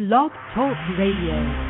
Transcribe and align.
Blog 0.00 0.32
Talk 0.54 0.78
Radio. 0.96 1.69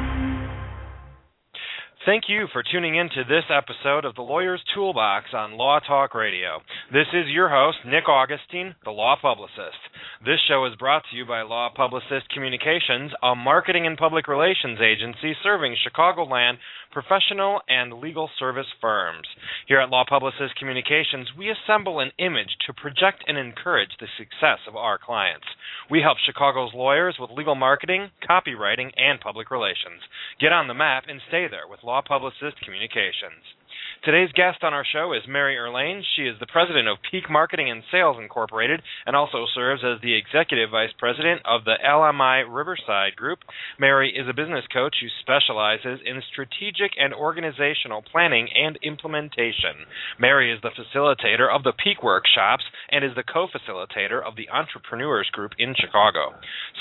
Thank 2.10 2.24
you 2.26 2.48
for 2.52 2.64
tuning 2.64 2.96
in 2.96 3.08
to 3.10 3.22
this 3.22 3.44
episode 3.54 4.04
of 4.04 4.16
the 4.16 4.22
Lawyer's 4.22 4.60
Toolbox 4.74 5.26
on 5.32 5.56
Law 5.56 5.78
Talk 5.78 6.12
Radio. 6.12 6.58
This 6.92 7.06
is 7.14 7.30
your 7.30 7.48
host, 7.48 7.78
Nick 7.86 8.08
Augustine, 8.08 8.74
the 8.82 8.90
Law 8.90 9.14
Publicist. 9.22 9.78
This 10.26 10.40
show 10.48 10.66
is 10.66 10.74
brought 10.74 11.04
to 11.08 11.16
you 11.16 11.24
by 11.24 11.42
Law 11.42 11.70
Publicist 11.72 12.28
Communications, 12.34 13.12
a 13.22 13.36
marketing 13.36 13.86
and 13.86 13.96
public 13.96 14.26
relations 14.26 14.80
agency 14.82 15.36
serving 15.44 15.76
Chicagoland 15.86 16.58
professional 16.90 17.60
and 17.68 18.00
legal 18.00 18.28
service 18.38 18.66
firms. 18.80 19.26
Here 19.66 19.80
at 19.80 19.90
Law 19.90 20.04
Publicist 20.08 20.56
Communications, 20.58 21.28
we 21.38 21.50
assemble 21.50 22.00
an 22.00 22.10
image 22.18 22.50
to 22.66 22.74
project 22.74 23.24
and 23.26 23.38
encourage 23.38 23.90
the 23.98 24.08
success 24.18 24.58
of 24.66 24.76
our 24.76 24.98
clients. 24.98 25.46
We 25.90 26.02
help 26.02 26.18
Chicago's 26.26 26.72
lawyers 26.74 27.16
with 27.18 27.30
legal 27.30 27.54
marketing, 27.54 28.10
copywriting, 28.28 28.90
and 28.96 29.20
public 29.20 29.50
relations. 29.50 30.02
Get 30.40 30.52
on 30.52 30.68
the 30.68 30.74
map 30.74 31.04
and 31.08 31.20
stay 31.28 31.46
there 31.48 31.68
with 31.68 31.84
Law 31.84 31.99
Publicist 32.02 32.60
Communications. 32.64 33.59
Today's 34.04 34.32
guest 34.32 34.62
on 34.62 34.72
our 34.72 34.84
show 34.84 35.12
is 35.12 35.28
Mary 35.28 35.56
Erlain. 35.56 36.00
She 36.16 36.22
is 36.22 36.38
the 36.40 36.46
president 36.46 36.88
of 36.88 36.96
Peak 37.10 37.28
Marketing 37.28 37.70
and 37.70 37.82
Sales 37.92 38.16
Incorporated 38.18 38.80
and 39.04 39.14
also 39.14 39.44
serves 39.54 39.82
as 39.84 40.00
the 40.00 40.16
executive 40.16 40.70
vice 40.70 40.94
president 40.98 41.42
of 41.44 41.64
the 41.64 41.76
LMI 41.84 42.44
Riverside 42.48 43.14
Group. 43.16 43.40
Mary 43.78 44.08
is 44.16 44.26
a 44.26 44.32
business 44.32 44.64
coach 44.72 44.96
who 45.02 45.08
specializes 45.20 46.00
in 46.06 46.22
strategic 46.32 46.92
and 46.96 47.12
organizational 47.12 48.00
planning 48.00 48.48
and 48.54 48.78
implementation. 48.82 49.84
Mary 50.18 50.50
is 50.50 50.62
the 50.62 50.72
facilitator 50.72 51.52
of 51.52 51.62
the 51.62 51.76
Peak 51.76 52.02
Workshops 52.02 52.64
and 52.90 53.04
is 53.04 53.12
the 53.16 53.26
co-facilitator 53.26 54.24
of 54.24 54.36
the 54.36 54.48
Entrepreneurs 54.48 55.28
Group 55.32 55.52
in 55.58 55.74
Chicago. 55.76 56.32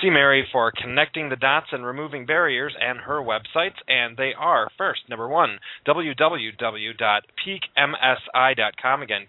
See 0.02 0.10
Mary 0.10 0.48
for 0.54 0.71
connecting 0.71 1.27
the 1.27 1.35
dots 1.35 1.68
and 1.73 1.85
removing 1.85 2.26
barriers 2.26 2.76
and 2.80 2.99
her 2.99 3.20
websites, 3.20 3.84
and 3.90 4.16
they 4.16 4.32
are 4.40 4.70
first, 4.77 5.01
number 5.10 5.27
one, 5.27 5.60
www 5.85 6.98
www.peakmsi.com. 6.99 9.01
Again, 9.01 9.27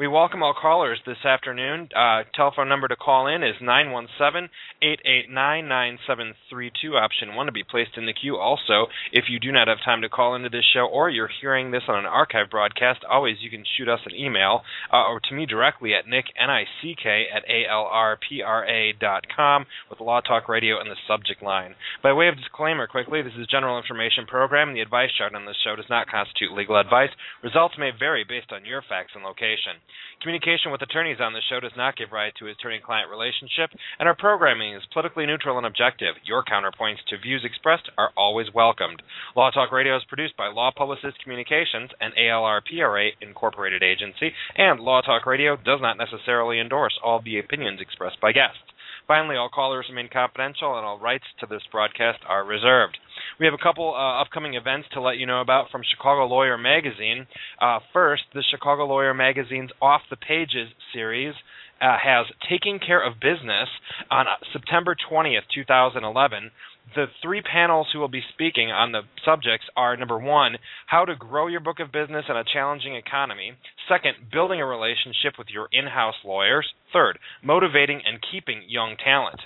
We 0.00 0.08
welcome 0.08 0.42
all 0.42 0.54
callers 0.54 0.98
this 1.04 1.26
afternoon. 1.26 1.90
Uh, 1.94 2.22
telephone 2.34 2.70
number 2.70 2.88
to 2.88 2.96
call 2.96 3.26
in 3.26 3.42
is 3.42 3.60
917 3.60 4.48
889 4.80 5.68
9732, 5.68 6.96
option 6.96 7.36
1 7.36 7.44
to 7.44 7.52
be 7.52 7.68
placed 7.68 8.00
in 8.00 8.06
the 8.06 8.16
queue. 8.16 8.38
Also, 8.38 8.88
if 9.12 9.28
you 9.28 9.36
do 9.38 9.52
not 9.52 9.68
have 9.68 9.84
time 9.84 10.00
to 10.00 10.08
call 10.08 10.34
into 10.34 10.48
this 10.48 10.64
show 10.72 10.88
or 10.88 11.10
you're 11.10 11.28
hearing 11.28 11.70
this 11.70 11.82
on 11.86 11.98
an 11.98 12.06
archive 12.06 12.48
broadcast, 12.48 13.04
always 13.04 13.44
you 13.44 13.50
can 13.50 13.62
shoot 13.76 13.90
us 13.90 14.00
an 14.06 14.16
email 14.16 14.62
uh, 14.90 15.04
or 15.04 15.20
to 15.20 15.34
me 15.34 15.44
directly 15.44 15.92
at 15.92 16.08
nick, 16.08 16.32
N-I-C-K, 16.32 17.26
at 17.28 17.44
A-L-R-P-R-A 17.44 18.94
dot 18.98 19.24
com 19.36 19.66
with 19.90 20.00
Law 20.00 20.22
Talk 20.22 20.48
Radio 20.48 20.80
in 20.80 20.88
the 20.88 20.96
subject 21.06 21.42
line. 21.42 21.74
By 22.02 22.14
way 22.14 22.28
of 22.28 22.40
disclaimer, 22.40 22.86
quickly, 22.86 23.20
this 23.20 23.36
is 23.38 23.46
general 23.52 23.76
information 23.76 24.24
program 24.24 24.68
and 24.68 24.78
the 24.78 24.80
advice 24.80 25.10
shared 25.18 25.34
on 25.34 25.44
this 25.44 25.60
show 25.62 25.76
does 25.76 25.92
not 25.92 26.08
constitute 26.08 26.56
legal 26.56 26.80
advice. 26.80 27.12
Results 27.44 27.74
may 27.76 27.90
vary 27.92 28.24
based 28.24 28.48
on 28.50 28.64
your 28.64 28.80
facts 28.80 29.12
and 29.14 29.22
location. 29.22 29.76
Communication 30.22 30.70
with 30.70 30.82
attorneys 30.82 31.20
on 31.20 31.32
the 31.32 31.40
show 31.48 31.60
does 31.60 31.72
not 31.76 31.96
give 31.96 32.12
rise 32.12 32.32
to 32.38 32.46
attorney-client 32.46 33.08
relationship, 33.10 33.70
and 33.98 34.06
our 34.06 34.14
programming 34.14 34.74
is 34.74 34.82
politically 34.92 35.24
neutral 35.24 35.56
and 35.56 35.66
objective. 35.66 36.14
Your 36.24 36.44
counterpoints 36.44 37.00
to 37.08 37.18
views 37.18 37.42
expressed 37.44 37.88
are 37.96 38.10
always 38.16 38.46
welcomed. 38.54 39.02
Law 39.34 39.50
Talk 39.50 39.72
Radio 39.72 39.96
is 39.96 40.04
produced 40.08 40.36
by 40.36 40.48
Law 40.48 40.70
Publicist 40.76 41.22
Communications, 41.22 41.90
an 42.00 42.12
ALRPRA 42.18 43.10
incorporated 43.20 43.82
agency, 43.82 44.32
and 44.56 44.80
Law 44.80 45.00
Talk 45.00 45.26
Radio 45.26 45.56
does 45.56 45.80
not 45.80 45.96
necessarily 45.96 46.60
endorse 46.60 46.98
all 47.02 47.20
the 47.24 47.38
opinions 47.38 47.80
expressed 47.80 48.20
by 48.20 48.32
guests. 48.32 48.58
Finally, 49.06 49.36
all 49.36 49.48
callers 49.48 49.86
remain 49.88 50.08
confidential 50.12 50.76
and 50.76 50.86
all 50.86 50.98
rights 50.98 51.24
to 51.40 51.46
this 51.46 51.62
broadcast 51.70 52.18
are 52.28 52.44
reserved. 52.44 52.96
We 53.38 53.46
have 53.46 53.54
a 53.54 53.62
couple 53.62 53.94
uh, 53.94 54.20
upcoming 54.20 54.54
events 54.54 54.88
to 54.92 55.00
let 55.00 55.16
you 55.16 55.26
know 55.26 55.40
about 55.40 55.70
from 55.70 55.82
Chicago 55.88 56.26
Lawyer 56.26 56.58
Magazine. 56.58 57.26
Uh, 57.60 57.78
first, 57.92 58.22
the 58.34 58.44
Chicago 58.50 58.86
Lawyer 58.86 59.14
Magazine's 59.14 59.70
Off 59.80 60.02
the 60.10 60.16
Pages 60.16 60.68
series 60.92 61.34
uh, 61.80 61.96
has 62.02 62.26
Taking 62.48 62.78
Care 62.78 63.04
of 63.04 63.14
Business 63.20 63.68
on 64.10 64.26
September 64.52 64.94
20th, 65.10 65.48
2011 65.54 66.50
the 66.94 67.06
three 67.22 67.42
panels 67.42 67.88
who 67.92 67.98
will 67.98 68.08
be 68.08 68.22
speaking 68.32 68.70
on 68.70 68.92
the 68.92 69.02
subjects 69.24 69.66
are 69.76 69.96
number 69.96 70.18
one, 70.18 70.56
how 70.86 71.04
to 71.04 71.14
grow 71.14 71.46
your 71.46 71.60
book 71.60 71.80
of 71.80 71.92
business 71.92 72.24
in 72.28 72.36
a 72.36 72.44
challenging 72.44 72.96
economy. 72.96 73.52
Second, 73.88 74.30
building 74.32 74.60
a 74.60 74.66
relationship 74.66 75.34
with 75.38 75.48
your 75.50 75.68
in 75.72 75.86
house 75.86 76.16
lawyers. 76.24 76.66
Third, 76.92 77.18
motivating 77.42 78.02
and 78.04 78.18
keeping 78.32 78.62
young 78.68 78.96
talent. 79.02 79.40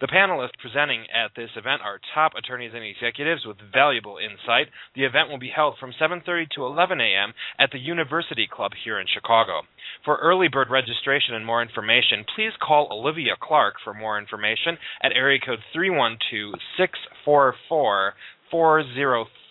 The 0.00 0.06
panelists 0.06 0.58
presenting 0.60 1.06
at 1.10 1.34
this 1.34 1.50
event 1.56 1.82
are 1.82 2.00
top 2.14 2.32
attorneys 2.36 2.72
and 2.74 2.84
executives 2.84 3.44
with 3.46 3.58
valuable 3.72 4.18
insight. 4.18 4.68
The 4.94 5.04
event 5.04 5.28
will 5.28 5.38
be 5.38 5.50
held 5.54 5.78
from 5.78 5.92
7:30 5.92 6.50
to 6.50 6.64
11 6.66 7.00
a.m. 7.00 7.34
at 7.58 7.70
the 7.70 7.78
University 7.78 8.46
Club 8.46 8.72
here 8.84 8.98
in 8.98 9.06
Chicago. 9.06 9.62
For 10.04 10.16
early 10.16 10.48
bird 10.48 10.70
registration 10.70 11.34
and 11.34 11.44
more 11.44 11.62
information, 11.62 12.24
please 12.34 12.52
call 12.60 12.88
Olivia 12.90 13.36
Clarke 13.40 13.80
for 13.82 13.94
more 13.94 14.18
information 14.18 14.78
at 15.02 15.12
area 15.12 15.40
code 15.40 15.62
312 15.72 16.54
644 16.76 18.14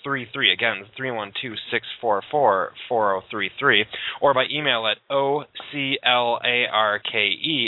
4033. 0.03 0.53
Again, 0.53 0.85
312-644-4033. 2.01 3.83
Or 4.21 4.33
by 4.33 4.45
email 4.51 4.87
at 4.87 4.97
O-C-L-A-R-K-E 5.09 5.53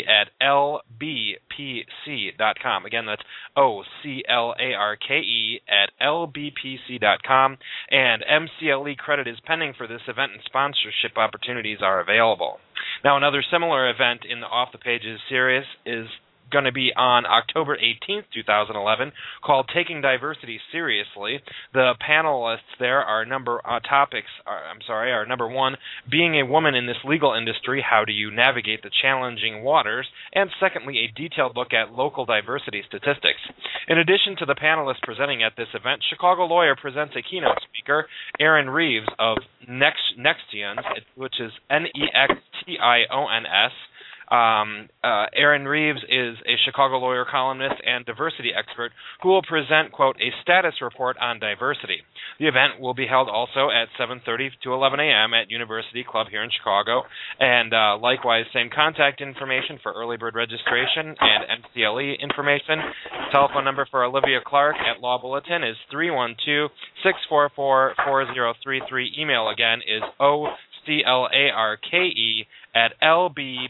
at 0.07 0.29
l 0.41 0.81
b 0.99 1.35
p 1.55 1.83
c 2.05 2.31
dot 2.37 2.57
com. 2.61 2.85
Again, 2.85 3.05
that's 3.05 3.21
O-C-L-A-R-K-E 3.55 5.61
at 5.67 5.91
l 6.01 6.27
b 6.27 6.51
p 6.61 6.77
c 6.87 6.97
dot 6.97 7.19
com. 7.25 7.57
And 7.89 8.23
MCLE 8.23 8.97
credit 8.97 9.27
is 9.27 9.37
pending 9.45 9.73
for 9.77 9.87
this 9.87 10.01
event 10.07 10.31
and 10.33 10.41
sponsorship 10.45 11.17
opportunities 11.17 11.79
are 11.81 11.99
available. 11.99 12.59
Now, 13.03 13.17
another 13.17 13.43
similar 13.51 13.89
event 13.89 14.21
in 14.29 14.39
the 14.39 14.47
Off 14.47 14.71
the 14.71 14.77
Pages 14.77 15.19
series 15.29 15.65
is 15.85 16.07
going 16.51 16.65
to 16.65 16.71
be 16.71 16.91
on 16.95 17.25
October 17.25 17.77
18th, 17.77 18.25
2011, 18.33 19.11
called 19.43 19.69
"Taking 19.73 20.01
Diversity 20.01 20.59
Seriously." 20.71 21.39
The 21.73 21.93
panelists 22.01 22.77
there 22.79 23.01
are 23.01 23.25
number 23.25 23.61
uh, 23.65 23.79
topics. 23.79 24.27
Are, 24.45 24.63
I'm 24.65 24.79
sorry, 24.85 25.11
are 25.11 25.25
number 25.25 25.47
one, 25.47 25.77
being 26.09 26.35
a 26.35 26.45
woman 26.45 26.75
in 26.75 26.85
this 26.85 26.97
legal 27.03 27.33
industry. 27.33 27.83
How 27.87 28.05
do 28.05 28.11
you 28.11 28.31
navigate 28.31 28.83
the 28.83 28.91
challenging 29.01 29.63
waters? 29.63 30.07
And 30.33 30.49
secondly, 30.59 30.99
a 30.99 31.19
detailed 31.19 31.55
look 31.55 31.73
at 31.73 31.91
local 31.91 32.25
diversity 32.25 32.83
statistics. 32.87 33.39
In 33.87 33.97
addition 33.97 34.35
to 34.39 34.45
the 34.45 34.55
panelists 34.55 35.01
presenting 35.01 35.43
at 35.43 35.53
this 35.57 35.69
event, 35.73 36.03
Chicago 36.09 36.45
Lawyer 36.45 36.75
presents 36.75 37.15
a 37.15 37.21
keynote 37.21 37.59
speaker, 37.69 38.07
Arin 38.39 38.73
Reeves 38.73 39.07
of 39.17 39.37
Next 39.67 40.17
Nextions, 40.17 40.83
which 41.15 41.39
is 41.39 41.51
N 41.69 41.85
E 41.85 42.03
X 42.13 42.33
T 42.65 42.77
I 42.81 43.01
O 43.11 43.27
N 43.27 43.45
S. 43.45 43.71
Um, 44.29 44.89
uh, 45.03 45.25
Arin 45.33 45.65
Reeves 45.65 46.01
is 46.07 46.37
a 46.45 46.53
Chicago 46.65 46.99
lawyer, 46.99 47.25
columnist, 47.29 47.81
and 47.85 48.05
diversity 48.05 48.51
expert 48.53 48.91
who 49.23 49.29
will 49.29 49.41
present, 49.41 49.91
quote, 49.91 50.17
a 50.17 50.29
status 50.43 50.75
report 50.81 51.17
on 51.19 51.39
diversity. 51.39 52.01
The 52.39 52.45
event 52.45 52.79
will 52.79 52.93
be 52.93 53.07
held 53.07 53.27
also 53.27 53.69
at 53.73 53.89
7.30 53.99 54.49
to 54.63 54.73
11 54.73 54.99
a.m. 54.99 55.33
at 55.33 55.49
University 55.49 56.05
Club 56.07 56.27
here 56.29 56.43
in 56.43 56.49
Chicago. 56.55 57.03
And 57.39 57.73
uh, 57.73 57.97
likewise, 57.97 58.45
same 58.53 58.69
contact 58.73 59.19
information 59.19 59.79
for 59.81 59.93
early 59.93 60.17
bird 60.17 60.35
registration 60.35 61.15
and 61.19 61.65
MCLE 61.65 62.19
information. 62.21 62.79
Telephone 63.31 63.65
number 63.65 63.87
for 63.89 64.03
Olivia 64.03 64.39
Clarke 64.45 64.77
at 64.77 65.01
Law 65.01 65.19
Bulletin 65.19 65.63
is 65.63 65.75
312 65.91 66.69
644 67.01 67.95
4033. 68.05 69.15
Email 69.17 69.49
again 69.49 69.79
is 69.81 70.03
O 70.19 70.47
C 70.85 71.01
L 71.05 71.27
A 71.33 71.49
R 71.49 71.77
K 71.77 71.97
E 71.97 72.45
at 72.75 72.93
lbpc.com. 73.01 73.69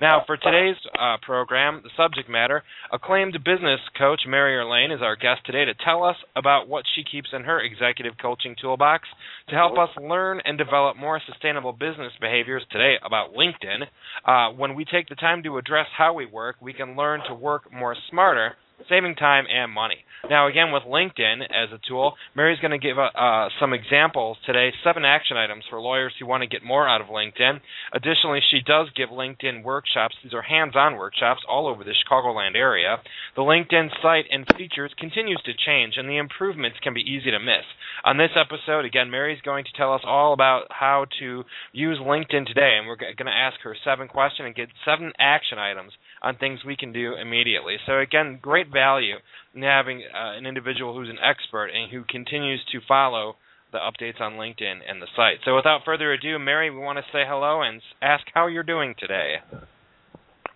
Now, 0.00 0.22
for 0.26 0.36
today's 0.36 0.76
uh, 0.98 1.16
program, 1.22 1.80
the 1.82 1.90
subject 1.96 2.28
matter, 2.28 2.62
acclaimed 2.92 3.32
business 3.44 3.80
coach 3.98 4.22
Mary 4.26 4.56
Erlain 4.56 4.94
is 4.94 5.02
our 5.02 5.16
guest 5.16 5.40
today 5.46 5.64
to 5.64 5.74
tell 5.84 6.04
us 6.04 6.16
about 6.34 6.68
what 6.68 6.84
she 6.94 7.04
keeps 7.04 7.28
in 7.32 7.44
her 7.44 7.60
executive 7.60 8.14
coaching 8.20 8.56
toolbox 8.60 9.08
to 9.48 9.54
help 9.54 9.78
us 9.78 9.90
learn 10.00 10.40
and 10.44 10.58
develop 10.58 10.96
more 10.96 11.20
sustainable 11.26 11.72
business 11.72 12.12
behaviors 12.20 12.64
today 12.70 12.96
about 13.04 13.34
LinkedIn. 13.34 13.86
Uh, 14.24 14.54
when 14.56 14.74
we 14.74 14.84
take 14.84 15.08
the 15.08 15.14
time 15.14 15.42
to 15.42 15.58
address 15.58 15.86
how 15.96 16.12
we 16.12 16.26
work, 16.26 16.56
we 16.60 16.72
can 16.72 16.96
learn 16.96 17.20
to 17.28 17.34
work 17.34 17.72
more 17.72 17.96
smarter 18.10 18.54
saving 18.88 19.16
time 19.16 19.44
and 19.52 19.70
money. 19.72 20.04
Now, 20.28 20.48
again, 20.48 20.72
with 20.72 20.82
LinkedIn 20.82 21.42
as 21.42 21.70
a 21.72 21.80
tool, 21.88 22.14
Mary's 22.34 22.58
going 22.58 22.72
to 22.72 22.78
give 22.78 22.98
uh, 22.98 23.10
uh, 23.16 23.48
some 23.60 23.72
examples 23.72 24.38
today, 24.44 24.72
seven 24.82 25.04
action 25.04 25.36
items 25.36 25.64
for 25.70 25.80
lawyers 25.80 26.12
who 26.18 26.26
want 26.26 26.42
to 26.42 26.48
get 26.48 26.64
more 26.64 26.88
out 26.88 27.00
of 27.00 27.08
LinkedIn. 27.08 27.60
Additionally, 27.92 28.40
she 28.50 28.60
does 28.60 28.88
give 28.96 29.10
LinkedIn 29.10 29.62
workshops. 29.62 30.16
These 30.22 30.34
are 30.34 30.42
hands-on 30.42 30.96
workshops 30.96 31.42
all 31.48 31.68
over 31.68 31.84
the 31.84 31.94
Chicagoland 31.94 32.56
area. 32.56 32.96
The 33.36 33.42
LinkedIn 33.42 33.90
site 34.02 34.24
and 34.30 34.46
features 34.56 34.92
continues 34.98 35.40
to 35.44 35.52
change, 35.54 35.94
and 35.96 36.08
the 36.08 36.18
improvements 36.18 36.78
can 36.82 36.94
be 36.94 37.02
easy 37.02 37.30
to 37.30 37.38
miss. 37.38 37.64
On 38.04 38.16
this 38.16 38.30
episode, 38.36 38.84
again, 38.84 39.10
Mary's 39.10 39.40
going 39.42 39.64
to 39.64 39.76
tell 39.76 39.94
us 39.94 40.02
all 40.04 40.32
about 40.32 40.66
how 40.70 41.06
to 41.20 41.44
use 41.72 41.98
LinkedIn 41.98 42.46
today, 42.46 42.76
and 42.78 42.86
we're 42.86 42.96
going 42.96 43.26
to 43.26 43.32
ask 43.32 43.60
her 43.62 43.76
seven 43.84 44.08
questions 44.08 44.46
and 44.46 44.54
get 44.54 44.68
seven 44.84 45.12
action 45.18 45.58
items 45.58 45.92
on 46.22 46.36
things 46.36 46.60
we 46.64 46.76
can 46.76 46.92
do 46.92 47.14
immediately. 47.14 47.76
So 47.86 47.98
again, 47.98 48.38
great 48.40 48.65
value 48.72 49.16
in 49.54 49.62
having 49.62 50.02
uh, 50.02 50.36
an 50.36 50.46
individual 50.46 50.94
who's 50.94 51.08
an 51.08 51.18
expert 51.22 51.66
and 51.68 51.90
who 51.90 52.04
continues 52.08 52.60
to 52.72 52.80
follow 52.86 53.36
the 53.72 53.78
updates 53.78 54.20
on 54.20 54.34
LinkedIn 54.34 54.78
and 54.88 55.02
the 55.02 55.06
site. 55.16 55.38
So 55.44 55.56
without 55.56 55.80
further 55.84 56.12
ado, 56.12 56.38
Mary, 56.38 56.70
we 56.70 56.78
want 56.78 56.98
to 56.98 57.04
say 57.12 57.22
hello 57.26 57.62
and 57.62 57.80
ask 58.00 58.24
how 58.32 58.46
you're 58.46 58.62
doing 58.62 58.94
today. 58.98 59.36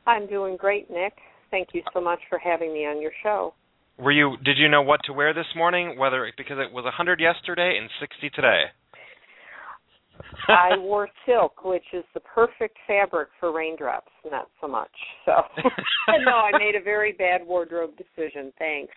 I'm 0.06 0.26
doing 0.26 0.56
great, 0.56 0.90
Nick. 0.90 1.14
Thank 1.50 1.68
you 1.72 1.82
so 1.92 2.00
much 2.00 2.20
for 2.28 2.38
having 2.38 2.72
me 2.72 2.86
on 2.86 3.02
your 3.02 3.12
show. 3.22 3.54
Were 3.98 4.12
you 4.12 4.36
did 4.44 4.56
you 4.56 4.68
know 4.68 4.80
what 4.80 5.00
to 5.04 5.12
wear 5.12 5.34
this 5.34 5.52
morning 5.54 5.98
whether 5.98 6.30
because 6.36 6.56
it 6.58 6.72
was 6.72 6.84
100 6.84 7.20
yesterday 7.20 7.76
and 7.78 7.90
60 8.00 8.30
today? 8.30 8.64
I 10.48 10.78
wore 10.78 11.08
silk, 11.26 11.64
which 11.64 11.84
is 11.92 12.04
the 12.14 12.20
perfect 12.20 12.76
fabric 12.86 13.28
for 13.38 13.52
raindrops, 13.52 14.10
not 14.30 14.48
so 14.60 14.68
much. 14.68 14.90
So 15.24 15.32
no, 16.24 16.32
I 16.32 16.50
made 16.58 16.74
a 16.74 16.82
very 16.82 17.12
bad 17.12 17.46
wardrobe 17.46 17.92
decision. 17.96 18.52
Thanks. 18.58 18.92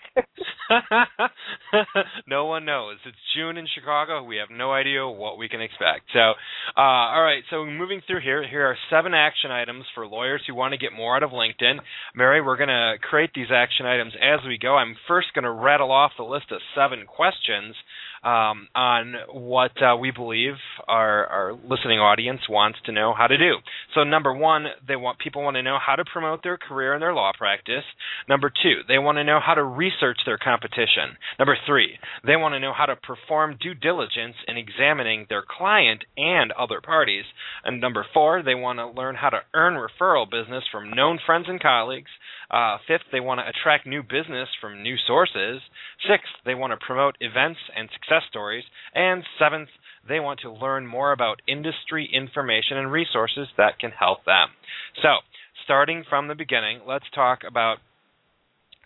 no 2.28 2.46
one 2.46 2.66
knows. 2.66 2.98
It's 3.06 3.18
June 3.36 3.58
in 3.58 3.68
Chicago. 3.74 4.24
We 4.24 4.38
have 4.38 4.50
no 4.52 4.72
idea 4.72 5.08
what 5.08 5.38
we 5.38 5.50
can 5.50 5.62
expect. 5.62 6.06
So, 6.14 6.20
uh, 6.78 7.14
all 7.14 7.24
right. 7.24 7.44
So 7.50 7.66
moving 7.66 8.02
through 8.08 8.22
here, 8.22 8.48
here 8.48 8.66
are 8.66 8.78
seven 8.90 9.14
action 9.14 9.52
items 9.52 9.86
for 9.94 10.08
lawyers 10.08 10.42
who 10.48 10.56
want 10.56 10.74
to 10.74 10.78
get 10.78 10.94
more 10.94 11.16
out 11.16 11.24
of 11.24 11.32
LinkedIn. 11.32 11.78
Mary, 12.16 12.42
we're 12.42 12.58
going 12.58 12.70
to 12.70 12.96
create 13.02 13.32
these 13.36 13.52
action 13.54 13.86
items 13.86 14.14
as 14.16 14.40
we 14.48 14.58
go. 14.58 14.76
I'm 14.76 14.96
first 15.08 15.28
going 15.36 15.44
to 15.44 15.52
rattle 15.52 15.92
off 15.92 16.12
the 16.18 16.24
list 16.24 16.52
of 16.52 16.60
seven 16.76 17.06
questions 17.06 17.76
um, 18.24 18.68
on 18.74 19.16
what 19.34 19.72
uh, 19.82 19.98
we 19.98 20.12
believe 20.12 20.54
our, 20.88 21.26
our 21.28 21.54
listening 21.54 22.00
audience 22.00 22.40
wants 22.50 22.80
to 22.86 22.92
know 22.92 23.14
how 23.16 23.28
to 23.28 23.38
do. 23.38 23.56
So, 23.96 24.04
number 24.04 24.34
one, 24.34 24.66
they 24.88 24.96
want 24.96 25.13
people 25.20 25.44
want 25.44 25.56
to 25.56 25.64
know 25.64 25.78
how 25.84 25.96
to 25.96 26.06
promote 26.06 26.44
their 26.44 26.58
career 26.58 26.94
and 26.94 27.02
their 27.02 27.14
law 27.14 27.32
practice. 27.38 27.84
Number 28.28 28.50
two, 28.50 28.82
they 28.88 28.98
want 28.98 29.18
to 29.18 29.24
know 29.24 29.40
how 29.44 29.54
to 29.54 29.64
research 29.64 30.20
their 30.26 30.38
competition. 30.38 31.18
Number 31.40 31.58
three, 31.66 31.98
they 32.26 32.36
want 32.36 32.54
to 32.54 32.60
know 32.60 32.74
how 32.76 32.86
to 32.86 32.96
perform 32.96 33.58
due 33.62 33.74
diligence 33.74 34.36
in 34.48 34.58
examining 34.58 35.26
their 35.30 35.44
client 35.48 36.04
and 36.18 36.52
other 36.54 36.82
parties. 36.82 37.26
And 37.64 37.82
number 37.82 38.06
four, 38.14 38.44
they 38.44 38.56
want 38.56 38.80
to 38.80 38.88
learn 38.88 39.16
how 39.16 39.30
to 39.30 39.42
earn 39.54 39.74
referral 39.76 40.30
business 40.30 40.64
from 40.72 40.92
known 40.92 41.20
friends 41.26 41.46
and 41.48 41.62
colleagues. 41.62 42.12
Uh, 42.52 42.78
fifth, 42.88 43.10
they 43.12 43.20
want 43.20 43.40
to 43.40 43.50
attract 43.50 43.88
new 43.88 44.04
business 44.04 44.50
from 44.62 44.84
new 44.84 44.96
sources. 45.08 45.62
Sixth, 46.08 46.34
they 46.46 46.56
want 46.56 46.72
to 46.72 46.86
promote 46.86 47.16
events 47.20 47.60
and 47.76 47.90
success 47.94 48.24
stories. 48.30 48.64
And 48.94 49.24
seventh, 49.40 49.70
they 50.08 50.20
want 50.20 50.42
to 50.42 50.52
learn 50.52 50.86
more 50.86 51.12
about 51.12 51.42
industry 51.48 52.10
information 52.12 52.78
and 52.78 52.92
resources 52.92 53.48
that 53.58 53.80
can 53.80 53.92
help 53.92 54.26
them. 54.26 54.50
So, 55.02 55.10
starting 55.64 56.04
from 56.10 56.28
the 56.28 56.36
beginning, 56.36 56.82
let's 56.88 57.06
talk 57.16 57.40
about 57.48 57.78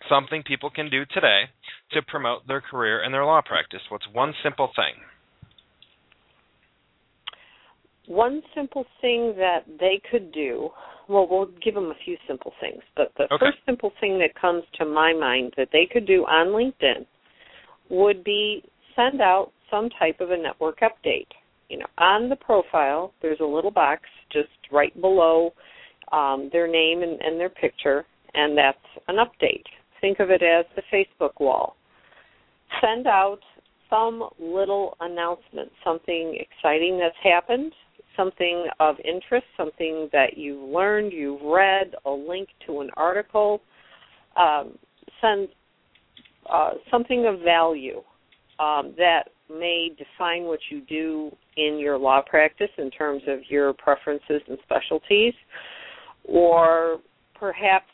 something 0.08 0.42
people 0.42 0.70
can 0.70 0.90
do 0.90 1.04
today 1.12 1.44
to 1.92 2.02
promote 2.02 2.46
their 2.46 2.60
career 2.60 3.02
and 3.02 3.12
their 3.12 3.24
law 3.24 3.42
practice. 3.44 3.80
What's 3.88 4.06
one 4.12 4.32
simple 4.42 4.70
thing? 4.76 4.94
One 8.06 8.42
simple 8.54 8.86
thing 9.00 9.34
that 9.36 9.64
they 9.78 10.00
could 10.10 10.32
do 10.32 10.70
well, 11.08 11.26
we'll 11.28 11.50
give 11.64 11.74
them 11.74 11.86
a 11.86 11.94
few 12.04 12.16
simple 12.26 12.52
things. 12.60 12.82
But 12.94 13.12
the 13.16 13.24
okay. 13.24 13.46
first 13.46 13.58
simple 13.64 13.92
thing 14.00 14.18
that 14.18 14.38
comes 14.38 14.62
to 14.74 14.84
my 14.84 15.14
mind 15.14 15.54
that 15.56 15.68
they 15.72 15.88
could 15.90 16.06
do 16.06 16.24
on 16.24 16.48
LinkedIn 16.48 17.06
would 17.88 18.22
be 18.22 18.62
send 18.94 19.20
out 19.20 19.52
some 19.70 19.88
type 19.98 20.20
of 20.20 20.30
a 20.30 20.36
network 20.36 20.80
update. 20.80 21.28
You 21.68 21.78
know, 21.78 21.86
on 21.98 22.28
the 22.28 22.36
profile, 22.36 23.12
there's 23.20 23.40
a 23.40 23.44
little 23.44 23.70
box 23.70 24.02
just 24.32 24.48
right 24.72 24.98
below 25.00 25.52
um, 26.12 26.48
their 26.52 26.66
name 26.66 27.02
and, 27.02 27.20
and 27.20 27.38
their 27.38 27.50
picture, 27.50 28.04
and 28.34 28.56
that's 28.56 28.78
an 29.08 29.16
update. 29.16 29.64
Think 30.00 30.20
of 30.20 30.30
it 30.30 30.42
as 30.42 30.64
the 30.76 30.82
Facebook 30.92 31.40
wall. 31.40 31.76
Send 32.80 33.06
out 33.06 33.40
some 33.90 34.28
little 34.38 34.96
announcement, 35.00 35.70
something 35.84 36.38
exciting 36.38 36.98
that's 36.98 37.16
happened, 37.22 37.72
something 38.16 38.66
of 38.80 38.96
interest, 39.04 39.46
something 39.56 40.08
that 40.12 40.36
you've 40.36 40.68
learned, 40.68 41.12
you've 41.12 41.42
read, 41.42 41.94
a 42.04 42.10
link 42.10 42.48
to 42.66 42.80
an 42.80 42.90
article, 42.96 43.60
um, 44.36 44.78
send 45.20 45.48
uh, 46.50 46.72
something 46.90 47.26
of 47.26 47.40
value 47.40 48.02
um, 48.58 48.94
that 48.96 49.24
may 49.50 49.90
define 49.96 50.44
what 50.44 50.58
you 50.70 50.80
do 50.82 51.30
in 51.56 51.78
your 51.78 51.98
law 51.98 52.20
practice 52.26 52.70
in 52.76 52.90
terms 52.90 53.22
of 53.26 53.38
your 53.48 53.72
preferences 53.72 54.42
and 54.48 54.58
specialties, 54.64 55.34
or 56.24 56.98
perhaps 57.38 57.86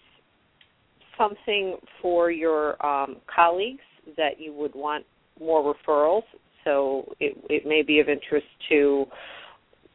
something 1.16 1.76
for 2.02 2.30
your 2.30 2.84
um, 2.84 3.16
colleagues 3.34 3.84
that 4.16 4.40
you 4.40 4.52
would 4.52 4.74
want 4.74 5.04
more 5.40 5.74
referrals. 5.74 6.22
So 6.64 7.12
it, 7.20 7.36
it 7.48 7.66
may 7.66 7.82
be 7.82 8.00
of 8.00 8.08
interest 8.08 8.46
to 8.70 9.06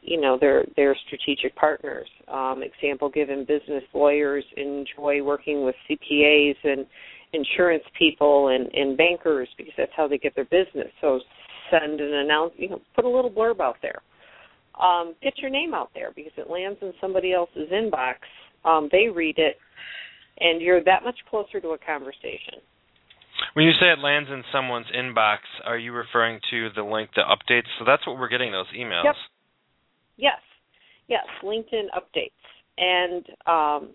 you 0.01 0.19
know 0.19 0.38
their 0.39 0.66
their 0.75 0.95
strategic 1.07 1.56
partners. 1.56 2.07
Um, 2.27 2.63
example 2.63 3.10
given: 3.10 3.45
business 3.45 3.83
lawyers 3.94 4.45
enjoy 4.56 5.21
working 5.24 5.66
with 5.66 5.75
CPAs 5.89 6.56
and 6.63 6.86
insurance 7.34 7.84
people 7.98 8.50
and, 8.50 8.74
and 8.74 8.98
bankers 8.98 9.48
because 9.58 9.74
that's 9.78 9.92
how 9.96 10.08
they 10.08 10.18
get 10.18 10.36
their 10.36 10.46
business. 10.46 10.92
So 11.02 11.20
send 11.72 12.00
an 12.00 12.14
announce, 12.14 12.54
you 12.58 12.70
know, 12.70 12.81
put 12.96 13.06
a 13.06 13.10
little 13.10 13.31
blurb 13.31 13.60
out 13.60 13.78
there. 13.81 14.02
Um, 14.81 15.14
get 15.22 15.38
your 15.38 15.52
name 15.52 15.74
out 15.74 15.92
there 15.94 16.12
because 16.16 16.31
it 16.38 16.50
lands 16.50 16.80
in 16.81 16.94
somebody 17.02 17.34
else's 17.34 17.70
inbox. 17.72 18.16
Um, 18.66 18.90
they 18.92 19.08
read 19.14 19.38
it, 19.38 19.58
and 20.40 20.62
you're 20.62 20.84
that 20.86 21.04
much 21.04 21.18
closer 21.30 21.60
to 21.60 21.70
a 21.70 21.78
conversation. 21.78 22.64
When 23.54 23.66
you 23.66 23.74
say 23.74 23.92
it 23.92 24.00
lands 24.00 24.30
in 24.30 24.44
someone's 24.52 24.88
inbox, 24.96 25.40
are 25.66 25.78
you 25.78 25.92
referring 25.94 26.40
to 26.52 26.70
the 26.76 26.81
LinkedIn 26.81 27.26
updates? 27.26 27.68
So 27.78 27.86
that's 27.86 28.06
what 28.08 28.18
we're 28.18 28.30
getting 28.30 28.52
those 28.52 28.68
emails. 28.78 29.04
Yep. 29.06 29.16
Yes, 30.18 30.40
yes, 31.08 31.26
LinkedIn 31.44 31.86
updates, 31.96 32.31
and 32.78 33.26
um, 33.48 33.90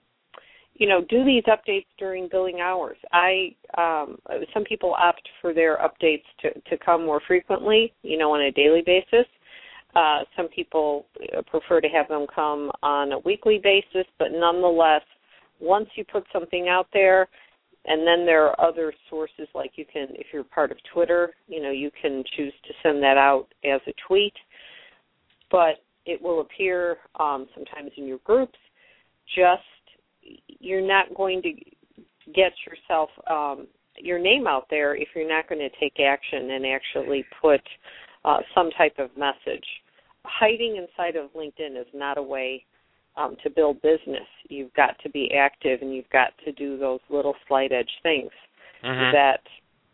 you 0.74 0.88
know, 0.88 1.02
do 1.08 1.24
these 1.24 1.44
updates 1.44 1.86
during 1.98 2.28
billing 2.28 2.60
hours. 2.60 2.96
I 3.12 3.54
um, 3.78 4.18
some 4.52 4.64
people 4.64 4.94
opt 4.98 5.28
for 5.40 5.54
their 5.54 5.78
updates 5.78 6.24
to 6.42 6.52
to 6.60 6.78
come 6.84 7.04
more 7.06 7.20
frequently, 7.26 7.92
you 8.02 8.18
know, 8.18 8.34
on 8.34 8.42
a 8.42 8.52
daily 8.52 8.82
basis. 8.84 9.26
Uh, 9.94 10.20
some 10.36 10.48
people 10.48 11.06
prefer 11.46 11.80
to 11.80 11.88
have 11.88 12.08
them 12.08 12.26
come 12.34 12.70
on 12.82 13.12
a 13.12 13.18
weekly 13.20 13.60
basis, 13.62 14.06
but 14.18 14.28
nonetheless, 14.32 15.02
once 15.60 15.88
you 15.94 16.04
put 16.04 16.24
something 16.32 16.68
out 16.68 16.88
there, 16.92 17.28
and 17.86 18.04
then 18.04 18.26
there 18.26 18.46
are 18.46 18.60
other 18.60 18.92
sources 19.08 19.46
like 19.54 19.72
you 19.76 19.84
can, 19.84 20.08
if 20.12 20.26
you're 20.32 20.42
part 20.42 20.72
of 20.72 20.78
Twitter, 20.92 21.34
you 21.46 21.62
know, 21.62 21.70
you 21.70 21.90
can 22.02 22.24
choose 22.36 22.52
to 22.66 22.72
send 22.82 23.00
that 23.04 23.16
out 23.16 23.46
as 23.64 23.80
a 23.86 23.92
tweet. 24.08 24.34
But 25.50 25.76
it 26.06 26.20
will 26.20 26.40
appear 26.40 26.96
um, 27.20 27.46
sometimes 27.54 27.92
in 27.96 28.06
your 28.06 28.18
groups. 28.24 28.58
Just 29.36 29.62
you're 30.60 30.86
not 30.86 31.14
going 31.14 31.42
to 31.42 31.52
get 32.32 32.52
yourself 32.66 33.10
um, 33.30 33.66
your 33.96 34.18
name 34.18 34.46
out 34.46 34.66
there 34.70 34.96
if 34.96 35.08
you're 35.14 35.28
not 35.28 35.48
going 35.48 35.60
to 35.60 35.70
take 35.78 36.00
action 36.00 36.50
and 36.50 36.64
actually 36.66 37.24
put 37.40 37.60
uh, 38.24 38.38
some 38.54 38.70
type 38.76 38.94
of 38.98 39.10
message. 39.16 39.64
Hiding 40.24 40.76
inside 40.76 41.16
of 41.16 41.30
LinkedIn 41.32 41.78
is 41.78 41.86
not 41.92 42.18
a 42.18 42.22
way 42.22 42.64
um, 43.16 43.36
to 43.42 43.50
build 43.50 43.80
business. 43.82 44.26
You've 44.48 44.72
got 44.74 44.98
to 45.02 45.10
be 45.10 45.30
active 45.36 45.80
and 45.82 45.94
you've 45.94 46.10
got 46.10 46.32
to 46.44 46.52
do 46.52 46.78
those 46.78 47.00
little 47.10 47.34
slight 47.46 47.72
edge 47.72 47.90
things 48.02 48.30
mm-hmm. 48.82 49.12
that 49.14 49.40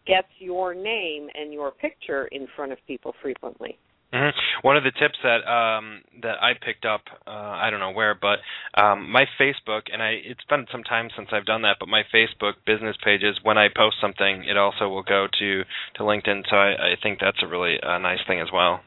gets 0.07 0.29
your 0.39 0.75
name 0.75 1.29
and 1.35 1.53
your 1.53 1.73
picture 1.73 2.27
in 2.29 2.47
front 2.57 2.73
of 2.73 2.79
people 2.87 3.15
frequently. 3.21 3.79
Mm-hmm. 4.13 4.67
One 4.67 4.77
of 4.77 4.83
the 4.83 4.91
tips 4.91 5.19
that 5.23 5.47
um, 5.47 6.03
that 6.23 6.43
I 6.43 6.55
picked 6.55 6.85
up, 6.85 7.03
uh, 7.27 7.31
I 7.31 7.71
don't 7.71 7.79
know 7.79 7.93
where, 7.93 8.15
but 8.15 8.39
um, 8.81 9.09
my 9.11 9.25
Facebook, 9.41 9.83
and 9.93 10.03
I 10.03 10.19
it's 10.25 10.43
been 10.49 10.67
some 10.73 10.83
time 10.83 11.11
since 11.17 11.29
I've 11.33 11.47
done 11.47 11.63
that, 11.63 11.77
but 11.79 11.89
my 11.89 12.03
Facebook 12.13 12.55
business 12.67 12.97
pages, 13.05 13.39
when 13.45 13.57
I 13.57 13.69
post 13.69 13.97
something, 14.01 14.45
it 14.45 14.57
also 14.57 14.89
will 14.89 15.05
go 15.05 15.29
to 15.39 15.63
to 15.95 16.03
LinkedIn. 16.03 16.43
So 16.51 16.57
I, 16.57 16.93
I 16.93 16.95
think 17.01 17.21
that's 17.21 17.39
a 17.43 17.47
really 17.47 17.77
uh, 17.81 17.99
nice 17.99 18.19
thing 18.27 18.41
as 18.41 18.49
well. 18.53 18.81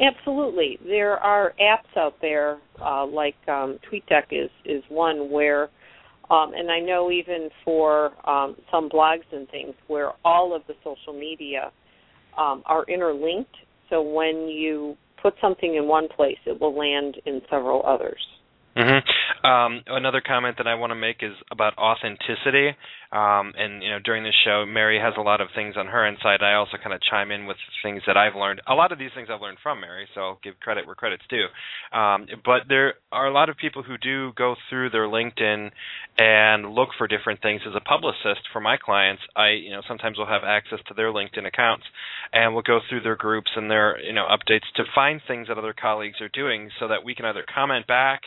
Absolutely, 0.00 0.78
there 0.86 1.18
are 1.18 1.52
apps 1.60 1.94
out 1.98 2.14
there 2.22 2.58
uh, 2.80 3.04
like 3.04 3.36
um, 3.48 3.78
TweetDeck 3.90 4.24
is 4.30 4.50
is 4.64 4.82
one 4.88 5.30
where 5.30 5.68
Um, 6.30 6.54
and 6.54 6.70
I 6.70 6.80
know 6.80 7.10
even 7.10 7.50
for 7.64 8.12
um, 8.26 8.56
some 8.70 8.88
blogs 8.88 9.28
and 9.32 9.46
things 9.50 9.74
where 9.88 10.12
all 10.24 10.56
of 10.56 10.62
the 10.66 10.74
social 10.82 11.12
media 11.12 11.70
um, 12.38 12.62
are 12.64 12.84
interlinked. 12.88 13.56
So 13.90 14.02
when 14.02 14.48
you 14.48 14.96
put 15.20 15.34
something 15.40 15.74
in 15.74 15.86
one 15.86 16.08
place, 16.08 16.38
it 16.46 16.60
will 16.60 16.76
land 16.76 17.16
in 17.26 17.40
several 17.48 17.84
others. 17.86 18.20
Mm-hmm. 18.76 19.06
Um, 19.44 19.82
another 19.88 20.22
comment 20.24 20.56
that 20.58 20.68
I 20.68 20.76
want 20.76 20.92
to 20.92 20.94
make 20.94 21.16
is 21.20 21.34
about 21.50 21.76
authenticity. 21.76 22.76
Um, 23.10 23.52
and 23.58 23.82
you 23.82 23.90
know, 23.90 23.98
during 23.98 24.24
this 24.24 24.34
show, 24.44 24.64
Mary 24.66 24.98
has 24.98 25.14
a 25.18 25.20
lot 25.20 25.40
of 25.40 25.48
things 25.54 25.74
on 25.76 25.86
her 25.86 26.06
inside. 26.06 26.42
I 26.42 26.54
also 26.54 26.78
kind 26.82 26.94
of 26.94 27.00
chime 27.10 27.30
in 27.30 27.46
with 27.46 27.58
things 27.82 28.02
that 28.06 28.16
I've 28.16 28.34
learned. 28.34 28.62
A 28.66 28.74
lot 28.74 28.90
of 28.90 28.98
these 28.98 29.10
things 29.14 29.28
I've 29.30 29.42
learned 29.42 29.58
from 29.62 29.80
Mary, 29.80 30.06
so 30.14 30.20
I'll 30.20 30.38
give 30.42 30.58
credit 30.60 30.86
where 30.86 30.94
credit's 30.94 31.24
due. 31.28 31.46
Um, 31.96 32.26
but 32.44 32.62
there 32.68 32.94
are 33.10 33.26
a 33.26 33.32
lot 33.32 33.50
of 33.50 33.58
people 33.58 33.82
who 33.82 33.98
do 33.98 34.32
go 34.34 34.54
through 34.70 34.90
their 34.90 35.08
LinkedIn 35.08 35.70
and 36.16 36.70
look 36.72 36.90
for 36.96 37.06
different 37.06 37.42
things. 37.42 37.60
As 37.66 37.74
a 37.76 37.80
publicist 37.80 38.48
for 38.52 38.60
my 38.60 38.78
clients, 38.78 39.22
I 39.36 39.50
you 39.50 39.72
know 39.72 39.82
sometimes 39.86 40.16
will 40.16 40.26
have 40.26 40.42
access 40.44 40.78
to 40.88 40.94
their 40.94 41.12
LinkedIn 41.12 41.46
accounts, 41.46 41.84
and 42.32 42.54
we'll 42.54 42.62
go 42.62 42.80
through 42.88 43.02
their 43.02 43.16
groups 43.16 43.50
and 43.56 43.70
their 43.70 44.00
you 44.00 44.14
know 44.14 44.26
updates 44.26 44.70
to 44.76 44.84
find 44.94 45.20
things 45.26 45.48
that 45.48 45.58
other 45.58 45.74
colleagues 45.78 46.20
are 46.22 46.30
doing, 46.30 46.70
so 46.80 46.88
that 46.88 47.04
we 47.04 47.14
can 47.14 47.26
either 47.26 47.44
comment 47.52 47.86
back 47.86 48.22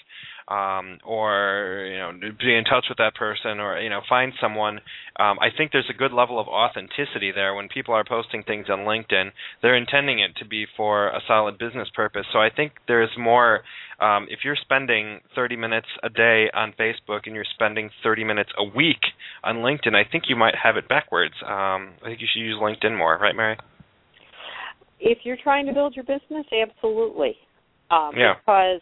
um, 0.48 1.00
or 1.04 1.88
you 1.90 1.98
know 1.98 2.12
be 2.40 2.56
in 2.56 2.64
touch 2.66 2.86
with 2.88 3.00
that 3.00 3.16
person 3.16 3.60
or 3.60 3.80
you 3.80 3.90
know 3.90 4.02
find 4.08 4.34
someone 4.40 4.80
um, 5.18 5.40
I 5.40 5.48
think 5.56 5.72
there's 5.72 5.90
a 5.90 5.98
good 5.98 6.12
level 6.12 6.40
of 6.40 6.48
authenticity 6.48 7.32
there. 7.34 7.56
When 7.56 7.68
people 7.68 7.94
are 7.94 8.04
posting 8.04 8.44
things 8.44 8.68
on 8.70 8.80
LinkedIn 8.80 9.32
they're 9.62 9.76
intending 9.76 10.20
it 10.20 10.36
to 10.38 10.46
be 10.46 10.66
for 10.78 11.08
a 11.08 11.20
solid 11.28 11.58
business 11.58 11.88
purpose. 11.96 12.26
So 12.32 12.40
I 12.40 12.50
think 12.56 12.74
there's 12.88 13.10
more 13.18 13.62
um, 14.00 14.28
if 14.30 14.40
you're 14.44 14.58
spending 14.60 15.22
30 15.34 15.56
minutes 15.56 15.88
a 16.04 16.10
day 16.10 16.48
on 16.54 16.74
Facebook 16.80 17.22
and 17.26 17.34
you're 17.34 17.46
spending 17.56 17.90
30 18.04 18.24
minutes 18.24 18.52
a 18.58 18.64
week 18.64 19.02
on 19.44 19.58
LinkedIn 19.58 19.96
I 19.96 20.10
think 20.10 20.26
you 20.28 20.36
might 20.36 20.56
have 20.62 20.78
it 20.78 20.88
backwards. 20.88 21.34
Um, 21.44 21.96
I 22.04 22.06
think 22.06 22.22
you 22.22 22.28
should 22.32 22.42
use 22.42 22.58
LinkedIn 22.62 22.96
more 22.96 23.18
right 23.18 23.36
Mary? 23.36 23.58
If 25.00 25.20
you're 25.24 25.38
trying 25.42 25.66
to 25.66 25.74
build 25.74 25.96
your 25.96 26.06
business 26.06 26.46
absolutely. 26.52 27.36
Um, 27.92 28.12
yeah. 28.18 28.34
because 28.40 28.82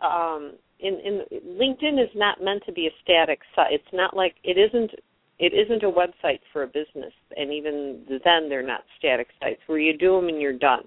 um, 0.00 0.52
in, 0.82 1.00
in 1.00 1.22
LinkedIn 1.58 2.02
is 2.02 2.10
not 2.14 2.42
meant 2.42 2.62
to 2.66 2.72
be 2.72 2.86
a 2.86 2.90
static 3.02 3.40
site. 3.54 3.72
It's 3.72 3.92
not 3.92 4.16
like 4.16 4.34
it 4.44 4.58
isn't 4.58 4.92
it 5.38 5.54
isn't 5.54 5.82
a 5.82 5.90
website 5.90 6.40
for 6.52 6.64
a 6.64 6.66
business, 6.66 7.14
and 7.36 7.50
even 7.50 8.04
then 8.08 8.48
they're 8.48 8.66
not 8.66 8.82
static 8.98 9.28
sites 9.40 9.60
where 9.66 9.78
you 9.78 9.96
do 9.96 10.16
them 10.16 10.28
and 10.28 10.40
you're 10.40 10.58
done. 10.58 10.84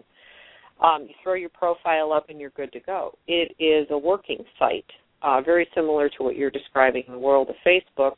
Um, 0.79 1.03
you 1.07 1.15
throw 1.23 1.33
your 1.33 1.50
profile 1.50 2.12
up 2.12 2.29
and 2.29 2.39
you're 2.39 2.51
good 2.51 2.71
to 2.73 2.79
go. 2.79 3.17
It 3.27 3.55
is 3.57 3.88
a 3.89 3.97
working 3.97 4.43
site, 4.59 4.85
uh, 5.23 5.41
very 5.41 5.67
similar 5.73 6.07
to 6.09 6.23
what 6.23 6.35
you're 6.35 6.51
describing 6.51 7.03
in 7.07 7.13
the 7.13 7.19
world 7.19 7.50
of 7.50 7.55
Facebook. 7.65 8.13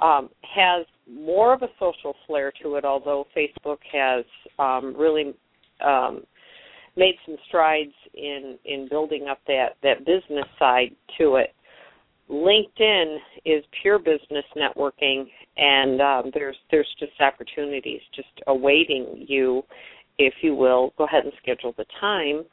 Um, 0.00 0.30
has 0.42 0.84
more 1.08 1.52
of 1.52 1.62
a 1.62 1.68
social 1.78 2.14
flair 2.26 2.52
to 2.62 2.74
it, 2.74 2.84
although 2.84 3.26
Facebook 3.36 3.78
has 3.92 4.24
um, 4.58 4.96
really 4.98 5.32
um, 5.84 6.24
made 6.96 7.14
some 7.26 7.36
strides 7.48 7.94
in 8.14 8.58
in 8.64 8.88
building 8.88 9.26
up 9.30 9.38
that 9.46 9.76
that 9.82 10.04
business 10.04 10.46
side 10.58 10.94
to 11.18 11.36
it. 11.36 11.54
LinkedIn 12.30 13.18
is 13.44 13.64
pure 13.82 13.98
business 13.98 14.44
networking, 14.56 15.24
and 15.56 16.00
um, 16.00 16.30
there's 16.34 16.56
there's 16.70 16.88
just 16.98 17.12
opportunities 17.20 18.00
just 18.14 18.28
awaiting 18.46 19.26
you, 19.28 19.62
if 20.18 20.34
you 20.42 20.54
will. 20.54 20.92
Go 20.96 21.04
ahead 21.04 21.24
and 21.24 21.32
schedule 21.42 21.74
the 21.76 21.84
time 22.00 22.44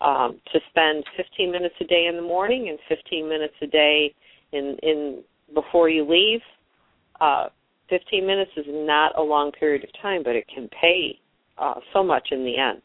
um, 0.00 0.40
to 0.52 0.60
spend 0.70 1.04
15 1.16 1.50
minutes 1.50 1.74
a 1.80 1.84
day 1.84 2.06
in 2.08 2.16
the 2.16 2.22
morning 2.22 2.68
and 2.68 2.78
15 2.88 3.28
minutes 3.28 3.54
a 3.62 3.66
day 3.66 4.14
in 4.52 4.76
in 4.82 5.22
before 5.54 5.88
you 5.88 6.04
leave. 6.08 6.40
Uh, 7.20 7.46
15 7.88 8.26
minutes 8.26 8.50
is 8.56 8.66
not 8.68 9.16
a 9.18 9.22
long 9.22 9.52
period 9.52 9.84
of 9.84 9.90
time, 10.02 10.22
but 10.24 10.34
it 10.34 10.44
can 10.52 10.68
pay 10.80 11.18
uh, 11.58 11.74
so 11.92 12.02
much 12.02 12.28
in 12.32 12.44
the 12.44 12.58
end. 12.58 12.82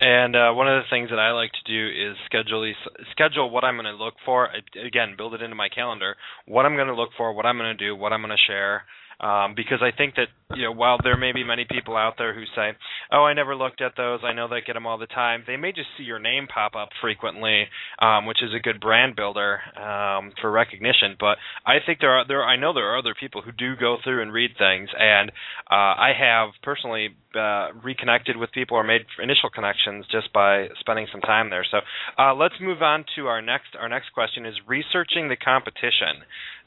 And 0.00 0.36
uh, 0.36 0.52
one 0.52 0.68
of 0.68 0.82
the 0.82 0.90
things 0.90 1.08
that 1.10 1.18
I 1.18 1.32
like 1.32 1.52
to 1.52 1.72
do 1.72 1.88
is 1.88 2.16
schedule 2.26 2.62
these, 2.62 2.74
schedule 3.12 3.48
what 3.48 3.64
I'm 3.64 3.76
going 3.76 3.86
to 3.86 4.04
look 4.04 4.14
for. 4.24 4.48
Again, 4.76 5.14
build 5.16 5.34
it 5.34 5.42
into 5.42 5.56
my 5.56 5.68
calendar. 5.68 6.16
What 6.46 6.66
I'm 6.66 6.76
going 6.76 6.88
to 6.88 6.94
look 6.94 7.10
for, 7.16 7.32
what 7.32 7.46
I'm 7.46 7.56
going 7.56 7.76
to 7.76 7.84
do, 7.84 7.96
what 7.96 8.12
I'm 8.12 8.20
going 8.20 8.36
to 8.36 8.46
share. 8.46 8.82
Um, 9.18 9.54
because 9.56 9.78
I 9.80 9.96
think 9.96 10.16
that 10.16 10.28
you 10.54 10.64
know 10.64 10.72
while 10.72 10.98
there 11.02 11.16
may 11.16 11.32
be 11.32 11.42
many 11.42 11.64
people 11.64 11.96
out 11.96 12.14
there 12.18 12.34
who 12.34 12.44
say, 12.54 12.72
"Oh, 13.10 13.24
I 13.24 13.32
never 13.32 13.56
looked 13.56 13.80
at 13.80 13.96
those. 13.96 14.20
I 14.22 14.32
know 14.32 14.46
they 14.46 14.60
get 14.60 14.74
them 14.74 14.86
all 14.86 14.98
the 14.98 15.06
time." 15.06 15.42
They 15.46 15.56
may 15.56 15.72
just 15.72 15.88
see 15.96 16.04
your 16.04 16.18
name 16.18 16.46
pop 16.46 16.76
up 16.76 16.90
frequently, 17.00 17.66
um, 17.98 18.26
which 18.26 18.42
is 18.42 18.52
a 18.54 18.60
good 18.60 18.78
brand 18.78 19.16
builder 19.16 19.60
um, 19.76 20.32
for 20.40 20.50
recognition. 20.50 21.16
But 21.18 21.38
I 21.64 21.78
think 21.84 22.00
there 22.00 22.12
are 22.12 22.26
there 22.28 22.44
I 22.44 22.56
know 22.56 22.74
there 22.74 22.92
are 22.92 22.98
other 22.98 23.14
people 23.18 23.40
who 23.40 23.52
do 23.52 23.74
go 23.74 23.96
through 24.04 24.20
and 24.20 24.32
read 24.32 24.50
things, 24.58 24.90
and 24.98 25.30
uh, 25.70 25.96
I 25.96 26.12
have 26.18 26.50
personally 26.62 27.08
uh, 27.34 27.68
reconnected 27.82 28.36
with 28.36 28.52
people 28.52 28.76
or 28.76 28.84
made 28.84 29.02
initial 29.22 29.48
connections 29.48 30.04
just 30.10 30.32
by 30.32 30.68
spending 30.80 31.06
some 31.10 31.22
time 31.22 31.50
there. 31.50 31.64
So 31.70 31.78
uh, 32.18 32.34
let's 32.34 32.54
move 32.60 32.82
on 32.82 33.04
to 33.16 33.28
our 33.28 33.40
next 33.40 33.76
our 33.80 33.88
next 33.88 34.12
question 34.12 34.44
is 34.44 34.54
researching 34.66 35.28
the 35.28 35.36
competition. 35.36 36.24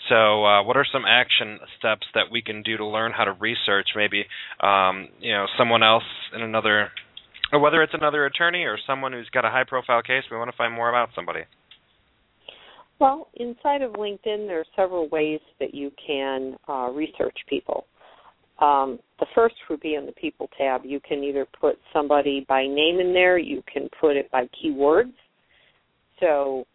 So 0.08 0.46
uh, 0.46 0.64
what 0.64 0.78
are 0.78 0.86
some 0.92 1.04
action 1.06 1.60
steps 1.78 2.08
that 2.16 2.32
we 2.32 2.42
can 2.42 2.64
do 2.64 2.78
to 2.78 2.86
learn 2.86 3.12
how 3.12 3.26
to 3.26 3.34
research 3.34 3.90
maybe 3.96 4.26
um, 4.62 5.10
you 5.20 5.34
know 5.34 5.46
someone 5.58 5.84
else 5.84 6.04
in 6.34 6.42
another 6.42 6.90
or 7.52 7.60
whether 7.60 7.84
it's 7.84 7.94
another 7.94 8.26
attorney 8.26 8.64
or 8.64 8.78
someone 8.88 9.12
who's 9.12 9.30
got 9.30 9.46
a 9.46 9.50
high 9.50 9.66
profile 9.68 10.02
case 10.02 10.24
we 10.32 10.38
want 10.38 10.50
to 10.50 10.58
find 10.58 10.74
more 10.74 10.90
about 10.90 11.10
somebody. 11.16 11.42
Well, 13.00 13.30
inside 13.36 13.82
of 13.82 13.94
LinkedIn, 13.94 14.48
there 14.48 14.60
are 14.60 14.66
several 14.76 15.08
ways 15.08 15.40
that 15.60 15.74
you 15.74 15.92
can 16.06 16.58
uh, 16.68 16.90
research 16.92 17.38
people. 17.48 17.86
Um, 18.60 19.00
the 19.20 19.26
first 19.34 19.56
would 19.70 19.80
be 19.80 19.96
in 19.96 20.06
the 20.06 20.12
people 20.12 20.50
tab. 20.58 20.82
You 20.84 21.00
can 21.00 21.24
either 21.24 21.48
put 21.60 21.80
somebody 21.94 22.46
by 22.50 22.64
name 22.64 23.00
in 23.00 23.14
there, 23.14 23.38
you 23.38 23.64
can 23.72 23.88
put 24.02 24.18
it 24.18 24.30
by 24.32 24.50
keywords. 24.62 25.14
So 26.20 26.66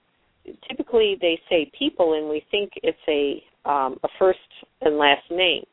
typically 0.68 1.16
they 1.20 1.40
say 1.48 1.70
people 1.76 2.14
and 2.14 2.28
we 2.28 2.44
think 2.50 2.72
it's 2.82 2.98
a 3.08 3.42
um, 3.68 3.98
a 4.02 4.08
first 4.18 4.38
and 4.82 4.98
last 4.98 5.22
name. 5.30 5.64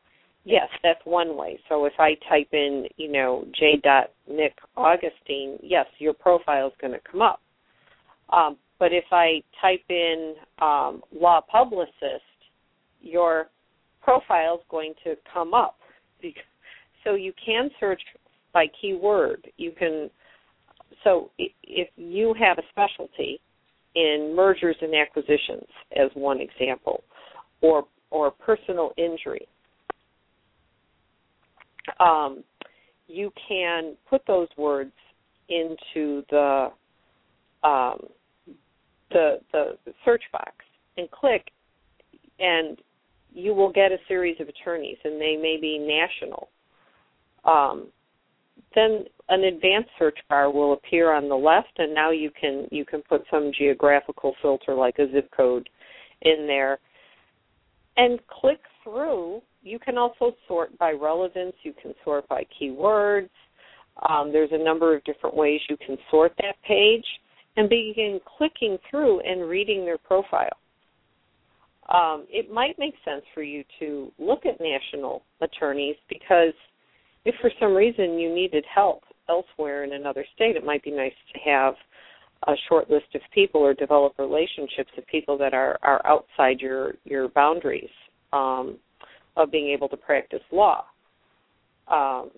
Yes, 0.44 0.70
that's 0.82 1.02
one 1.04 1.38
way. 1.38 1.60
So 1.70 1.86
if 1.86 1.94
I 2.00 2.16
type 2.28 2.48
in, 2.52 2.88
you 2.98 3.12
know, 3.12 3.46
J. 3.54 3.80
Nick 4.28 4.58
Augustine, 4.76 5.60
yes, 5.62 5.86
your 6.00 6.14
profile 6.14 6.68
is 6.68 6.74
going 6.82 6.94
to 6.94 7.00
come 7.12 7.22
up. 7.22 7.42
Um, 8.32 8.58
but 8.80 8.92
if 8.92 9.04
I 9.12 9.44
type 9.62 9.84
in 9.90 10.34
um, 10.60 11.02
law 11.14 11.42
publicist, 11.42 12.24
your 13.02 13.50
profile 14.02 14.56
is 14.56 14.62
going 14.70 14.94
to 15.04 15.16
come 15.32 15.54
up 15.54 15.78
so 17.04 17.16
you 17.16 17.34
can 17.44 17.70
search 17.80 18.02
by 18.54 18.66
keyword. 18.80 19.48
You 19.58 19.72
can 19.78 20.10
so 21.04 21.32
if 21.38 21.88
you 21.96 22.36
have 22.40 22.58
a 22.58 22.64
specialty 22.70 23.40
in 23.96 24.34
mergers 24.36 24.76
and 24.82 24.94
acquisitions 24.96 25.68
as 25.96 26.10
one 26.14 26.40
example 26.40 27.04
or 27.62 27.86
or 28.10 28.32
personal 28.32 28.92
injury 28.98 29.48
um, 32.00 32.44
you 33.08 33.32
can 33.48 33.96
put 34.10 34.22
those 34.28 34.48
words 34.58 34.94
into 35.50 36.24
the 36.30 36.68
um, 37.64 38.00
the 39.12 39.40
the 39.52 39.78
search 40.06 40.24
box 40.32 40.54
and 40.98 41.10
click 41.12 41.52
and 42.40 42.78
you 43.34 43.54
will 43.54 43.72
get 43.72 43.92
a 43.92 43.98
series 44.08 44.36
of 44.40 44.50
attorneys, 44.50 44.98
and 45.04 45.20
they 45.22 45.38
may 45.38 45.58
be 45.60 45.78
national. 45.78 46.50
Um, 47.46 47.88
then 48.76 49.06
an 49.30 49.44
advanced 49.44 49.90
search 49.98 50.18
bar 50.30 50.52
will 50.52 50.74
appear 50.74 51.12
on 51.12 51.30
the 51.30 51.36
left, 51.36 51.72
and 51.78 51.94
now 51.94 52.12
you 52.12 52.32
can 52.40 52.68
you 52.72 52.86
can 52.86 53.02
put 53.08 53.24
some 53.32 53.52
geographical 53.58 54.34
filter 54.42 54.74
like 54.74 55.00
a 55.00 55.12
zip 55.12 55.30
code 55.36 55.70
in 56.22 56.46
there, 56.48 56.80
and 57.98 58.20
click 58.28 58.62
through. 58.84 59.42
You 59.64 59.80
can 59.80 59.98
also 59.98 60.36
sort 60.48 60.78
by 60.78 60.92
relevance. 60.92 61.54
You 61.64 61.74
can 61.82 61.94
sort 62.04 62.28
by 62.28 62.46
keywords. 62.60 63.30
Um, 64.10 64.32
there's 64.32 64.52
a 64.52 64.64
number 64.64 64.96
of 64.96 65.04
different 65.04 65.36
ways 65.36 65.60
you 65.70 65.78
can 65.78 65.98
sort 66.10 66.34
that 66.38 66.56
page 66.66 67.06
and 67.58 67.70
begin 67.70 68.20
clicking 68.38 68.78
through 68.90 69.20
and 69.20 69.48
reading 69.48 69.86
their 69.86 69.98
profile 69.98 70.58
um, 71.92 72.26
it 72.30 72.52
might 72.52 72.80
make 72.80 72.94
sense 73.04 73.24
for 73.34 73.44
you 73.44 73.64
to 73.80 74.12
look 74.18 74.46
at 74.46 74.60
national 74.62 75.24
attorneys 75.42 75.96
because 76.08 76.54
if 77.26 77.36
for 77.42 77.52
some 77.60 77.74
reason 77.74 78.18
you 78.18 78.34
needed 78.34 78.66
help 78.74 79.04
elsewhere 79.30 79.84
in 79.84 79.94
another 79.94 80.26
state, 80.36 80.56
it 80.56 80.66
might 80.66 80.84
be 80.84 80.92
nice 80.92 81.14
to 81.34 81.40
have 81.50 81.76
a 82.48 82.54
short 82.68 82.90
list 82.90 83.06
of 83.14 83.22
people 83.34 83.62
or 83.62 83.74
develop 83.74 84.14
relationships 84.18 84.92
of 84.98 85.06
people 85.08 85.38
that 85.38 85.54
are, 85.54 85.78
are 85.84 86.06
outside 86.06 86.60
your, 86.60 86.96
your 87.04 87.28
boundaries 87.30 87.90
um, 88.34 88.78
of 89.38 89.52
being 89.52 89.70
able 89.70 89.88
to 89.88 89.98
practice 89.98 90.42
law. 90.52 90.84
Um, 91.88 92.32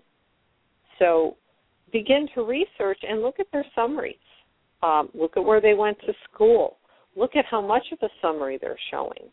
so 0.99 1.37
begin 1.91 2.27
to 2.35 2.43
research 2.43 2.99
and 3.07 3.21
look 3.21 3.39
at 3.39 3.47
their 3.53 3.65
summaries. 3.73 4.15
Um, 4.81 5.09
look 5.13 5.37
at 5.37 5.45
where 5.45 5.61
they 5.61 5.73
went 5.73 5.97
to 6.01 6.13
school. 6.31 6.77
Look 7.15 7.35
at 7.37 7.45
how 7.45 7.61
much 7.61 7.85
of 7.93 7.99
a 8.01 8.09
summary 8.21 8.57
they're 8.61 8.77
showing 8.91 9.29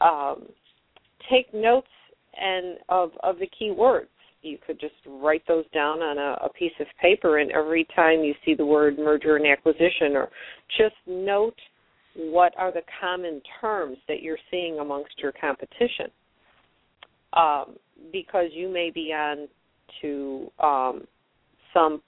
um, 0.00 0.46
take 1.30 1.52
notes 1.54 1.88
and 2.40 2.78
of 2.88 3.10
of 3.22 3.38
the 3.38 3.46
key 3.46 3.70
words. 3.70 4.08
You 4.42 4.58
could 4.66 4.80
just 4.80 4.94
write 5.06 5.42
those 5.46 5.64
down 5.72 6.00
on 6.00 6.18
a, 6.18 6.46
a 6.46 6.48
piece 6.50 6.72
of 6.80 6.86
paper, 7.00 7.38
and 7.38 7.50
every 7.50 7.86
time 7.94 8.20
you 8.20 8.34
see 8.44 8.54
the 8.54 8.64
word 8.64 8.98
merger 8.98 9.36
and 9.36 9.46
acquisition, 9.46 10.14
or 10.14 10.28
just 10.78 10.94
note 11.06 11.56
what 12.16 12.52
are 12.56 12.72
the 12.72 12.82
common 13.00 13.40
terms 13.60 13.98
that 14.08 14.22
you're 14.22 14.38
seeing 14.50 14.78
amongst 14.80 15.18
your 15.18 15.32
competition. 15.32 16.06
Um, 17.32 17.76
because 18.12 18.46
you 18.52 18.68
may 18.68 18.90
be 18.92 19.12
on 19.12 19.46
to 20.00 20.50
um, 20.58 21.02
some 21.72 22.02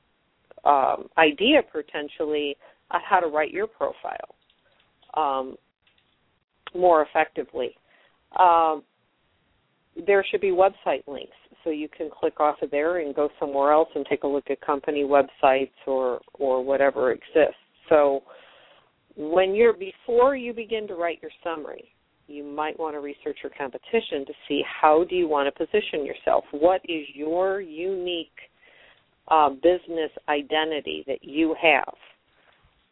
um, 0.65 1.09
idea 1.19 1.61
potentially 1.71 2.57
on 2.91 3.01
how 3.09 3.21
to 3.21 3.27
write 3.27 3.53
your 3.53 3.67
profile 3.67 4.35
um, 5.15 5.57
more 6.75 7.03
effectively. 7.03 7.77
Um, 8.39 8.83
there 10.07 10.25
should 10.31 10.41
be 10.41 10.51
website 10.51 11.07
links 11.07 11.37
so 11.65 11.71
you 11.71 11.89
can 11.89 12.11
click 12.11 12.41
off 12.41 12.57
of 12.63 12.71
there 12.71 12.99
and 12.99 13.15
go 13.15 13.29
somewhere 13.39 13.73
else 13.73 13.89
and 13.95 14.05
take 14.09 14.23
a 14.25 14.27
look 14.27 14.51
at 14.51 14.61
company 14.61 15.05
websites 15.05 15.71
or 15.87 16.21
or 16.35 16.65
whatever 16.65 17.13
exists. 17.13 17.57
So 17.89 18.23
when 19.17 19.55
you're 19.55 19.75
before 19.75 20.37
you 20.37 20.53
begin 20.53 20.87
to 20.89 20.95
write 20.95 21.21
your 21.23 21.31
summary, 21.45 21.85
you 22.27 22.45
might 22.45 22.79
want 22.79 22.95
to 22.95 23.01
research 23.01 23.39
your 23.43 23.53
competition 23.57 24.25
to 24.27 24.33
see 24.49 24.63
how 24.81 25.05
do 25.09 25.15
you 25.15 25.29
want 25.29 25.53
to 25.55 25.67
position 25.67 26.05
yourself. 26.05 26.45
What 26.53 26.81
is 26.85 27.07
your 27.15 27.61
unique 27.61 28.29
uh, 29.29 29.51
business 29.51 30.11
identity 30.29 31.05
that 31.07 31.23
you 31.23 31.55
have? 31.61 31.95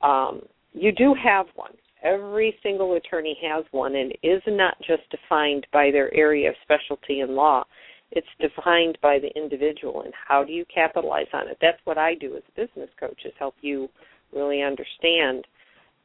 Um, 0.03 0.43
you 0.73 0.93
do 0.93 1.15
have 1.23 1.47
one. 1.55 1.73
Every 2.03 2.55
single 2.63 2.97
attorney 2.97 3.37
has 3.47 3.65
one, 3.73 3.95
and 3.95 4.13
is 4.23 4.43
not 4.47 4.77
just 4.87 5.03
defined 5.11 5.67
by 5.73 5.91
their 5.91 6.15
area 6.15 6.49
of 6.49 6.55
specialty 6.63 7.21
in 7.21 7.35
law. 7.35 7.65
It's 8.13 8.27
defined 8.41 8.99
by 9.03 9.19
the 9.19 9.31
individual, 9.41 10.03
and 10.03 10.13
how 10.29 10.43
do 10.45 10.53
you 10.53 10.65
capitalize 10.73 11.29
on 11.33 11.49
it? 11.49 11.59
That's 11.61 11.79
what 11.85 11.99
I 11.99 12.15
do 12.15 12.37
as 12.37 12.43
a 12.49 12.61
business 12.61 12.91
coach: 12.99 13.21
is 13.25 13.33
help 13.39 13.55
you 13.61 13.89
really 14.35 14.63
understand 14.63 15.47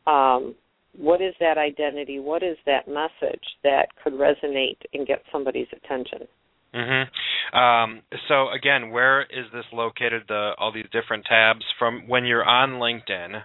um, 0.05 0.55
what 0.97 1.21
is 1.21 1.33
that 1.39 1.57
identity? 1.57 2.19
What 2.19 2.43
is 2.43 2.57
that 2.65 2.87
message 2.87 3.43
that 3.63 3.87
could 4.03 4.13
resonate 4.13 4.77
and 4.93 5.07
get 5.07 5.23
somebody's 5.31 5.67
attention? 5.73 6.27
Mm-hmm. 6.73 7.57
Um, 7.57 8.01
so 8.27 8.49
again, 8.49 8.91
where 8.91 9.23
is 9.23 9.45
this 9.53 9.65
located? 9.73 10.23
The 10.27 10.51
all 10.57 10.71
these 10.71 10.87
different 10.91 11.25
tabs 11.25 11.65
from 11.79 12.07
when 12.07 12.25
you're 12.25 12.45
on 12.45 12.73
LinkedIn 12.73 13.41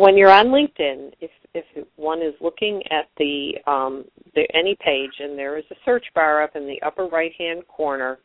when 0.00 0.16
you're 0.16 0.30
on 0.30 0.46
LinkedIn, 0.46 1.12
if 1.20 1.30
if 1.54 1.64
one 1.96 2.22
is 2.22 2.34
looking 2.40 2.82
at 2.90 3.08
the 3.18 3.52
um, 3.66 4.04
the 4.34 4.46
any 4.54 4.76
page 4.84 5.10
and 5.18 5.38
there 5.38 5.58
is 5.58 5.64
a 5.70 5.74
search 5.84 6.04
bar 6.14 6.42
up 6.42 6.54
in 6.54 6.66
the 6.66 6.80
upper 6.86 7.06
right 7.06 7.32
hand 7.38 7.62
corner, 7.68 8.18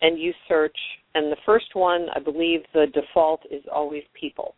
and 0.00 0.18
you 0.18 0.32
search, 0.48 0.76
and 1.14 1.30
the 1.30 1.36
first 1.46 1.74
one 1.74 2.08
I 2.14 2.20
believe 2.20 2.60
the 2.74 2.86
default 2.92 3.42
is 3.50 3.62
always 3.72 4.02
people, 4.18 4.54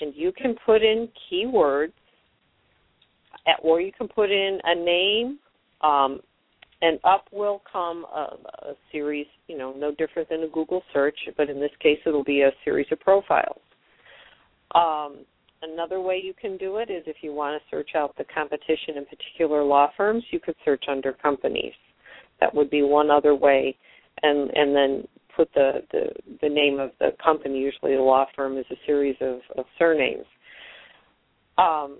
and 0.00 0.12
you 0.16 0.32
can 0.32 0.56
put 0.66 0.82
in 0.82 1.08
keywords, 1.30 1.92
or 3.62 3.80
you 3.80 3.92
can 3.92 4.08
put 4.08 4.30
in 4.30 4.58
a 4.64 4.74
name. 4.74 5.38
Um, 5.80 6.20
and 6.80 7.00
up 7.02 7.24
will 7.32 7.60
come 7.70 8.04
a, 8.04 8.36
a 8.68 8.74
series, 8.92 9.26
you 9.48 9.58
know, 9.58 9.74
no 9.76 9.92
different 9.92 10.28
than 10.28 10.44
a 10.44 10.48
Google 10.48 10.82
search, 10.92 11.18
but 11.36 11.50
in 11.50 11.58
this 11.58 11.72
case, 11.80 11.98
it'll 12.06 12.22
be 12.22 12.42
a 12.42 12.52
series 12.64 12.86
of 12.92 13.00
profiles. 13.00 13.60
Um, 14.76 15.24
Another 15.62 16.00
way 16.00 16.20
you 16.22 16.34
can 16.40 16.56
do 16.56 16.76
it 16.76 16.88
is 16.88 17.02
if 17.06 17.16
you 17.20 17.32
want 17.32 17.60
to 17.60 17.76
search 17.76 17.90
out 17.96 18.16
the 18.16 18.24
competition 18.32 18.96
in 18.96 19.04
particular 19.06 19.64
law 19.64 19.90
firms, 19.96 20.22
you 20.30 20.38
could 20.38 20.54
search 20.64 20.84
under 20.88 21.12
companies. 21.12 21.72
That 22.40 22.54
would 22.54 22.70
be 22.70 22.82
one 22.82 23.10
other 23.10 23.34
way, 23.34 23.76
and 24.22 24.50
and 24.50 24.74
then 24.74 25.08
put 25.34 25.52
the 25.54 25.82
the, 25.90 26.10
the 26.42 26.48
name 26.48 26.78
of 26.78 26.90
the 27.00 27.10
company. 27.22 27.58
Usually, 27.58 27.96
the 27.96 28.02
law 28.02 28.26
firm 28.36 28.56
is 28.56 28.66
a 28.70 28.76
series 28.86 29.16
of, 29.20 29.40
of 29.56 29.64
surnames. 29.78 30.26
Um, 31.58 31.98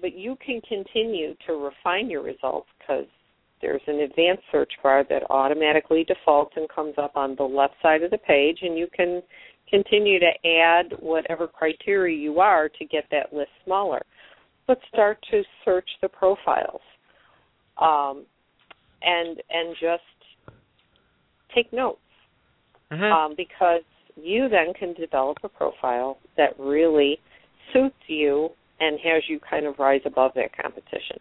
but 0.00 0.16
you 0.16 0.36
can 0.44 0.60
continue 0.68 1.34
to 1.46 1.54
refine 1.54 2.08
your 2.08 2.22
results 2.22 2.68
because 2.78 3.06
there's 3.60 3.82
an 3.86 4.00
advanced 4.00 4.44
search 4.50 4.72
bar 4.82 5.04
that 5.10 5.22
automatically 5.30 6.04
defaults 6.04 6.52
and 6.56 6.68
comes 6.68 6.94
up 6.96 7.16
on 7.16 7.34
the 7.36 7.44
left 7.44 7.74
side 7.82 8.02
of 8.02 8.10
the 8.10 8.18
page, 8.18 8.60
and 8.62 8.78
you 8.78 8.86
can 8.94 9.22
continue 9.70 10.18
to 10.18 10.48
add 10.48 10.92
whatever 11.00 11.46
criteria 11.46 12.16
you 12.16 12.40
are 12.40 12.68
to 12.68 12.84
get 12.84 13.04
that 13.10 13.32
list 13.32 13.50
smaller. 13.64 14.02
But 14.66 14.78
start 14.92 15.18
to 15.30 15.42
search 15.64 15.88
the 16.00 16.08
profiles, 16.08 16.80
um, 17.80 18.24
and 19.02 19.40
and 19.50 19.74
just 19.80 20.02
take 21.54 21.72
notes 21.72 21.98
mm-hmm. 22.92 23.02
um, 23.02 23.34
because 23.36 23.82
you 24.16 24.48
then 24.48 24.72
can 24.78 24.94
develop 24.94 25.38
a 25.42 25.48
profile 25.48 26.18
that 26.36 26.58
really 26.58 27.18
suits 27.72 27.96
you 28.06 28.50
and 28.80 28.98
has 29.02 29.22
you 29.28 29.40
kind 29.48 29.66
of 29.66 29.78
rise 29.78 30.00
above 30.04 30.32
that 30.34 30.56
competition. 30.56 31.18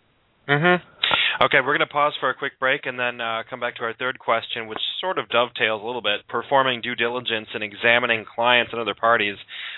Mm-hmm. 0.47 0.98
Okay, 1.41 1.57
we're 1.59 1.77
going 1.77 1.87
to 1.87 1.93
pause 1.93 2.13
for 2.19 2.29
a 2.29 2.33
quick 2.33 2.59
break 2.59 2.85
and 2.85 2.99
then 2.99 3.21
uh, 3.21 3.43
come 3.49 3.59
back 3.59 3.75
to 3.77 3.83
our 3.83 3.93
third 3.93 4.19
question, 4.19 4.67
which 4.67 4.79
sort 4.99 5.17
of 5.17 5.29
dovetails 5.29 5.81
a 5.81 5.85
little 5.85 6.01
bit. 6.01 6.27
Performing 6.27 6.81
due 6.81 6.95
diligence 6.95 7.47
and 7.53 7.63
examining 7.63 8.25
clients 8.25 8.71
and 8.73 8.81
other 8.81 8.95
parties. 8.95 9.37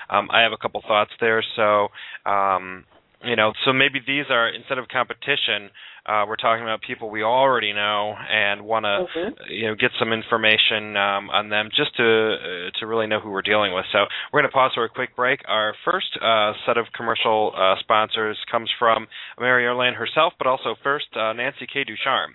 Um, 0.09 0.29
I 0.31 0.41
have 0.41 0.53
a 0.53 0.57
couple 0.57 0.81
thoughts 0.87 1.11
there. 1.19 1.43
So, 1.55 1.89
um, 2.29 2.85
you 3.23 3.35
know, 3.35 3.53
so 3.65 3.73
maybe 3.73 3.99
these 4.05 4.25
are 4.29 4.49
instead 4.49 4.77
of 4.77 4.87
competition, 4.87 5.69
uh, 6.05 6.25
we're 6.27 6.35
talking 6.35 6.63
about 6.63 6.81
people 6.81 7.09
we 7.09 7.23
already 7.23 7.73
know 7.73 8.15
and 8.29 8.61
want 8.65 8.85
to, 8.85 9.05
mm-hmm. 9.05 9.33
you 9.49 9.67
know, 9.67 9.75
get 9.75 9.91
some 9.99 10.11
information 10.11 10.97
um, 10.97 11.29
on 11.29 11.49
them 11.49 11.69
just 11.75 11.95
to 11.97 12.03
uh, 12.03 12.79
to 12.79 12.87
really 12.87 13.07
know 13.07 13.19
who 13.19 13.29
we're 13.29 13.41
dealing 13.41 13.73
with. 13.73 13.85
So 13.91 14.05
we're 14.33 14.41
going 14.41 14.49
to 14.49 14.53
pause 14.53 14.71
for 14.73 14.83
a 14.83 14.89
quick 14.89 15.15
break. 15.15 15.41
Our 15.47 15.75
first 15.85 16.17
uh, 16.21 16.53
set 16.65 16.77
of 16.77 16.85
commercial 16.95 17.53
uh, 17.55 17.75
sponsors 17.79 18.37
comes 18.49 18.69
from 18.79 19.07
Mary 19.39 19.65
Erlain 19.65 19.93
herself, 19.95 20.33
but 20.37 20.47
also 20.47 20.75
first 20.83 21.07
uh, 21.15 21.33
Nancy 21.33 21.67
K. 21.71 21.83
Ducharme. 21.83 22.33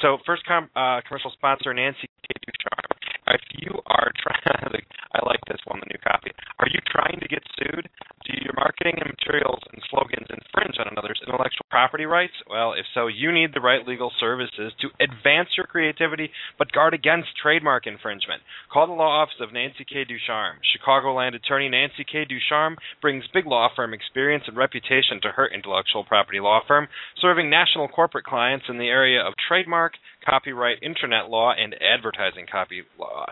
So 0.00 0.18
first 0.24 0.44
com- 0.46 0.70
uh, 0.74 1.00
commercial 1.06 1.32
sponsor 1.32 1.74
Nancy 1.74 2.08
K. 2.08 2.28
Ducharme. 2.46 2.96
If 3.28 3.40
you 3.58 3.80
are 3.86 4.12
trying, 4.22 4.84
I 5.16 5.24
like 5.24 5.40
this 5.48 5.60
one, 5.64 5.80
the 5.80 5.88
new 5.88 6.00
copy. 6.04 6.30
Are 6.60 6.68
you 6.68 6.80
trying 6.84 7.18
to 7.20 7.28
get 7.28 7.42
sued? 7.56 7.88
Do 8.26 8.34
your 8.42 8.58
marketing 8.58 8.98
and 8.98 9.08
materials 9.08 9.62
and 9.72 9.80
slogans 9.88 10.26
infringe 10.28 10.76
on 10.82 10.90
another's 10.90 11.22
intellectual 11.24 11.64
property 11.70 12.04
rights? 12.04 12.34
Well, 12.50 12.74
if 12.74 12.84
so, 12.92 13.06
you 13.06 13.30
need 13.30 13.54
the 13.54 13.62
right 13.62 13.86
legal 13.86 14.10
services 14.18 14.74
to 14.82 14.90
advance 14.98 15.54
your 15.56 15.66
creativity 15.66 16.30
but 16.58 16.72
guard 16.72 16.92
against 16.92 17.38
trademark 17.40 17.86
infringement. 17.86 18.42
Call 18.72 18.88
the 18.88 18.98
law 18.98 19.22
office 19.22 19.38
of 19.40 19.52
Nancy 19.52 19.86
K. 19.86 20.02
Ducharme. 20.04 20.58
Chicagoland 20.66 21.34
attorney 21.34 21.68
Nancy 21.68 22.02
K. 22.02 22.24
Ducharme 22.26 22.76
brings 23.00 23.24
big 23.32 23.46
law 23.46 23.68
firm 23.74 23.94
experience 23.94 24.44
and 24.46 24.56
reputation 24.56 25.22
to 25.22 25.30
her 25.30 25.46
intellectual 25.46 26.04
property 26.04 26.40
law 26.40 26.60
firm, 26.66 26.88
serving 27.22 27.48
national 27.48 27.88
corporate 27.88 28.26
clients 28.26 28.66
in 28.68 28.78
the 28.78 28.88
area 28.88 29.20
of 29.22 29.34
trademark, 29.48 29.92
copyright, 30.24 30.82
internet 30.82 31.30
law, 31.30 31.52
and 31.56 31.76
advertising 31.80 32.46
copy 32.50 32.82
law. 32.98 33.26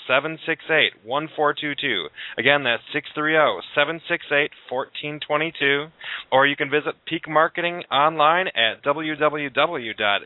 630-768-1422. 0.09 2.07
Again, 2.39 2.65
that's 2.65 2.83
630-768-1422. 3.17 5.91
Or 6.33 6.47
you 6.47 6.57
can 6.57 6.71
visit 6.71 6.95
Peak 7.07 7.29
Marketing 7.29 7.83
online 7.91 8.47
at 8.49 8.83
www 8.85 10.21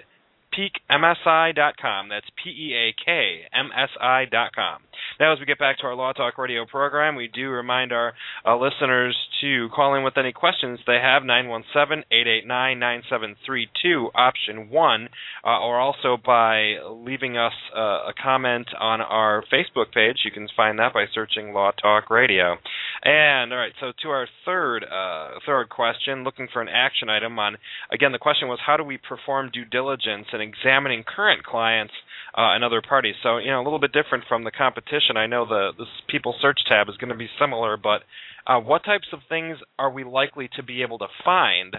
peakmsi.com. 0.57 2.09
That's 2.09 2.27
P 2.43 2.51
E 2.51 2.75
A 2.75 2.95
K 3.05 3.43
M 3.53 3.71
S 3.77 3.91
I.com. 4.01 4.81
Now, 5.21 5.33
as 5.33 5.39
we 5.41 5.47
get 5.47 5.59
back 5.59 5.79
to 5.79 5.85
our 5.85 5.95
Law 5.95 6.13
Talk 6.13 6.37
Radio 6.39 6.67
program, 6.67 7.17
we 7.17 7.29
do 7.29 7.49
remind 7.51 7.93
our 7.93 8.15
uh, 8.47 8.57
listeners 8.57 9.17
to 9.41 9.69
call 9.75 9.95
in 9.95 10.05
with 10.05 10.19
any 10.19 10.33
questions 10.33 10.79
they 10.87 10.99
have 11.03 11.23
917-889-9732 11.23 14.11
option 14.15 14.71
1 14.71 15.09
uh, 15.45 15.61
or 15.61 15.79
also 15.79 16.17
by 16.25 16.77
leaving 16.89 17.37
us 17.37 17.53
uh, 17.77 18.09
a 18.09 18.15
comment 18.21 18.69
on 18.81 19.01
our 19.01 19.45
Facebook 19.53 19.93
page. 19.93 20.19
You 20.25 20.31
can 20.31 20.49
find 20.57 20.79
that 20.79 20.95
by 20.95 21.07
searching 21.13 21.53
Law 21.53 21.73
Talk 21.73 22.09
Radio. 22.11 22.57
And 23.03 23.53
all 23.53 23.59
right, 23.59 23.73
so 23.81 23.93
to 24.03 24.09
our 24.09 24.29
third 24.45 24.85
uh, 24.85 25.39
third 25.47 25.69
question, 25.69 26.25
looking 26.25 26.49
for 26.53 26.63
an 26.63 26.69
action 26.69 27.09
item 27.09 27.39
on 27.39 27.57
again 27.93 28.13
the 28.13 28.19
question 28.19 28.49
was 28.49 28.59
how 28.65 28.77
do 28.77 28.85
we 28.85 28.99
perform 28.99 29.51
due 29.53 29.65
diligence 29.65 30.27
in 30.33 30.41
examining 30.49 31.05
current 31.05 31.45
clients 31.45 31.93
uh, 32.37 32.55
and 32.55 32.65
other 32.65 32.83
parties. 32.87 33.15
So 33.23 33.39
you 33.39 33.51
know 33.51 33.61
a 33.61 33.65
little 33.65 33.79
bit 33.81 33.93
different 33.93 34.25
from 34.29 34.45
the 34.45 34.51
competition. 34.51 35.17
I 35.17 35.27
know 35.27 35.47
the 35.47 35.71
the 35.77 35.87
people 36.09 36.35
search 36.41 36.61
tab 36.69 36.89
is 36.89 36.97
going 36.97 37.13
to 37.13 37.19
be 37.19 37.29
similar, 37.41 37.77
but 37.77 38.03
uh, 38.47 38.61
what 38.61 38.85
types 38.85 39.09
of 39.13 39.21
things 39.29 39.59
are 39.79 39.91
we 39.91 40.05
likely 40.05 40.49
to 40.57 40.63
be 40.63 40.83
able 40.83 40.99
to 40.99 41.07
find 41.25 41.77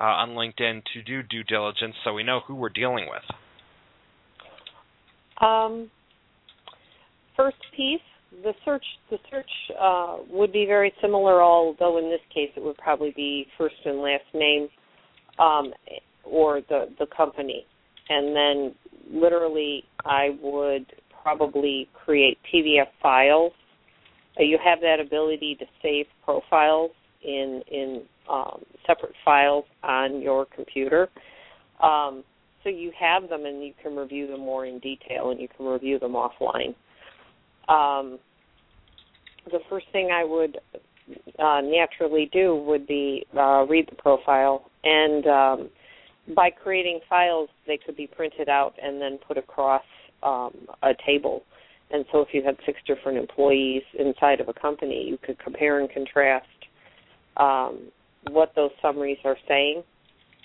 uh, 0.00 0.04
on 0.04 0.30
LinkedIn 0.30 0.82
to 0.94 1.02
do 1.02 1.22
due 1.22 1.44
diligence 1.44 1.94
so 2.04 2.12
we 2.12 2.22
know 2.22 2.40
who 2.46 2.54
we're 2.54 2.68
dealing 2.68 3.06
with? 3.08 3.22
Um, 5.40 5.90
first 7.36 7.56
piece, 7.76 8.00
the 8.42 8.52
search 8.64 8.84
the 9.10 9.18
search 9.30 9.50
uh, 9.80 10.16
would 10.30 10.52
be 10.52 10.66
very 10.66 10.92
similar, 11.00 11.42
although 11.42 11.98
in 11.98 12.10
this 12.10 12.20
case 12.32 12.50
it 12.56 12.62
would 12.62 12.76
probably 12.76 13.12
be 13.14 13.46
first 13.56 13.76
and 13.84 14.00
last 14.00 14.24
name 14.34 14.68
um, 15.38 15.72
or 16.24 16.60
the 16.68 16.88
the 16.98 17.06
company, 17.16 17.66
and 18.08 18.34
then 18.34 18.74
literally 19.10 19.84
I 20.04 20.36
would 20.42 20.86
probably 21.22 21.88
create 21.92 22.38
PDF 22.52 22.88
files. 23.02 23.52
You 24.38 24.58
have 24.64 24.80
that 24.80 25.00
ability 25.00 25.56
to 25.56 25.66
save 25.82 26.06
profiles 26.24 26.92
in 27.22 27.62
in 27.70 28.02
um, 28.30 28.62
separate 28.86 29.14
files 29.24 29.64
on 29.82 30.20
your 30.20 30.46
computer. 30.46 31.08
Um, 31.82 32.22
so 32.62 32.70
you 32.70 32.92
have 32.98 33.28
them 33.28 33.46
and 33.46 33.64
you 33.64 33.72
can 33.82 33.96
review 33.96 34.26
them 34.26 34.40
more 34.40 34.66
in 34.66 34.78
detail 34.78 35.30
and 35.30 35.40
you 35.40 35.48
can 35.56 35.66
review 35.66 35.98
them 35.98 36.12
offline. 36.12 36.74
Um, 37.68 38.18
the 39.50 39.60
first 39.70 39.86
thing 39.92 40.10
I 40.12 40.24
would 40.24 40.58
uh, 41.38 41.60
naturally 41.62 42.28
do 42.32 42.56
would 42.56 42.86
be 42.86 43.26
uh, 43.36 43.64
read 43.68 43.88
the 43.88 43.96
profile 43.96 44.70
and 44.84 45.26
um, 45.26 45.70
by 46.34 46.50
creating 46.50 47.00
files, 47.08 47.48
they 47.66 47.78
could 47.78 47.96
be 47.96 48.06
printed 48.06 48.48
out 48.48 48.74
and 48.82 49.00
then 49.00 49.18
put 49.26 49.38
across 49.38 49.82
um, 50.22 50.52
a 50.82 50.92
table. 51.06 51.42
And 51.90 52.04
so, 52.12 52.20
if 52.20 52.28
you 52.32 52.42
had 52.42 52.56
six 52.66 52.78
different 52.86 53.18
employees 53.18 53.82
inside 53.98 54.40
of 54.40 54.48
a 54.48 54.52
company, 54.52 55.06
you 55.08 55.18
could 55.24 55.38
compare 55.38 55.80
and 55.80 55.90
contrast 55.90 56.46
um, 57.38 57.88
what 58.30 58.52
those 58.54 58.70
summaries 58.82 59.18
are 59.24 59.38
saying. 59.48 59.82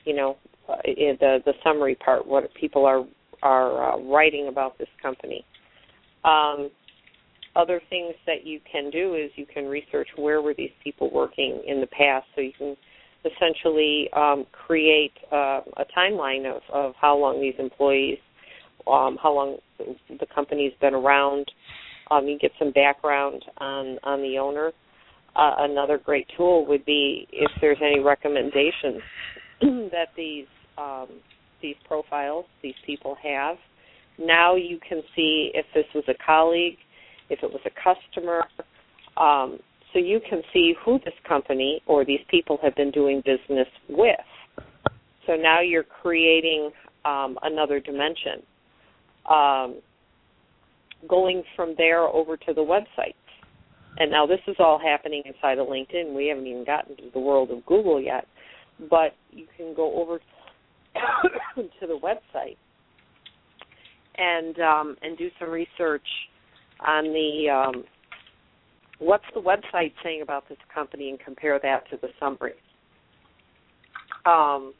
You 0.06 0.15
know, 0.15 0.38
uh, 0.69 0.78
the 0.86 1.39
the 1.46 1.54
summary 1.63 1.96
part, 1.96 2.26
what 2.26 2.54
people 2.54 2.86
are 2.86 3.04
are 3.41 3.93
uh, 3.93 4.02
writing 4.04 4.48
about 4.48 4.78
this 4.78 4.88
company. 5.02 5.46
Um, 6.24 6.69
other 7.56 7.82
things 7.89 8.15
that 8.26 8.46
you 8.46 8.60
can 8.72 8.89
do 8.89 9.15
is 9.15 9.30
you 9.36 9.46
can 9.46 9.65
research 9.65 10.08
where 10.15 10.41
were 10.41 10.54
these 10.54 10.72
people 10.84 11.12
working 11.13 11.62
in 11.67 11.82
the 11.82 11.88
past, 11.88 12.26
so 12.36 12.41
you 12.41 12.54
can 12.58 12.78
essentially 13.26 14.10
um, 14.14 14.46
create 14.52 15.14
uh, 15.32 15.62
a 15.78 15.86
timeline 15.98 16.46
of, 16.46 16.62
of 16.74 16.94
how 17.00 17.18
long 17.18 17.42
these 17.42 17.56
employees, 17.58 18.18
um, 18.88 19.18
how 19.22 19.34
long 19.34 19.58
the 19.80 20.26
company's 20.34 20.74
been 20.82 20.94
around. 20.94 21.46
Um, 22.12 22.28
you 22.28 22.38
get 22.38 22.52
some 22.60 22.72
background 22.72 23.44
on 23.58 23.98
on 24.04 24.22
the 24.22 24.38
owner. 24.38 24.72
Uh, 25.36 25.56
another 25.60 25.98
great 25.98 26.28
tool 26.38 26.66
would 26.68 26.86
be 26.86 27.28
if 27.32 27.50
there's 27.60 27.80
any 27.82 28.00
recommendations 28.00 29.02
that 29.62 30.10
these 30.16 30.46
um, 30.78 31.08
these 31.62 31.76
profiles 31.88 32.46
these 32.62 32.76
people 32.86 33.16
have. 33.24 33.56
Now 34.20 34.56
you 34.56 34.80
can 34.88 35.02
see 35.16 35.52
if 35.54 35.66
this 35.74 35.86
was 35.96 36.04
a 36.08 36.14
colleague, 36.24 36.78
if 37.30 37.40
it 37.42 37.52
was 37.52 37.62
a 37.66 37.72
customer, 37.72 38.44
um, 39.18 39.60
so 39.93 39.99
you 39.99 40.19
can 40.27 40.41
see 40.51 40.73
who 40.84 40.99
this 41.06 41.13
company 41.27 41.82
or 41.86 42.03
these 42.03 42.19
people 42.29 42.58
have 42.63 42.75
been 42.75 42.91
doing 42.91 43.21
business 43.25 43.67
with. 43.88 44.15
So 45.27 45.36
now 45.36 45.62
you're 45.62 45.84
creating 45.84 46.71
um, 47.06 47.38
another 47.43 47.79
dimension. 47.79 48.41
Um, 49.29 49.79
going 51.08 51.43
from 51.56 51.75
there 51.77 52.01
over 52.01 52.38
to 52.38 52.53
the 52.53 52.62
website. 52.62 53.15
And 53.97 54.10
now 54.10 54.25
this 54.25 54.39
is 54.47 54.56
all 54.60 54.79
happening 54.79 55.21
inside 55.25 55.60
of 55.60 55.67
LinkedIn. 55.67 56.15
We 56.15 56.27
haven't 56.27 56.47
even 56.47 56.65
gotten 56.65 56.95
to 56.97 57.03
the 57.13 57.19
world 57.19 57.51
of 57.51 57.65
Google 57.65 58.01
yet. 58.01 58.25
But 58.89 59.13
you 59.32 59.45
can 59.56 59.73
go 59.75 60.01
over 60.01 60.19
to 61.56 61.88
the 61.88 61.99
website 61.99 62.58
and 64.15 64.60
um, 64.60 64.95
and 65.01 65.17
do 65.17 65.29
some 65.39 65.49
research 65.49 66.06
on 66.86 67.06
the 67.06 67.49
um, 67.49 67.84
what's 69.04 69.26
the 69.34 69.42
website 69.42 69.94
saying 70.04 70.22
about 70.22 70.48
this 70.50 70.58
company 70.74 71.10
and 71.10 71.20
compare 71.20 71.60
that 71.62 71.89
to 71.92 71.98
the 72.02 72.10
summary. 72.20 72.54
Um, 74.26 74.74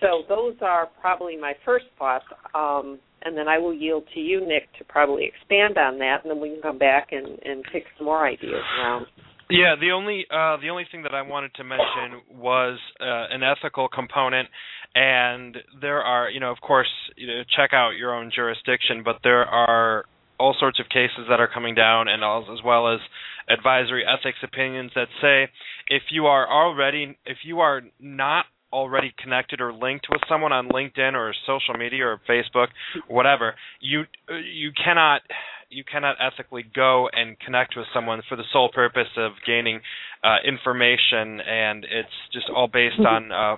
so 0.00 0.22
those 0.28 0.54
are 0.62 0.88
probably 1.00 1.36
my 1.36 1.54
first 1.64 1.86
thoughts, 1.98 2.24
um, 2.54 2.98
and 3.22 3.36
then 3.36 3.48
I 3.48 3.58
will 3.58 3.74
yield 3.74 4.04
to 4.14 4.20
you, 4.20 4.40
Nick, 4.40 4.72
to 4.78 4.84
probably 4.84 5.24
expand 5.24 5.76
on 5.76 5.98
that, 5.98 6.18
and 6.22 6.30
then 6.30 6.40
we 6.40 6.50
can 6.50 6.62
come 6.62 6.78
back 6.78 7.08
and, 7.12 7.26
and 7.44 7.62
pick 7.72 7.84
some 7.98 8.06
more 8.06 8.26
ideas 8.26 8.62
around. 8.78 9.06
Yeah, 9.50 9.74
the 9.78 9.90
only 9.90 10.26
uh, 10.30 10.58
the 10.62 10.68
only 10.70 10.84
thing 10.92 11.02
that 11.02 11.12
I 11.12 11.22
wanted 11.22 11.52
to 11.54 11.64
mention 11.64 12.22
was 12.30 12.78
uh, 13.00 13.34
an 13.34 13.42
ethical 13.42 13.88
component, 13.88 14.48
and 14.94 15.56
there 15.80 16.02
are, 16.02 16.30
you 16.30 16.38
know, 16.38 16.52
of 16.52 16.60
course, 16.60 16.88
you 17.16 17.26
know, 17.26 17.42
check 17.56 17.70
out 17.72 17.90
your 17.98 18.14
own 18.14 18.30
jurisdiction, 18.34 19.02
but 19.04 19.16
there 19.24 19.44
are 19.44 20.04
all 20.40 20.56
sorts 20.58 20.80
of 20.80 20.88
cases 20.88 21.26
that 21.28 21.38
are 21.38 21.48
coming 21.52 21.74
down, 21.74 22.08
and 22.08 22.24
as 22.24 22.64
well 22.64 22.92
as 22.92 23.00
advisory 23.48 24.04
ethics 24.06 24.38
opinions 24.42 24.90
that 24.94 25.08
say 25.20 25.50
if 25.88 26.02
you 26.10 26.26
are 26.26 26.50
already 26.50 27.18
if 27.26 27.38
you 27.44 27.60
are 27.60 27.82
not 28.00 28.46
already 28.72 29.12
connected 29.22 29.60
or 29.60 29.72
linked 29.72 30.06
with 30.10 30.20
someone 30.28 30.52
on 30.52 30.68
LinkedIn 30.68 31.14
or 31.14 31.34
social 31.46 31.74
media 31.74 32.06
or 32.06 32.20
Facebook, 32.28 32.68
whatever, 33.08 33.54
you 33.80 34.04
you 34.28 34.70
cannot 34.82 35.22
you 35.70 35.84
cannot 35.84 36.16
ethically 36.20 36.64
go 36.74 37.08
and 37.12 37.38
connect 37.38 37.74
with 37.76 37.86
someone 37.94 38.22
for 38.28 38.36
the 38.36 38.42
sole 38.52 38.70
purpose 38.72 39.08
of 39.16 39.32
gaining 39.46 39.80
uh, 40.22 40.36
information, 40.46 41.40
and 41.40 41.84
it's 41.84 42.12
just 42.32 42.46
all 42.54 42.66
based 42.66 42.98
on 42.98 43.32
uh, 43.32 43.56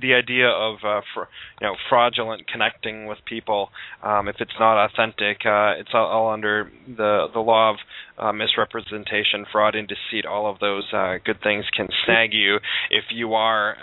the 0.00 0.14
idea 0.14 0.48
of 0.48 0.76
uh, 0.84 1.00
for, 1.12 1.28
you 1.60 1.66
know 1.66 1.74
fraudulent 1.90 2.46
connecting 2.46 3.06
with 3.06 3.18
people. 3.26 3.68
Um, 4.02 4.28
if 4.28 4.36
it's 4.38 4.54
not 4.58 4.82
authentic, 4.82 5.44
uh, 5.44 5.74
it's 5.78 5.90
all, 5.92 6.06
all, 6.06 6.32
under 6.32 6.70
the 6.86 7.26
the 7.34 7.40
law 7.40 7.70
of 7.70 7.76
uh, 8.16 8.32
misrepresentation, 8.32 9.44
fraud, 9.52 9.74
and 9.74 9.88
deceit. 9.88 10.26
All 10.26 10.50
of 10.50 10.60
those 10.60 10.84
uh, 10.92 11.16
good 11.24 11.42
things 11.42 11.64
can 11.76 11.88
snag 12.06 12.32
you 12.32 12.56
if 12.90 13.04
you 13.12 13.34
are 13.34 13.76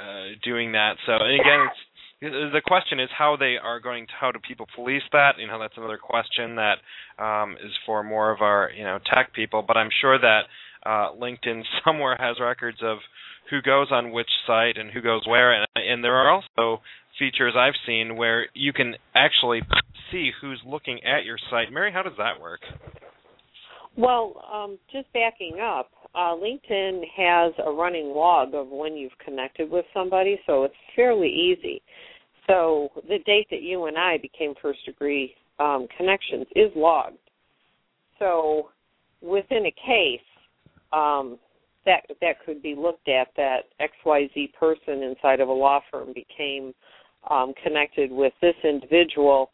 doing 0.43 0.71
that. 0.71 0.93
So 1.05 1.13
again, 1.15 1.67
it's 1.67 1.90
the 2.21 2.61
question 2.65 2.99
is 2.99 3.09
how 3.17 3.35
they 3.35 3.55
are 3.61 3.79
going 3.79 4.05
to 4.05 4.13
how 4.19 4.31
do 4.31 4.39
people 4.47 4.67
police 4.75 5.01
that? 5.11 5.31
You 5.39 5.47
know 5.47 5.59
that's 5.59 5.73
another 5.75 5.97
question 5.97 6.55
that 6.55 6.75
um, 7.21 7.53
is 7.53 7.71
for 7.85 8.03
more 8.03 8.31
of 8.31 8.41
our 8.41 8.69
you 8.75 8.83
know 8.83 8.99
tech 9.11 9.33
people 9.33 9.63
but 9.65 9.77
i'm 9.77 9.89
sure 10.01 10.19
that 10.19 10.41
uh, 10.85 11.11
linkedin 11.19 11.63
somewhere 11.85 12.15
has 12.19 12.39
records 12.39 12.77
of 12.83 12.97
who 13.49 13.61
goes 13.61 13.87
on 13.91 14.11
which 14.11 14.29
site 14.45 14.77
and 14.77 14.91
who 14.91 15.01
goes 15.01 15.21
where 15.27 15.53
and, 15.53 15.67
and 15.75 16.03
there 16.03 16.15
are 16.15 16.29
also 16.29 16.81
features 17.17 17.53
i've 17.57 17.73
seen 17.85 18.15
where 18.15 18.45
you 18.53 18.71
can 18.71 18.95
actually 19.15 19.61
see 20.11 20.31
who's 20.41 20.61
looking 20.65 20.99
at 21.03 21.23
your 21.23 21.37
site. 21.49 21.71
Mary 21.71 21.91
how 21.91 22.03
does 22.03 22.17
that 22.17 22.39
work? 22.39 22.61
Well 23.97 24.43
um, 24.53 24.77
just 24.91 25.11
backing 25.13 25.59
up 25.59 25.89
uh, 26.13 26.35
linkedin 26.35 27.01
has 27.17 27.53
a 27.65 27.71
running 27.71 28.13
log 28.15 28.53
of 28.53 28.67
when 28.67 28.95
you've 28.95 29.17
connected 29.23 29.71
with 29.71 29.85
somebody 29.93 30.39
so 30.45 30.63
it's 30.63 30.75
fairly 30.95 31.29
easy 31.29 31.81
so 32.51 32.89
the 33.07 33.19
date 33.25 33.47
that 33.49 33.61
you 33.61 33.85
and 33.85 33.97
I 33.97 34.17
became 34.17 34.53
first 34.61 34.79
degree 34.85 35.35
um, 35.59 35.87
connections 35.97 36.45
is 36.55 36.71
logged. 36.75 37.17
So 38.19 38.69
within 39.21 39.65
a 39.65 39.71
case, 39.71 40.19
um, 40.91 41.39
that 41.85 42.01
that 42.19 42.35
could 42.45 42.61
be 42.61 42.75
looked 42.75 43.07
at 43.07 43.29
that 43.37 43.61
XYZ 43.79 44.53
person 44.53 45.01
inside 45.03 45.39
of 45.39 45.47
a 45.47 45.53
law 45.53 45.79
firm 45.89 46.13
became 46.13 46.73
um, 47.29 47.53
connected 47.63 48.11
with 48.11 48.33
this 48.41 48.55
individual, 48.63 49.49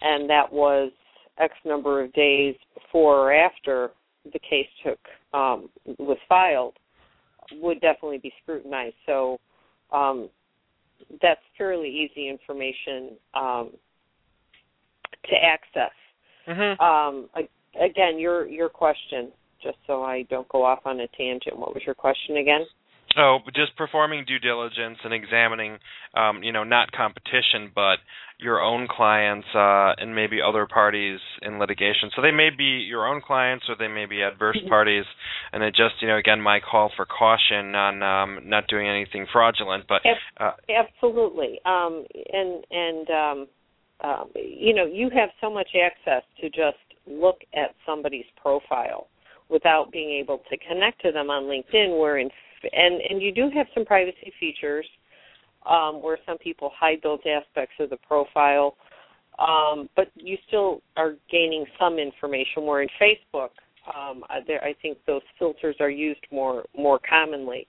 and 0.00 0.30
that 0.30 0.50
was 0.50 0.90
X 1.38 1.52
number 1.64 2.02
of 2.02 2.12
days 2.12 2.54
before 2.74 3.28
or 3.28 3.34
after 3.34 3.90
the 4.32 4.38
case 4.38 4.68
took 4.84 4.98
um, 5.34 5.68
was 5.98 6.18
filed, 6.28 6.74
would 7.54 7.80
definitely 7.80 8.18
be 8.18 8.32
scrutinized. 8.42 8.94
So 9.04 9.38
um, 9.92 10.28
that's 11.22 11.40
fairly 11.56 11.88
easy 11.88 12.28
information 12.28 13.16
um, 13.34 13.70
to 15.24 15.36
access. 15.42 15.92
Mm-hmm. 16.48 16.80
Um, 16.80 17.28
again, 17.80 18.18
your 18.18 18.46
your 18.46 18.68
question, 18.68 19.32
just 19.62 19.78
so 19.86 20.02
I 20.02 20.22
don't 20.30 20.48
go 20.48 20.64
off 20.64 20.80
on 20.84 21.00
a 21.00 21.08
tangent. 21.16 21.58
What 21.58 21.74
was 21.74 21.82
your 21.84 21.94
question 21.94 22.38
again? 22.38 22.64
Oh, 23.18 23.38
just 23.54 23.74
performing 23.76 24.24
due 24.26 24.38
diligence 24.38 24.98
and 25.02 25.14
examining, 25.14 25.78
um, 26.14 26.42
you 26.42 26.52
know, 26.52 26.64
not 26.64 26.92
competition, 26.92 27.70
but 27.74 27.96
your 28.38 28.60
own 28.60 28.86
clients 28.90 29.46
uh, 29.54 29.92
and 29.96 30.14
maybe 30.14 30.38
other 30.46 30.66
parties 30.66 31.18
in 31.40 31.58
litigation. 31.58 32.10
So 32.14 32.20
they 32.20 32.30
may 32.30 32.50
be 32.50 32.64
your 32.64 33.06
own 33.06 33.22
clients 33.26 33.64
or 33.68 33.76
they 33.78 33.88
may 33.88 34.04
be 34.06 34.22
adverse 34.22 34.56
Mm-hmm. 34.56 34.68
parties. 34.68 35.04
And 35.52 35.62
it 35.62 35.74
just, 35.74 35.94
you 36.00 36.08
know, 36.08 36.16
again, 36.16 36.40
my 36.40 36.60
call 36.60 36.90
for 36.96 37.06
caution 37.06 37.74
on 37.74 38.02
um, 38.02 38.48
not 38.48 38.68
doing 38.68 38.88
anything 38.88 39.26
fraudulent. 39.32 39.84
But 39.88 40.02
uh, 40.38 40.52
Absolutely. 40.68 41.60
Um, 41.64 42.04
and 42.32 42.64
and 42.70 43.10
um, 43.10 43.46
um, 44.04 44.30
you 44.34 44.74
know, 44.74 44.84
you 44.84 45.10
have 45.14 45.30
so 45.40 45.50
much 45.50 45.68
access 45.74 46.22
to 46.40 46.48
just 46.48 46.76
look 47.06 47.38
at 47.54 47.74
somebody's 47.86 48.26
profile 48.40 49.08
without 49.48 49.90
being 49.92 50.10
able 50.10 50.42
to 50.50 50.56
connect 50.58 51.00
to 51.02 51.12
them 51.12 51.30
on 51.30 51.44
LinkedIn. 51.44 51.98
Where 51.98 52.18
in 52.18 52.28
and 52.72 53.00
and 53.08 53.22
you 53.22 53.32
do 53.32 53.50
have 53.54 53.66
some 53.74 53.84
privacy 53.84 54.32
features 54.38 54.86
um, 55.68 56.02
where 56.02 56.18
some 56.26 56.38
people 56.38 56.70
hide 56.78 56.98
those 57.02 57.20
aspects 57.26 57.74
of 57.80 57.90
the 57.90 57.96
profile, 57.98 58.76
um, 59.38 59.88
but 59.96 60.08
you 60.14 60.36
still 60.46 60.80
are 60.96 61.14
gaining 61.30 61.64
some 61.78 61.98
information. 61.98 62.64
Where 62.64 62.82
in 62.82 62.88
Facebook, 63.00 63.50
um, 63.94 64.22
there 64.46 64.62
I 64.62 64.74
think 64.80 64.98
those 65.06 65.22
filters 65.38 65.76
are 65.80 65.90
used 65.90 66.24
more 66.30 66.64
more 66.76 67.00
commonly 67.08 67.66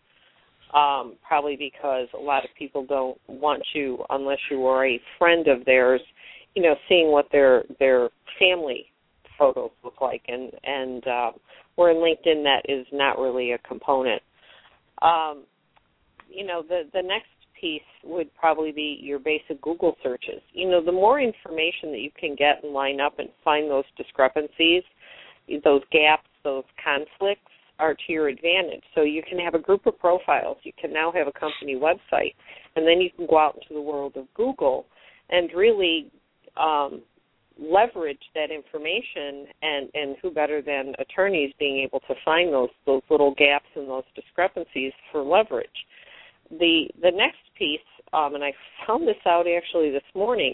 um, 0.73 1.15
probably 1.25 1.55
because 1.55 2.07
a 2.13 2.21
lot 2.21 2.43
of 2.43 2.49
people 2.57 2.85
don't 2.85 3.17
want 3.27 3.63
you 3.73 4.03
unless 4.09 4.39
you 4.51 4.65
are 4.65 4.85
a 4.85 4.99
friend 5.17 5.47
of 5.47 5.63
theirs, 5.65 6.01
you 6.55 6.61
know, 6.61 6.75
seeing 6.89 7.11
what 7.11 7.27
their 7.31 7.63
their 7.79 8.09
family 8.39 8.87
photos 9.37 9.71
look 9.83 10.01
like, 10.01 10.23
and 10.27 10.51
and 10.63 11.07
uh, 11.07 11.31
where 11.75 11.91
in 11.91 11.97
LinkedIn 11.97 12.43
that 12.43 12.63
is 12.67 12.85
not 12.91 13.17
really 13.17 13.51
a 13.51 13.57
component. 13.59 14.21
Um, 15.01 15.43
you 16.29 16.45
know, 16.45 16.61
the 16.61 16.83
the 16.93 17.01
next 17.01 17.27
piece 17.59 17.81
would 18.03 18.33
probably 18.35 18.71
be 18.71 18.99
your 19.01 19.19
basic 19.19 19.61
Google 19.61 19.95
searches. 20.03 20.41
You 20.53 20.69
know, 20.69 20.83
the 20.83 20.91
more 20.91 21.19
information 21.19 21.91
that 21.91 21.99
you 21.99 22.11
can 22.19 22.35
get 22.35 22.63
and 22.63 22.73
line 22.73 22.99
up 22.99 23.19
and 23.19 23.29
find 23.43 23.69
those 23.69 23.85
discrepancies, 23.97 24.83
those 25.63 25.81
gaps, 25.91 26.27
those 26.43 26.63
conflicts 26.83 27.51
are 27.79 27.93
to 27.93 28.11
your 28.11 28.27
advantage. 28.27 28.83
So 28.95 29.01
you 29.01 29.21
can 29.27 29.39
have 29.39 29.53
a 29.53 29.59
group 29.59 29.85
of 29.85 29.99
profiles. 29.99 30.57
You 30.63 30.71
can 30.79 30.91
now 30.93 31.11
have 31.11 31.27
a 31.27 31.31
company 31.31 31.75
website, 31.75 32.33
and 32.75 32.87
then 32.87 33.01
you 33.01 33.09
can 33.15 33.27
go 33.27 33.37
out 33.37 33.55
into 33.55 33.73
the 33.73 33.81
world 33.81 34.13
of 34.15 34.25
Google 34.33 34.85
and 35.29 35.49
really 35.55 36.11
um, 36.57 37.01
leverage 37.59 38.21
that 38.35 38.51
information. 38.51 39.47
And 39.61 39.89
and 39.93 40.15
who 40.21 40.31
better 40.31 40.61
than 40.61 40.93
attorneys 40.99 41.53
being 41.59 41.79
able 41.79 41.99
to 42.01 42.15
find 42.23 42.53
those 42.53 42.69
those 42.85 43.01
little 43.09 43.33
gaps 43.35 43.67
and 43.75 43.87
those 43.87 44.03
discrepancies 44.15 44.93
for 45.11 45.23
leverage. 45.23 45.69
The 46.49 46.87
the 47.01 47.11
next 47.11 47.39
piece, 47.57 47.79
um, 48.13 48.35
and 48.35 48.43
I 48.43 48.53
found 48.85 49.07
this 49.07 49.17
out 49.25 49.45
actually 49.47 49.91
this 49.91 50.03
morning. 50.15 50.53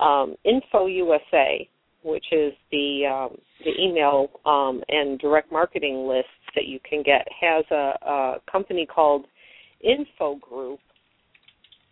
Um, 0.00 0.36
Info 0.44 0.86
USA, 0.86 1.68
which 2.02 2.26
is 2.32 2.52
the 2.70 3.06
um, 3.06 3.38
the 3.64 3.72
email 3.80 4.30
um, 4.46 4.82
and 4.88 5.18
direct 5.18 5.50
marketing 5.50 6.06
lists 6.06 6.30
that 6.54 6.66
you 6.66 6.78
can 6.88 7.02
get, 7.02 7.26
has 7.40 7.64
a, 7.70 7.94
a 8.06 8.34
company 8.50 8.86
called 8.86 9.26
Info 9.80 10.36
Group. 10.36 10.80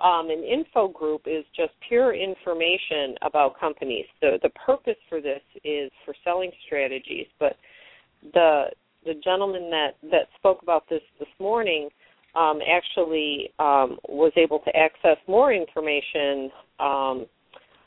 Um, 0.00 0.28
an 0.28 0.44
info 0.44 0.88
group 0.88 1.22
is 1.26 1.44
just 1.56 1.72
pure 1.88 2.14
information 2.14 3.14
about 3.22 3.58
companies. 3.58 4.04
The 4.20 4.38
the 4.42 4.50
purpose 4.50 4.98
for 5.08 5.20
this 5.20 5.40
is 5.64 5.90
for 6.04 6.14
selling 6.22 6.50
strategies, 6.66 7.26
but 7.38 7.56
the 8.34 8.66
the 9.04 9.14
gentleman 9.24 9.70
that 9.70 9.96
that 10.10 10.28
spoke 10.36 10.62
about 10.62 10.84
this 10.90 11.00
this 11.18 11.28
morning 11.38 11.88
um, 12.34 12.58
actually 12.70 13.50
um, 13.58 13.98
was 14.08 14.32
able 14.36 14.58
to 14.60 14.76
access 14.76 15.16
more 15.26 15.52
information 15.52 16.50
um, 16.78 17.26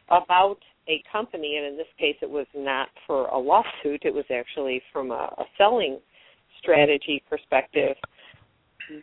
about 0.10 0.58
a 0.88 1.04
company, 1.12 1.58
and 1.58 1.68
in 1.68 1.78
this 1.78 1.88
case, 2.00 2.16
it 2.22 2.30
was 2.30 2.48
not 2.56 2.90
for 3.06 3.28
a 3.28 3.38
lawsuit. 3.38 4.02
It 4.04 4.14
was 4.14 4.26
actually 4.34 4.82
from 4.92 5.12
a, 5.12 5.32
a 5.38 5.46
selling 5.58 6.00
strategy 6.60 7.22
perspective. 7.30 7.96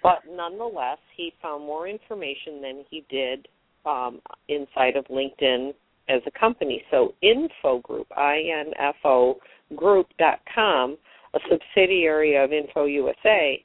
But 0.03 0.23
nonetheless, 0.29 0.99
he 1.17 1.33
found 1.41 1.65
more 1.65 1.89
information 1.89 2.61
than 2.61 2.85
he 2.91 3.05
did 3.09 3.49
um, 3.85 4.21
inside 4.49 4.97
of 4.97 5.05
LinkedIn 5.07 5.73
as 6.09 6.23
a 6.27 6.39
company. 6.39 6.83
So, 6.91 7.15
Info 7.23 7.81
Group, 7.81 8.07
I 8.17 8.37
N 8.37 8.73
F 8.79 8.97
O 9.05 9.39
Group.com, 9.75 10.97
a 11.35 11.39
subsidiary 11.51 12.37
of 12.37 12.53
Info 12.53 12.85
USA, 12.85 13.65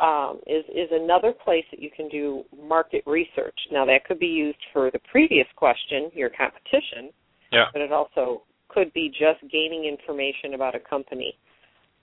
um, 0.00 0.40
is 0.46 0.64
is 0.68 0.88
another 0.92 1.32
place 1.32 1.64
that 1.70 1.80
you 1.80 1.90
can 1.90 2.08
do 2.08 2.44
market 2.66 3.02
research. 3.06 3.58
Now, 3.72 3.84
that 3.86 4.04
could 4.04 4.18
be 4.18 4.26
used 4.26 4.58
for 4.72 4.90
the 4.90 5.00
previous 5.10 5.46
question, 5.56 6.10
your 6.14 6.30
competition, 6.30 7.10
yeah. 7.52 7.66
but 7.72 7.82
it 7.82 7.92
also 7.92 8.42
could 8.68 8.92
be 8.92 9.08
just 9.08 9.40
gaining 9.50 9.84
information 9.84 10.54
about 10.54 10.74
a 10.74 10.80
company 10.80 11.36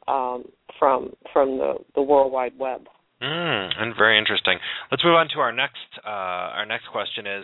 um, 0.08 0.46
from 0.80 1.12
from 1.32 1.58
the, 1.58 1.76
the 1.96 2.02
World 2.02 2.32
Wide 2.32 2.58
Web. 2.58 2.88
Mm, 3.26 3.70
and 3.80 3.96
very 3.96 4.20
interesting. 4.20 4.60
Let's 4.92 5.04
move 5.04 5.16
on 5.16 5.30
to 5.34 5.40
our 5.40 5.52
next 5.52 5.80
uh, 6.06 6.60
our 6.60 6.66
next 6.66 6.88
question 6.92 7.26
is 7.26 7.44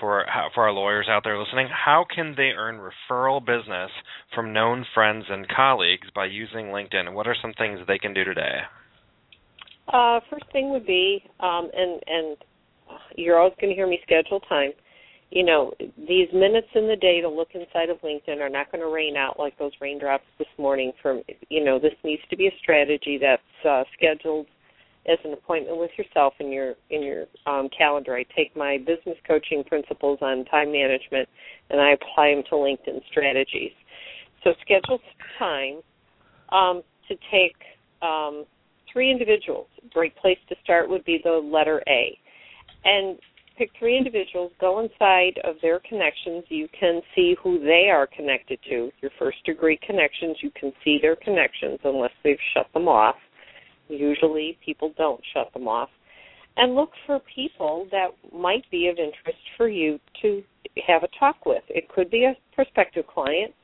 for 0.00 0.24
for 0.54 0.64
our 0.64 0.72
lawyers 0.72 1.08
out 1.10 1.24
there 1.24 1.38
listening. 1.38 1.68
How 1.68 2.06
can 2.14 2.34
they 2.36 2.52
earn 2.56 2.80
referral 2.80 3.44
business 3.44 3.90
from 4.34 4.54
known 4.54 4.86
friends 4.94 5.26
and 5.28 5.46
colleagues 5.48 6.08
by 6.14 6.24
using 6.24 6.66
LinkedIn? 6.66 7.12
What 7.12 7.26
are 7.26 7.36
some 7.40 7.52
things 7.58 7.80
they 7.86 7.98
can 7.98 8.14
do 8.14 8.24
today? 8.24 8.60
Uh, 9.92 10.20
first 10.30 10.44
thing 10.52 10.70
would 10.70 10.86
be, 10.86 11.22
um, 11.40 11.68
and 11.74 12.00
and 12.06 12.36
you're 13.16 13.38
always 13.38 13.54
going 13.60 13.70
to 13.70 13.76
hear 13.76 13.88
me 13.88 14.00
schedule 14.02 14.40
time. 14.40 14.70
You 15.30 15.44
know, 15.44 15.74
these 16.08 16.28
minutes 16.32 16.68
in 16.74 16.88
the 16.88 16.96
day 16.96 17.20
to 17.20 17.28
look 17.28 17.48
inside 17.54 17.90
of 17.90 18.00
LinkedIn 18.00 18.40
are 18.40 18.48
not 18.48 18.72
going 18.72 18.80
to 18.82 18.92
rain 18.92 19.16
out 19.16 19.38
like 19.38 19.58
those 19.58 19.72
raindrops 19.82 20.24
this 20.38 20.48
morning. 20.56 20.92
From 21.02 21.22
you 21.50 21.62
know, 21.62 21.78
this 21.78 21.94
needs 22.04 22.22
to 22.30 22.36
be 22.36 22.46
a 22.46 22.52
strategy 22.62 23.18
that's 23.20 23.66
uh, 23.68 23.84
scheduled 23.96 24.46
as 25.08 25.18
an 25.24 25.32
appointment 25.32 25.78
with 25.78 25.90
yourself 25.96 26.34
in 26.40 26.52
your 26.52 26.74
in 26.90 27.02
your 27.02 27.24
um, 27.46 27.68
calendar. 27.76 28.14
I 28.14 28.24
take 28.36 28.54
my 28.56 28.78
business 28.78 29.16
coaching 29.26 29.64
principles 29.64 30.18
on 30.20 30.44
time 30.46 30.72
management 30.72 31.28
and 31.70 31.80
I 31.80 31.92
apply 31.92 32.34
them 32.34 32.44
to 32.50 32.56
LinkedIn 32.56 33.00
strategies. 33.10 33.72
So 34.44 34.52
schedule 34.60 34.98
some 34.98 35.38
time 35.38 35.82
um, 36.50 36.82
to 37.08 37.14
take 37.30 37.56
um, 38.02 38.44
three 38.92 39.10
individuals. 39.10 39.66
A 39.84 39.88
great 39.88 40.16
place 40.16 40.38
to 40.48 40.56
start 40.62 40.88
would 40.88 41.04
be 41.04 41.20
the 41.22 41.30
letter 41.30 41.82
A, 41.88 42.16
and 42.84 43.18
pick 43.56 43.70
three 43.78 43.96
individuals. 43.96 44.52
Go 44.60 44.80
inside 44.80 45.38
of 45.44 45.56
their 45.62 45.80
connections. 45.80 46.44
You 46.48 46.68
can 46.78 47.00
see 47.14 47.36
who 47.42 47.60
they 47.60 47.88
are 47.90 48.06
connected 48.06 48.58
to. 48.68 48.90
Your 49.00 49.10
first 49.18 49.38
degree 49.44 49.78
connections. 49.86 50.38
You 50.42 50.50
can 50.58 50.72
see 50.84 50.98
their 51.00 51.16
connections 51.16 51.78
unless 51.84 52.12
they've 52.22 52.38
shut 52.54 52.66
them 52.74 52.88
off 52.88 53.16
Usually 53.90 54.58
people 54.64 54.92
don't 54.96 55.20
shut 55.34 55.52
them 55.52 55.68
off. 55.68 55.90
And 56.56 56.74
look 56.74 56.90
for 57.06 57.20
people 57.34 57.86
that 57.90 58.08
might 58.36 58.68
be 58.70 58.88
of 58.88 58.98
interest 58.98 59.38
for 59.56 59.68
you 59.68 59.98
to 60.22 60.42
have 60.86 61.02
a 61.02 61.08
talk 61.18 61.46
with. 61.46 61.62
It 61.68 61.88
could 61.88 62.10
be 62.10 62.24
a 62.24 62.36
prospective 62.54 63.06
client. 63.06 63.54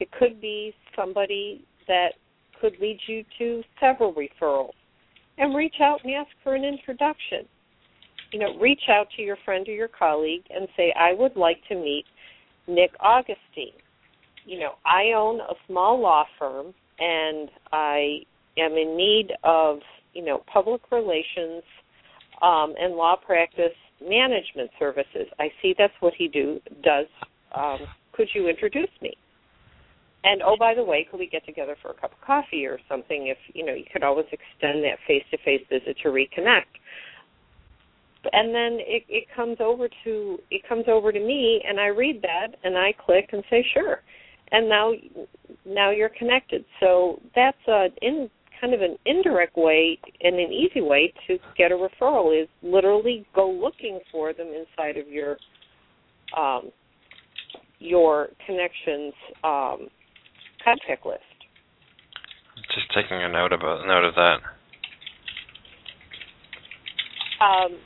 It 0.00 0.10
could 0.12 0.40
be 0.40 0.74
somebody 0.96 1.64
that 1.86 2.14
could 2.60 2.74
lead 2.80 2.98
you 3.06 3.24
to 3.38 3.62
several 3.78 4.14
referrals. 4.14 4.72
And 5.38 5.54
reach 5.54 5.76
out 5.80 6.00
and 6.04 6.14
ask 6.14 6.30
for 6.42 6.54
an 6.54 6.64
introduction. 6.64 7.46
You 8.32 8.40
know, 8.40 8.58
reach 8.58 8.82
out 8.88 9.08
to 9.16 9.22
your 9.22 9.36
friend 9.44 9.66
or 9.68 9.72
your 9.72 9.88
colleague 9.88 10.44
and 10.50 10.68
say, 10.76 10.92
I 10.98 11.14
would 11.14 11.36
like 11.36 11.58
to 11.68 11.74
meet 11.74 12.04
Nick 12.68 12.90
Augustine. 13.00 13.78
You 14.44 14.60
know, 14.60 14.72
I 14.84 15.12
own 15.16 15.40
a 15.40 15.54
small 15.66 16.00
law 16.00 16.24
firm 16.38 16.74
and 16.98 17.48
I 17.72 18.20
am 18.58 18.72
in 18.72 18.96
need 18.96 19.32
of 19.44 19.78
you 20.12 20.24
know 20.24 20.42
public 20.52 20.82
relations 20.90 21.62
um, 22.42 22.74
and 22.78 22.94
law 22.94 23.16
practice 23.16 23.76
management 24.00 24.70
services. 24.78 25.26
I 25.38 25.48
see 25.60 25.74
that's 25.76 25.92
what 26.00 26.14
he 26.16 26.28
do 26.28 26.60
does. 26.82 27.06
Um, 27.54 27.78
could 28.12 28.28
you 28.34 28.48
introduce 28.48 28.90
me? 29.02 29.12
And 30.22 30.42
oh, 30.42 30.56
by 30.58 30.74
the 30.74 30.84
way, 30.84 31.06
could 31.10 31.18
we 31.18 31.26
get 31.26 31.46
together 31.46 31.76
for 31.80 31.90
a 31.90 31.94
cup 31.94 32.12
of 32.12 32.20
coffee 32.20 32.66
or 32.66 32.78
something? 32.88 33.28
If 33.28 33.38
you 33.54 33.64
know, 33.64 33.72
you 33.72 33.84
could 33.90 34.02
always 34.02 34.26
extend 34.26 34.84
that 34.84 34.98
face-to-face 35.06 35.62
visit 35.70 35.96
to 36.02 36.08
reconnect. 36.08 36.76
And 38.32 38.54
then 38.54 38.78
it, 38.80 39.04
it 39.08 39.24
comes 39.34 39.56
over 39.60 39.88
to 40.04 40.38
it 40.50 40.62
comes 40.68 40.84
over 40.88 41.10
to 41.10 41.18
me, 41.18 41.62
and 41.66 41.80
I 41.80 41.86
read 41.86 42.20
that, 42.22 42.56
and 42.64 42.76
I 42.76 42.92
click 42.92 43.30
and 43.32 43.42
say 43.48 43.64
sure, 43.72 44.02
and 44.52 44.68
now 44.68 44.92
now 45.64 45.90
you're 45.90 46.10
connected. 46.10 46.66
So 46.80 47.22
that's 47.34 47.56
an 47.66 47.90
in 48.02 48.30
kind 48.60 48.74
of 48.74 48.82
an 48.82 48.96
indirect 49.06 49.56
way 49.56 49.98
and 50.20 50.36
an 50.36 50.52
easy 50.52 50.80
way 50.80 51.12
to 51.26 51.38
get 51.56 51.72
a 51.72 51.74
referral 51.74 52.40
is 52.40 52.48
literally 52.62 53.26
go 53.34 53.50
looking 53.50 54.00
for 54.12 54.32
them 54.32 54.48
inside 54.48 54.96
of 54.96 55.08
your 55.08 55.36
um, 56.36 56.70
your 57.78 58.28
connections 58.46 59.14
um, 59.42 59.88
contact 60.62 61.06
list. 61.06 61.20
Just 62.74 62.86
taking 62.94 63.22
a 63.22 63.28
note 63.28 63.52
about 63.52 63.86
note 63.86 64.04
of 64.04 64.14
that. 64.14 64.38
Um, 67.42 67.78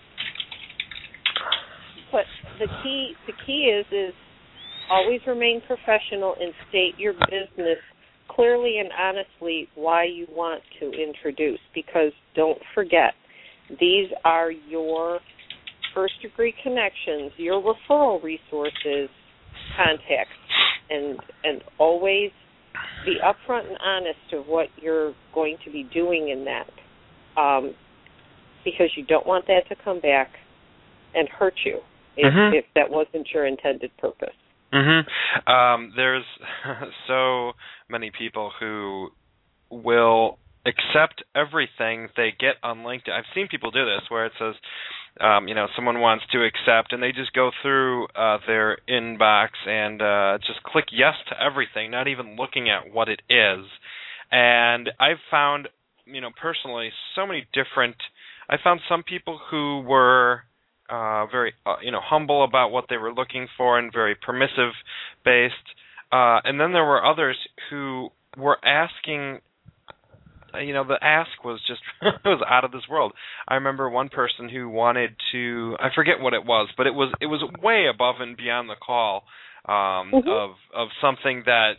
but 2.10 2.24
the 2.58 2.66
key 2.82 3.14
the 3.26 3.32
key 3.46 3.72
is 3.72 3.86
is 3.92 4.14
always 4.90 5.20
remain 5.26 5.62
professional 5.66 6.34
and 6.40 6.52
state 6.68 6.98
your 6.98 7.12
business 7.12 7.78
clearly 8.34 8.78
and 8.78 8.90
honestly 8.98 9.68
why 9.74 10.04
you 10.04 10.26
want 10.30 10.62
to 10.80 10.90
introduce 10.90 11.60
because 11.74 12.12
don't 12.34 12.58
forget 12.74 13.12
these 13.80 14.08
are 14.24 14.50
your 14.50 15.20
first 15.94 16.14
degree 16.20 16.54
connections, 16.62 17.32
your 17.36 17.62
referral 17.62 18.22
resources, 18.22 19.08
contacts 19.76 20.30
and 20.90 21.18
and 21.44 21.62
always 21.78 22.30
be 23.04 23.16
upfront 23.24 23.66
and 23.68 23.78
honest 23.82 24.32
of 24.32 24.46
what 24.46 24.66
you're 24.80 25.14
going 25.34 25.56
to 25.64 25.70
be 25.70 25.88
doing 25.94 26.28
in 26.28 26.44
that. 26.44 27.40
Um, 27.40 27.74
because 28.64 28.88
you 28.96 29.04
don't 29.04 29.26
want 29.26 29.46
that 29.46 29.68
to 29.68 29.76
come 29.84 30.00
back 30.00 30.28
and 31.14 31.28
hurt 31.28 31.54
you 31.64 31.80
if, 32.16 32.32
Mhm. 32.32 32.54
if 32.54 32.64
that 32.74 32.88
wasn't 32.88 33.30
your 33.32 33.46
intended 33.46 33.94
purpose. 33.98 34.34
Hmm 34.74 35.50
Um, 35.50 35.92
there's 35.96 36.24
so 37.08 37.52
many 37.88 38.10
people 38.16 38.52
who 38.60 39.10
will 39.70 40.38
accept 40.66 41.24
everything 41.36 42.08
they 42.16 42.30
get 42.38 42.56
on 42.62 42.78
LinkedIn. 42.78 43.10
I've 43.12 43.24
seen 43.34 43.48
people 43.48 43.70
do 43.70 43.84
this 43.84 44.02
where 44.10 44.26
it 44.26 44.32
says, 44.38 44.54
um, 45.20 45.48
you 45.48 45.54
know, 45.54 45.68
someone 45.76 46.00
wants 46.00 46.24
to 46.32 46.44
accept, 46.44 46.92
and 46.92 47.02
they 47.02 47.12
just 47.12 47.32
go 47.34 47.50
through 47.62 48.06
uh, 48.16 48.38
their 48.46 48.78
inbox 48.88 49.50
and 49.66 50.02
uh, 50.02 50.38
just 50.46 50.62
click 50.64 50.86
yes 50.92 51.14
to 51.30 51.42
everything, 51.42 51.90
not 51.90 52.08
even 52.08 52.36
looking 52.36 52.70
at 52.70 52.92
what 52.92 53.08
it 53.08 53.22
is. 53.30 53.66
And 54.32 54.90
I've 55.00 55.22
found, 55.30 55.68
you 56.06 56.20
know, 56.20 56.30
personally, 56.40 56.90
so 57.16 57.26
many 57.26 57.46
different. 57.54 57.96
I 58.50 58.56
found 58.62 58.80
some 58.88 59.04
people 59.04 59.40
who 59.50 59.82
were 59.86 60.42
uh, 60.90 61.26
very 61.26 61.52
uh, 61.66 61.76
you 61.82 61.90
know 61.90 62.00
humble 62.02 62.44
about 62.44 62.70
what 62.70 62.86
they 62.88 62.96
were 62.96 63.12
looking 63.12 63.46
for 63.56 63.78
and 63.78 63.92
very 63.92 64.14
permissive 64.14 64.72
based. 65.24 65.54
Uh, 66.12 66.38
and 66.44 66.60
then 66.60 66.72
there 66.72 66.84
were 66.84 67.04
others 67.04 67.36
who 67.70 68.08
were 68.36 68.58
asking 68.64 69.40
you 70.62 70.72
know 70.72 70.84
the 70.86 70.98
ask 71.02 71.44
was 71.44 71.60
just 71.66 71.80
it 72.02 72.14
was 72.24 72.42
out 72.48 72.64
of 72.64 72.70
this 72.72 72.82
world. 72.88 73.12
I 73.48 73.54
remember 73.54 73.88
one 73.90 74.08
person 74.08 74.48
who 74.48 74.68
wanted 74.68 75.16
to 75.32 75.76
i 75.80 75.88
forget 75.94 76.20
what 76.20 76.34
it 76.34 76.44
was 76.44 76.68
but 76.76 76.86
it 76.86 76.94
was 76.94 77.12
it 77.20 77.26
was 77.26 77.42
way 77.62 77.86
above 77.92 78.16
and 78.20 78.36
beyond 78.36 78.68
the 78.68 78.76
call 78.76 79.24
um 79.66 80.12
Mhm. 80.12 80.28
of 80.28 80.50
of 80.74 80.88
something 81.00 81.42
that 81.46 81.72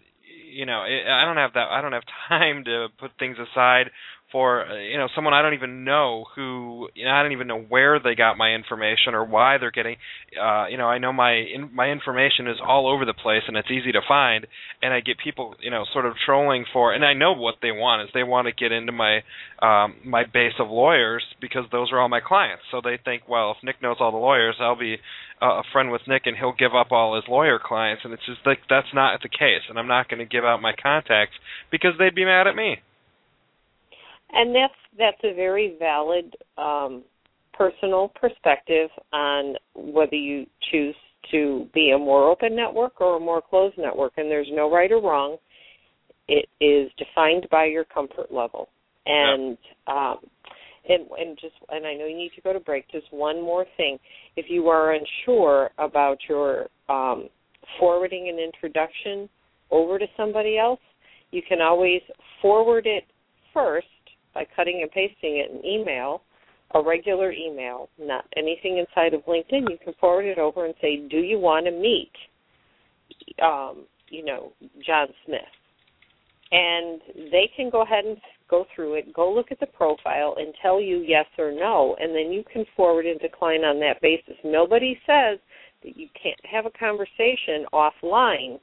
you 0.52 0.66
know 0.66 0.82
i 0.82 1.24
don't 1.26 1.38
have 1.38 1.54
that 1.54 1.68
i 1.70 1.82
don't 1.82 1.94
have 1.94 2.04
time 2.28 2.64
to 2.66 2.88
put 3.00 3.12
things 3.20 3.38
aside 3.40 3.92
for 4.36 4.68
uh, 4.68 4.76
you 4.76 4.98
know 4.98 5.08
someone 5.16 5.34
I 5.34 5.42
don't 5.42 5.54
even 5.54 5.86
know 5.86 6.26
who 6.36 6.90
you 6.94 7.06
know 7.06 7.12
I 7.12 7.24
don't 7.24 7.32
even 7.32 7.48
know 7.48 7.62
where 7.62 8.02
they 8.02 8.16
got 8.16 8.38
my 8.38 8.54
information 8.54 9.14
or 9.14 9.24
why 9.24 9.58
they're 9.58 9.72
getting 9.72 9.96
uh 10.36 10.66
you 10.68 10.76
know 10.76 10.88
I 10.88 10.98
know 10.98 11.14
my 11.14 11.32
in, 11.32 11.74
my 11.74 11.88
information 11.88 12.46
is 12.48 12.58
all 12.62 12.92
over 12.92 13.06
the 13.06 13.14
place 13.14 13.44
and 13.48 13.56
it's 13.56 13.72
easy 13.72 13.94
to 13.94 14.02
find 14.06 14.46
and 14.82 14.94
I 14.94 15.00
get 15.00 15.20
people 15.24 15.56
you 15.62 15.72
know 15.72 15.86
sort 15.94 16.06
of 16.06 16.16
trolling 16.26 16.66
for 16.74 16.94
and 16.94 17.06
I 17.06 17.14
know 17.14 17.32
what 17.32 17.56
they 17.62 17.72
want 17.72 18.02
is 18.02 18.10
they 18.14 18.24
want 18.24 18.48
to 18.48 18.52
get 18.52 18.74
into 18.74 18.92
my 18.92 19.24
um 19.62 19.96
my 20.04 20.26
base 20.26 20.60
of 20.60 20.68
lawyers 20.68 21.24
because 21.40 21.64
those 21.72 21.94
are 21.94 22.02
all 22.02 22.10
my 22.10 22.20
clients. 22.20 22.64
So 22.72 22.82
they 22.84 23.00
think 23.06 23.30
well 23.30 23.52
if 23.52 23.64
Nick 23.64 23.82
knows 23.82 23.98
all 24.02 24.12
the 24.12 24.18
lawyers 24.18 24.58
I'll 24.60 24.78
be 24.78 24.98
uh, 25.42 25.60
a 25.60 25.64
friend 25.72 25.92
with 25.92 26.02
Nick 26.10 26.24
and 26.26 26.36
he'll 26.36 26.60
give 26.60 26.76
up 26.76 26.92
all 26.92 27.16
his 27.16 27.24
lawyer 27.30 27.58
clients 27.58 28.02
and 28.04 28.12
it's 28.12 28.26
just 28.26 28.46
like 28.46 28.60
that's 28.70 28.94
not 28.94 29.22
the 29.22 29.30
case 29.30 29.64
and 29.70 29.80
I'm 29.80 29.88
not 29.88 30.10
going 30.10 30.20
to 30.20 30.26
give 30.26 30.44
out 30.44 30.62
my 30.62 30.74
contacts 30.76 31.36
because 31.72 31.92
they'd 31.98 32.14
be 32.14 32.26
mad 32.26 32.48
at 32.48 32.56
me 32.58 32.82
And 34.36 34.54
that's 34.54 34.74
that's 34.98 35.24
a 35.24 35.34
very 35.34 35.76
valid 35.80 36.36
um, 36.58 37.04
personal 37.54 38.10
perspective 38.10 38.90
on 39.14 39.56
whether 39.74 40.16
you 40.16 40.46
choose 40.72 40.96
to 41.32 41.68
be 41.74 41.92
a 41.96 41.98
more 41.98 42.30
open 42.30 42.56
network 42.56 43.00
or 43.00 43.18
a 43.18 43.20
more 43.20 43.42
closed 43.42 43.78
network. 43.78 44.14
And 44.18 44.30
there's 44.30 44.50
no 44.52 44.72
right 44.72 44.92
or 44.92 45.02
wrong. 45.02 45.38
It 46.28 46.48
is 46.60 46.92
defined 46.98 47.48
by 47.50 47.66
your 47.66 47.86
comfort 47.86 48.32
level. 48.32 48.68
And 49.06 49.58
um, 49.88 50.18
and 50.90 51.08
and 51.18 51.38
just 51.40 51.56
and 51.70 51.88
I 51.88 51.94
know 51.94 52.06
you 52.06 52.18
need 52.18 52.32
to 52.36 52.42
go 52.42 52.52
to 52.52 52.60
break. 52.60 52.92
Just 52.92 53.08
one 53.12 53.42
more 53.42 53.66
thing: 53.78 53.98
if 54.36 54.48
you 54.50 54.68
are 54.68 54.96
unsure 54.96 55.70
about 55.78 56.18
your 56.28 56.68
um, 56.90 57.30
forwarding 57.80 58.28
an 58.28 58.38
introduction 58.38 59.30
over 59.72 59.98
to 59.98 60.06
somebody 60.18 60.58
else, 60.58 60.80
you 61.32 61.42
can 61.48 61.62
always 61.62 62.02
forward 62.42 62.86
it 62.86 63.06
first 63.54 63.88
by 64.36 64.46
cutting 64.56 64.82
and 64.84 64.92
pasting 64.92 65.38
it 65.38 65.50
in 65.50 65.66
email, 65.66 66.22
a 66.76 66.82
regular 66.82 67.32
email, 67.32 67.90
not 67.98 68.26
anything 68.38 68.78
inside 68.78 69.16
of 69.16 69.26
LinkedIn. 69.26 69.70
You 69.70 69.78
can 69.84 69.94
forward 70.00 70.26
it 70.26 70.38
over 70.38 70.66
and 70.66 70.76
say, 70.82 70.98
"Do 70.98 71.18
you 71.18 71.40
want 71.40 71.66
to 71.66 71.72
meet?" 71.72 72.12
Um, 73.42 73.88
you 74.10 74.24
know, 74.24 74.52
John 74.86 75.08
Smith, 75.26 75.42
and 76.52 77.02
they 77.32 77.50
can 77.56 77.70
go 77.70 77.82
ahead 77.82 78.06
and 78.06 78.18
go 78.48 78.68
through 78.76 78.96
it, 78.96 79.14
go 79.14 79.34
look 79.34 79.52
at 79.52 79.60
the 79.60 79.66
profile, 79.66 80.36
and 80.38 80.54
tell 80.62 80.80
you 80.80 80.98
yes 80.98 81.26
or 81.38 81.52
no, 81.52 81.96
and 82.00 82.14
then 82.16 82.32
you 82.32 82.44
can 82.52 82.66
forward 82.76 83.06
and 83.06 83.20
decline 83.20 83.64
on 83.64 83.80
that 83.80 84.02
basis. 84.02 84.36
Nobody 84.44 85.00
says 85.06 85.40
that 85.84 85.98
you 85.98 86.08
can't 86.22 86.40
have 86.46 86.66
a 86.66 86.72
conversation 86.72 87.66
offline 87.74 88.60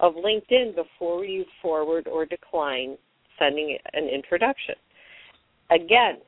of 0.00 0.14
LinkedIn 0.14 0.74
before 0.74 1.24
you 1.24 1.44
forward 1.62 2.06
or 2.08 2.26
decline 2.26 2.98
sending 3.38 3.78
an 3.94 4.08
introduction. 4.08 4.74
Again, 5.74 6.18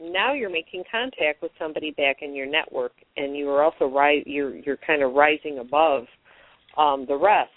now 0.00 0.34
you're 0.34 0.50
making 0.50 0.84
contact 0.90 1.42
with 1.42 1.52
somebody 1.58 1.92
back 1.92 2.16
in 2.22 2.34
your 2.34 2.46
network, 2.46 2.92
and 3.16 3.36
you 3.36 3.48
are 3.50 3.62
also 3.62 3.86
ri- 3.86 4.24
you're 4.26 4.54
you're 4.56 4.78
kind 4.86 5.02
of 5.02 5.14
rising 5.14 5.58
above 5.58 6.04
um, 6.76 7.06
the 7.06 7.16
rest 7.16 7.50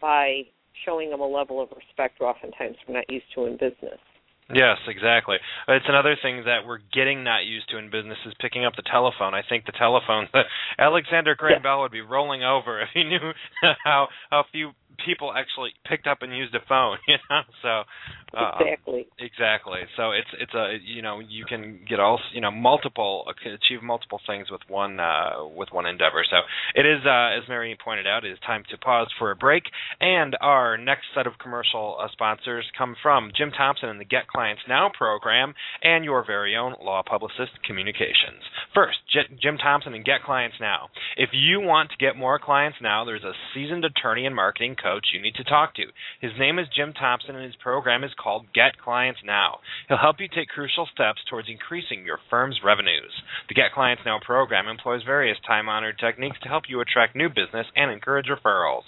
by 0.00 0.42
showing 0.84 1.10
them 1.10 1.20
a 1.20 1.26
level 1.26 1.60
of 1.60 1.68
respect 1.76 2.20
oftentimes 2.20 2.76
we're 2.88 2.94
not 2.94 3.08
used 3.08 3.26
to 3.34 3.44
in 3.46 3.52
business. 3.52 3.98
Yes, 4.54 4.76
exactly. 4.86 5.36
It's 5.68 5.86
another 5.88 6.16
thing 6.20 6.44
that 6.44 6.66
we're 6.66 6.80
getting 6.92 7.24
not 7.24 7.46
used 7.46 7.70
to 7.70 7.78
in 7.78 7.90
business 7.90 8.18
is 8.26 8.34
picking 8.40 8.64
up 8.64 8.74
the 8.76 8.82
telephone. 8.82 9.34
I 9.34 9.40
think 9.48 9.64
the 9.64 9.72
telephone 9.72 10.28
Alexander 10.78 11.34
Graham 11.34 11.58
Yeah. 11.58 11.62
Bell 11.62 11.80
would 11.80 11.92
be 11.92 12.02
rolling 12.02 12.42
over 12.42 12.82
if 12.82 12.88
he 12.92 13.04
knew 13.04 13.32
how 13.84 14.08
how 14.30 14.44
few 14.52 14.72
people 15.04 15.32
actually 15.34 15.70
picked 15.88 16.06
up 16.06 16.18
and 16.22 16.36
used 16.36 16.54
a 16.54 16.60
phone, 16.68 16.98
you 17.08 17.16
know. 17.30 17.40
So 17.62 18.38
uh, 18.38 18.58
exactly. 18.60 19.06
Exactly. 19.18 19.80
So 19.96 20.12
it's 20.12 20.28
it's 20.40 20.54
a 20.54 20.78
you 20.84 21.02
know 21.02 21.20
you 21.20 21.44
can 21.44 21.80
get 21.88 22.00
all 22.00 22.18
you 22.32 22.40
know 22.40 22.50
multiple 22.50 23.24
uh, 23.28 23.32
can 23.40 23.52
achieve 23.52 23.82
multiple 23.82 24.20
things 24.26 24.50
with 24.50 24.62
one 24.68 25.00
uh, 25.00 25.44
with 25.54 25.68
one 25.72 25.86
endeavor. 25.86 26.24
So 26.28 26.38
it 26.74 26.86
is 26.86 27.00
uh, 27.04 27.36
as 27.36 27.48
Mary 27.48 27.76
pointed 27.82 28.06
out, 28.06 28.24
it 28.24 28.32
is 28.32 28.38
time 28.46 28.64
to 28.70 28.78
pause 28.78 29.08
for 29.18 29.30
a 29.30 29.36
break. 29.36 29.64
And 30.00 30.36
our 30.40 30.78
next 30.78 31.04
set 31.14 31.26
of 31.26 31.34
commercial 31.40 31.96
uh, 32.00 32.08
sponsors 32.12 32.64
come 32.76 32.96
from 33.02 33.32
Jim 33.36 33.50
Thompson 33.56 33.88
and 33.88 34.00
the 34.00 34.04
Get 34.04 34.28
Clients 34.28 34.62
Now 34.68 34.90
program 34.96 35.54
and 35.82 36.04
your 36.04 36.24
very 36.24 36.56
own 36.56 36.74
Law 36.80 37.02
Publicist 37.02 37.52
Communications. 37.66 38.42
First, 38.74 38.98
J- 39.12 39.36
Jim 39.42 39.58
Thompson 39.58 39.94
and 39.94 40.04
Get 40.04 40.22
Clients 40.24 40.56
Now. 40.60 40.88
If 41.16 41.30
you 41.32 41.60
want 41.60 41.90
to 41.90 41.96
get 41.96 42.16
more 42.16 42.38
clients 42.38 42.78
now, 42.80 43.04
there's 43.04 43.24
a 43.24 43.32
seasoned 43.54 43.84
attorney 43.84 44.26
and 44.26 44.34
marketing 44.34 44.76
coach 44.82 44.91
you 45.12 45.22
need 45.22 45.34
to 45.36 45.44
talk 45.44 45.74
to. 45.76 45.84
His 46.20 46.32
name 46.38 46.58
is 46.58 46.66
Jim 46.74 46.92
Thompson, 46.92 47.36
and 47.36 47.44
his 47.44 47.56
program 47.56 48.04
is 48.04 48.10
called 48.20 48.52
Get 48.54 48.78
Clients 48.78 49.20
Now. 49.24 49.60
He'll 49.88 49.96
help 49.96 50.20
you 50.20 50.28
take 50.28 50.48
crucial 50.48 50.86
steps 50.92 51.22
towards 51.28 51.48
increasing 51.48 52.04
your 52.04 52.18
firm's 52.28 52.60
revenues. 52.64 53.12
The 53.48 53.54
Get 53.54 53.72
Clients 53.72 54.02
Now 54.04 54.18
program 54.24 54.68
employs 54.68 55.02
various 55.04 55.38
time 55.46 55.68
honored 55.68 55.98
techniques 55.98 56.38
to 56.42 56.48
help 56.48 56.64
you 56.68 56.80
attract 56.80 57.16
new 57.16 57.28
business 57.28 57.66
and 57.76 57.90
encourage 57.90 58.26
referrals. 58.26 58.82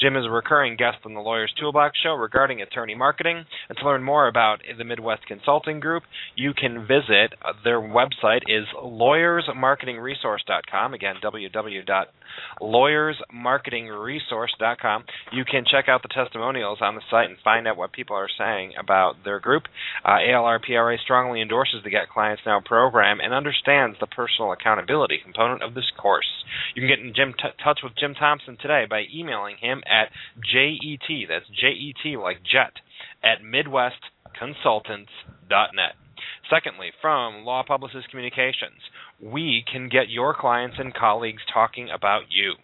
Jim 0.00 0.16
is 0.16 0.26
a 0.26 0.30
recurring 0.30 0.76
guest 0.76 0.98
on 1.04 1.14
the 1.14 1.20
Lawyer's 1.20 1.52
Toolbox 1.58 1.98
show 2.02 2.14
regarding 2.14 2.62
attorney 2.62 2.94
marketing. 2.94 3.44
And 3.68 3.76
to 3.78 3.84
learn 3.84 4.02
more 4.02 4.26
about 4.28 4.62
the 4.76 4.84
Midwest 4.84 5.26
Consulting 5.26 5.80
Group, 5.80 6.02
you 6.36 6.52
can 6.54 6.86
visit 6.86 7.34
uh, 7.42 7.52
their 7.64 7.80
website 7.80 8.42
is 8.46 8.66
lawyersmarketingresource.com. 8.76 10.94
Again, 10.94 11.16
www.lawyersmarketingresource.com. 12.60 15.04
You 15.32 15.44
can 15.44 15.64
check 15.70 15.88
out 15.88 16.02
the 16.02 16.08
testimonials 16.08 16.78
on 16.80 16.94
the 16.94 17.02
site 17.10 17.28
and 17.28 17.36
find 17.42 17.68
out 17.68 17.76
what 17.76 17.92
people 17.92 18.16
are 18.16 18.30
saying 18.38 18.72
about 18.78 19.16
their 19.24 19.40
group. 19.40 19.64
Uh, 20.04 20.18
ALRPRA 20.18 20.98
strongly 21.00 21.42
endorses 21.42 21.82
the 21.84 21.90
Get 21.90 22.08
Clients 22.08 22.42
Now 22.46 22.60
program 22.64 23.18
and 23.20 23.34
understands 23.34 23.96
the 24.00 24.06
personal 24.06 24.52
accountability 24.52 25.18
component 25.22 25.62
of 25.62 25.74
this 25.74 25.90
course. 26.00 26.26
You 26.74 26.80
can 26.82 26.88
get 26.88 27.00
in 27.00 27.12
Jim 27.14 27.32
t- 27.32 27.48
touch 27.62 27.80
with 27.82 27.92
Jim 27.98 28.14
Thompson 28.14 28.56
today 28.60 28.86
by 28.88 29.04
emailing 29.14 29.56
him 29.60 29.82
at 29.86 30.10
JET, 30.42 31.28
that's 31.28 31.46
J 31.48 31.68
E 31.68 31.94
T 32.02 32.16
like 32.16 32.38
jet, 32.42 32.72
at 33.22 33.42
MidwestConsultants.com. 33.42 35.06
lawpublicist.net. 35.48 35.94
Secondly, 36.50 36.90
from 37.00 37.44
Law 37.44 37.62
Publicist 37.66 38.08
Communications, 38.10 38.80
we 39.20 39.64
can 39.70 39.88
get 39.88 40.08
your 40.08 40.34
clients 40.34 40.76
and 40.78 40.94
colleagues 40.94 41.42
talking 41.52 41.88
about 41.90 42.22
you. 42.30 42.54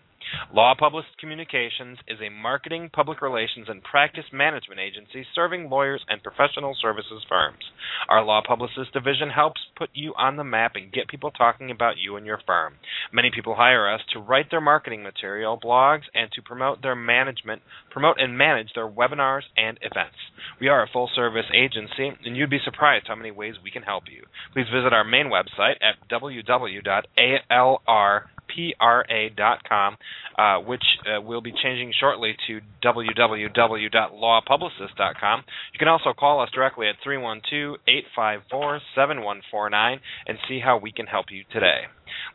Law 0.53 0.75
Publicist 0.79 1.19
Communications 1.19 1.99
is 2.09 2.19
a 2.21 2.31
marketing, 2.31 2.91
public 2.93 3.21
relations, 3.21 3.67
and 3.69 3.83
practice 3.83 4.25
management 4.33 4.81
agency 4.81 5.27
serving 5.35 5.69
lawyers 5.69 6.05
and 6.09 6.23
professional 6.23 6.77
services 6.81 7.25
firms. 7.29 7.65
Our 8.09 8.25
Law 8.25 8.43
Publicist 8.47 8.93
division 8.93 9.31
helps 9.31 9.61
put 9.77 9.91
you 9.95 10.15
on 10.17 10.37
the 10.37 10.45
map 10.45 10.73
and 10.77 10.93
get 10.93 11.09
people 11.09 11.31
talking 11.31 11.71
about 11.71 11.99
you 11.99 12.17
and 12.17 12.27
your 12.27 12.41
firm. 12.47 12.75
Many 13.13 13.31
people 13.35 13.55
hire 13.55 13.93
us 13.93 14.01
to 14.13 14.21
write 14.21 14.51
their 14.51 14.61
marketing 14.61 15.03
material, 15.03 15.59
blogs, 15.63 16.03
and 16.15 16.31
to 16.33 16.43
promote 16.43 16.83
their 16.83 16.95
management, 16.95 17.63
promote 17.91 18.21
and 18.21 18.39
manage 18.39 18.71
their 18.75 18.89
webinars 18.89 19.43
and 19.57 19.79
events. 19.83 20.17
We 20.61 20.69
are 20.69 20.83
a 20.83 20.89
full 20.93 21.11
service 21.15 21.47
agency, 21.55 22.13
and 22.25 22.37
you'd 22.37 22.51
be 22.51 22.61
surprised 22.65 23.07
how 23.09 23.17
many 23.17 23.31
ways 23.31 23.55
we 23.63 23.71
can 23.71 23.83
help 23.83 24.05
you. 24.11 24.25
Please 24.53 24.67
visit 24.73 24.93
our 24.93 25.05
main 25.05 25.27
website 25.27 25.77
at 25.83 26.09
www.alr 26.11 26.95
pra.com, 28.49 29.97
uh, 30.39 30.59
which 30.61 30.85
uh, 31.07 31.21
will 31.21 31.41
be 31.41 31.53
changing 31.63 31.93
shortly 31.99 32.37
to 32.47 32.61
www.lawpublicist.com. 32.85 35.45
You 35.73 35.79
can 35.79 35.89
also 35.89 36.13
call 36.19 36.41
us 36.41 36.51
directly 36.55 36.89
at 36.89 36.97
312-854-7149 37.07 40.01
and 40.27 40.39
see 40.49 40.61
how 40.61 40.79
we 40.79 40.91
can 40.93 41.07
help 41.07 41.27
you 41.31 41.45
today. 41.53 41.83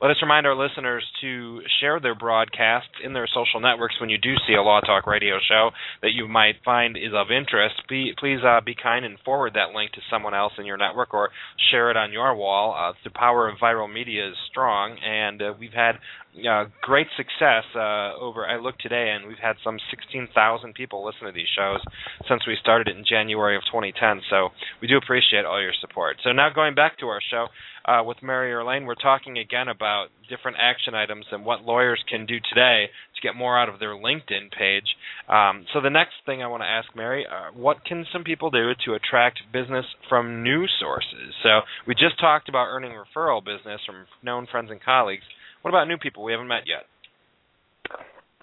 Let 0.01 0.11
us 0.11 0.17
remind 0.21 0.47
our 0.47 0.55
listeners 0.55 1.03
to 1.21 1.61
share 1.81 1.99
their 1.99 2.15
broadcasts 2.15 2.93
in 3.03 3.13
their 3.13 3.27
social 3.27 3.59
networks 3.59 3.95
when 3.99 4.09
you 4.09 4.17
do 4.17 4.33
see 4.47 4.53
a 4.53 4.61
Law 4.61 4.79
Talk 4.81 5.07
radio 5.07 5.37
show 5.47 5.71
that 6.01 6.11
you 6.11 6.27
might 6.27 6.55
find 6.63 6.97
is 6.97 7.13
of 7.13 7.31
interest. 7.31 7.75
Be, 7.89 8.13
please 8.17 8.39
uh, 8.45 8.61
be 8.65 8.75
kind 8.75 9.05
and 9.05 9.17
forward 9.25 9.53
that 9.53 9.75
link 9.75 9.91
to 9.93 10.01
someone 10.09 10.33
else 10.33 10.53
in 10.57 10.65
your 10.65 10.77
network 10.77 11.13
or 11.13 11.29
share 11.71 11.91
it 11.91 11.97
on 11.97 12.11
your 12.11 12.35
wall. 12.35 12.75
Uh, 12.77 12.93
the 13.03 13.09
power 13.09 13.49
of 13.49 13.57
viral 13.57 13.91
media 13.91 14.29
is 14.29 14.35
strong, 14.49 14.97
and 15.03 15.41
uh, 15.41 15.53
we've 15.59 15.73
had 15.73 15.95
uh, 16.37 16.65
great 16.81 17.07
success 17.17 17.63
uh, 17.75 18.15
over. 18.19 18.45
I 18.45 18.57
looked 18.57 18.81
today, 18.81 19.13
and 19.15 19.27
we've 19.27 19.41
had 19.41 19.55
some 19.63 19.77
16,000 19.89 20.73
people 20.73 21.05
listen 21.05 21.25
to 21.27 21.33
these 21.33 21.49
shows 21.55 21.81
since 22.27 22.45
we 22.47 22.55
started 22.61 22.87
it 22.87 22.97
in 22.97 23.03
January 23.03 23.55
of 23.55 23.63
2010. 23.71 24.21
So 24.29 24.49
we 24.81 24.87
do 24.87 24.97
appreciate 24.97 25.45
all 25.45 25.61
your 25.61 25.73
support. 25.81 26.17
So 26.23 26.31
now 26.31 26.49
going 26.53 26.75
back 26.75 26.97
to 26.99 27.07
our 27.07 27.19
show 27.29 27.47
uh, 27.85 28.03
with 28.03 28.17
Mary 28.21 28.51
Erlain, 28.51 28.85
we're 28.85 28.95
talking 28.95 29.37
again 29.37 29.67
about 29.67 30.07
different 30.29 30.57
action 30.61 30.93
items 30.93 31.25
and 31.31 31.43
what 31.43 31.63
lawyers 31.63 32.03
can 32.07 32.25
do 32.25 32.37
today 32.47 32.85
to 33.15 33.27
get 33.27 33.35
more 33.35 33.57
out 33.57 33.67
of 33.67 33.79
their 33.79 33.95
LinkedIn 33.95 34.51
page. 34.57 34.85
Um, 35.27 35.65
so 35.73 35.81
the 35.81 35.89
next 35.89 36.13
thing 36.25 36.43
I 36.43 36.47
want 36.47 36.61
to 36.61 36.67
ask 36.67 36.87
Mary, 36.95 37.25
uh, 37.25 37.51
what 37.57 37.83
can 37.83 38.05
some 38.13 38.23
people 38.23 38.51
do 38.51 38.71
to 38.85 38.93
attract 38.93 39.39
business 39.51 39.85
from 40.07 40.43
new 40.43 40.65
sources? 40.79 41.33
So 41.43 41.61
we 41.87 41.95
just 41.95 42.19
talked 42.19 42.49
about 42.49 42.67
earning 42.69 42.91
referral 42.91 43.43
business 43.43 43.81
from 43.85 44.05
known 44.23 44.47
friends 44.51 44.69
and 44.69 44.81
colleagues. 44.81 45.23
What 45.61 45.71
about 45.71 45.87
new 45.87 45.97
people 45.97 46.23
we 46.23 46.31
haven't 46.31 46.47
met 46.47 46.63
yet? 46.65 46.85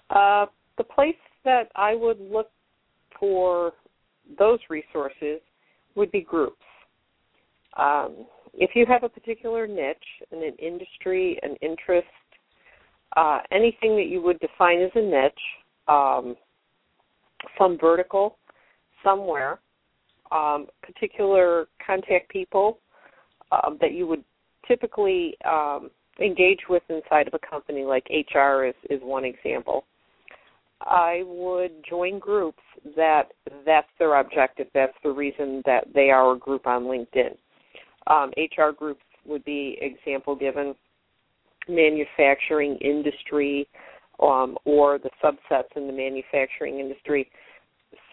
Uh, 0.09 0.45
the 0.77 0.83
place 0.83 1.15
that 1.43 1.69
I 1.75 1.95
would 1.95 2.19
look 2.19 2.49
for 3.19 3.73
those 4.37 4.59
resources 4.69 5.39
would 5.95 6.11
be 6.11 6.21
groups. 6.21 6.61
Um, 7.77 8.25
if 8.53 8.71
you 8.75 8.85
have 8.87 9.03
a 9.03 9.09
particular 9.09 9.67
niche 9.67 9.97
in 10.31 10.43
an 10.43 10.55
industry, 10.59 11.39
an 11.43 11.55
interest, 11.61 12.07
uh, 13.15 13.39
anything 13.51 13.95
that 13.95 14.07
you 14.07 14.21
would 14.21 14.39
define 14.39 14.81
as 14.81 14.91
a 14.95 15.01
niche, 15.01 15.33
um, 15.87 16.35
some 17.57 17.77
vertical, 17.79 18.37
somewhere, 19.03 19.59
um, 20.31 20.67
particular 20.81 21.67
contact 21.85 22.29
people 22.29 22.79
um, 23.51 23.77
that 23.79 23.93
you 23.93 24.07
would 24.07 24.23
typically 24.67 25.35
um, 25.45 25.89
engage 26.19 26.61
with 26.69 26.83
inside 26.89 27.27
of 27.27 27.33
a 27.33 27.39
company, 27.39 27.83
like 27.83 28.07
HR 28.09 28.65
is, 28.65 28.75
is 28.89 28.99
one 29.01 29.25
example. 29.25 29.85
I 30.81 31.23
would 31.25 31.71
join 31.87 32.19
groups 32.19 32.61
that 32.95 33.31
that's 33.65 33.87
their 33.97 34.19
objective. 34.19 34.67
That's 34.73 34.93
the 35.03 35.09
reason 35.11 35.63
that 35.65 35.85
they 35.93 36.09
are 36.09 36.33
a 36.33 36.37
group 36.37 36.67
on 36.67 36.83
LinkedIn. 36.83 37.35
Um, 38.07 38.31
HR 38.37 38.71
groups 38.71 39.01
would 39.25 39.43
be 39.43 39.77
example 39.81 40.35
given. 40.35 40.75
Manufacturing 41.67 42.77
industry, 42.77 43.67
um, 44.21 44.57
or 44.63 44.99
the 44.99 45.09
subsets 45.21 45.75
in 45.75 45.87
the 45.87 45.93
manufacturing 45.93 46.79
industry. 46.79 47.29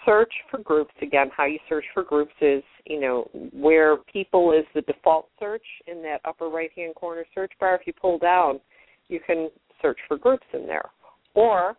Search 0.05 0.33
for 0.51 0.59
groups 0.59 0.95
again. 1.01 1.31
How 1.35 1.47
you 1.47 1.59
search 1.69 1.85
for 1.95 2.03
groups 2.03 2.35
is 2.41 2.63
you 2.85 3.01
know 3.01 3.29
where 3.53 3.97
people 3.97 4.53
is 4.53 4.65
the 4.75 4.83
default 4.83 5.29
search 5.39 5.65
in 5.87 6.03
that 6.03 6.21
upper 6.25 6.49
right 6.49 6.71
hand 6.77 6.95
corner 6.95 7.25
search 7.35 7.53
bar. 7.59 7.75
If 7.77 7.87
you 7.87 7.93
pull 7.93 8.19
down, 8.19 8.61
you 9.09 9.21
can 9.27 9.51
search 9.81 9.99
for 10.09 10.17
groups 10.17 10.47
in 10.53 10.67
there, 10.67 10.91
or 11.35 11.77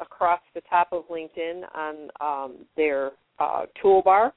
across 0.00 0.40
the 0.54 0.60
top 0.68 0.88
of 0.92 1.04
LinkedIn 1.08 1.62
on 1.74 2.08
um, 2.20 2.56
their 2.76 3.12
uh, 3.38 3.66
toolbar 3.82 4.32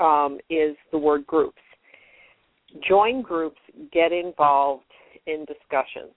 um, 0.00 0.38
is 0.50 0.76
the 0.92 0.98
word 0.98 1.26
groups. 1.26 1.60
Join 2.86 3.22
groups, 3.22 3.60
get 3.92 4.12
involved 4.12 4.84
in 5.26 5.44
discussions. 5.46 6.14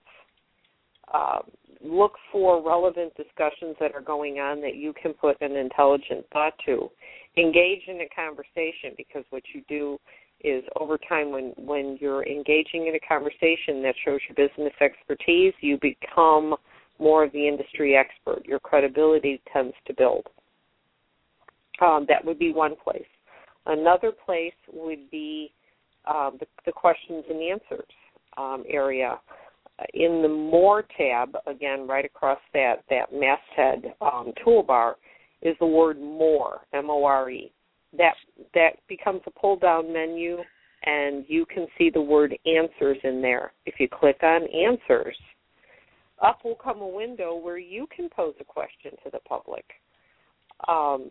Uh, 1.12 1.38
look 1.82 2.12
for 2.30 2.62
relevant 2.62 3.14
discussions 3.16 3.76
that 3.80 3.94
are 3.94 4.00
going 4.00 4.38
on 4.38 4.60
that 4.60 4.76
you 4.76 4.92
can 5.00 5.12
put 5.14 5.40
an 5.40 5.56
intelligent 5.56 6.26
thought 6.32 6.54
to. 6.66 6.90
Engage 7.36 7.82
in 7.86 8.00
a 8.00 8.08
conversation 8.14 8.94
because 8.96 9.24
what 9.30 9.42
you 9.54 9.62
do 9.68 9.98
is 10.42 10.64
over 10.78 10.98
time 11.08 11.30
when 11.30 11.52
when 11.56 11.98
you're 12.00 12.26
engaging 12.26 12.86
in 12.86 12.94
a 12.94 13.00
conversation 13.06 13.82
that 13.82 13.94
shows 14.04 14.20
your 14.28 14.48
business 14.48 14.72
expertise, 14.80 15.52
you 15.60 15.78
become 15.80 16.56
more 16.98 17.24
of 17.24 17.32
the 17.32 17.46
industry 17.46 17.96
expert. 17.96 18.44
Your 18.46 18.58
credibility 18.58 19.40
tends 19.52 19.74
to 19.86 19.94
build. 19.94 20.26
Um, 21.80 22.04
that 22.08 22.24
would 22.24 22.38
be 22.38 22.52
one 22.52 22.74
place. 22.82 23.02
Another 23.66 24.12
place 24.12 24.52
would 24.72 25.10
be 25.10 25.52
um, 26.06 26.36
the, 26.40 26.46
the, 26.66 26.72
questions 26.72 27.24
and 27.28 27.42
answers 27.42 27.92
um, 28.36 28.64
area. 28.68 29.18
In 29.94 30.22
the 30.22 30.28
More 30.28 30.84
tab, 30.96 31.36
again, 31.46 31.86
right 31.86 32.04
across 32.04 32.40
that, 32.52 32.84
that 32.90 33.12
masthead 33.12 33.94
um, 34.00 34.32
toolbar, 34.44 34.94
is 35.42 35.56
the 35.58 35.66
word 35.66 35.98
More, 35.98 36.60
M 36.74 36.90
O 36.90 37.04
R 37.04 37.30
E. 37.30 37.52
That, 37.96 38.14
that 38.54 38.76
becomes 38.88 39.20
a 39.26 39.30
pull 39.30 39.56
down 39.56 39.92
menu, 39.92 40.38
and 40.84 41.24
you 41.28 41.46
can 41.46 41.66
see 41.76 41.90
the 41.90 42.00
word 42.00 42.36
answers 42.46 42.98
in 43.04 43.20
there. 43.20 43.52
If 43.66 43.74
you 43.78 43.88
click 43.88 44.22
on 44.22 44.42
answers, 44.44 45.16
up 46.22 46.40
will 46.44 46.56
come 46.56 46.80
a 46.82 46.86
window 46.86 47.34
where 47.34 47.58
you 47.58 47.86
can 47.94 48.08
pose 48.08 48.34
a 48.40 48.44
question 48.44 48.92
to 49.04 49.10
the 49.10 49.20
public. 49.20 49.64
Um, 50.68 51.10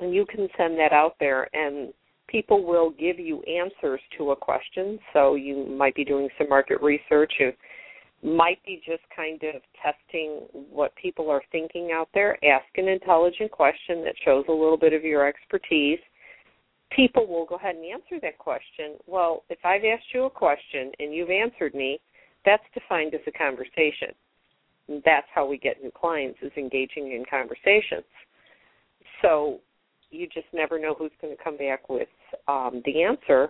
and 0.00 0.14
you 0.14 0.26
can 0.26 0.48
send 0.56 0.78
that 0.78 0.92
out 0.92 1.16
there, 1.18 1.48
and 1.54 1.92
people 2.28 2.64
will 2.64 2.90
give 2.90 3.18
you 3.18 3.42
answers 3.42 4.00
to 4.16 4.30
a 4.30 4.36
question. 4.36 4.98
So 5.12 5.34
you 5.34 5.66
might 5.66 5.94
be 5.94 6.04
doing 6.04 6.28
some 6.38 6.48
market 6.48 6.80
research. 6.80 7.32
You 7.40 7.52
might 8.22 8.64
be 8.64 8.82
just 8.86 9.02
kind 9.14 9.40
of 9.42 9.62
testing 9.82 10.40
what 10.70 10.94
people 10.96 11.30
are 11.30 11.42
thinking 11.50 11.90
out 11.92 12.08
there. 12.14 12.38
Ask 12.44 12.66
an 12.76 12.88
intelligent 12.88 13.50
question 13.50 14.04
that 14.04 14.14
shows 14.24 14.44
a 14.48 14.52
little 14.52 14.76
bit 14.76 14.92
of 14.92 15.04
your 15.04 15.26
expertise. 15.26 16.00
People 16.94 17.26
will 17.26 17.46
go 17.46 17.56
ahead 17.56 17.76
and 17.76 17.84
answer 17.84 18.18
that 18.22 18.38
question. 18.38 18.96
Well, 19.06 19.44
if 19.50 19.58
I've 19.64 19.84
asked 19.84 20.12
you 20.14 20.24
a 20.24 20.30
question 20.30 20.92
and 20.98 21.14
you've 21.14 21.30
answered 21.30 21.74
me, 21.74 22.00
that's 22.44 22.62
defined 22.74 23.14
as 23.14 23.20
a 23.26 23.32
conversation. 23.32 24.14
That's 25.04 25.26
how 25.34 25.46
we 25.46 25.58
get 25.58 25.82
new 25.82 25.90
clients 25.90 26.38
is 26.40 26.52
engaging 26.56 27.12
in 27.12 27.24
conversations. 27.28 28.06
So 29.20 29.60
you 30.10 30.26
just 30.26 30.46
never 30.52 30.78
know 30.78 30.94
who's 30.98 31.10
going 31.20 31.36
to 31.36 31.42
come 31.42 31.56
back 31.56 31.88
with 31.88 32.08
um, 32.46 32.82
the 32.84 33.02
answer. 33.02 33.48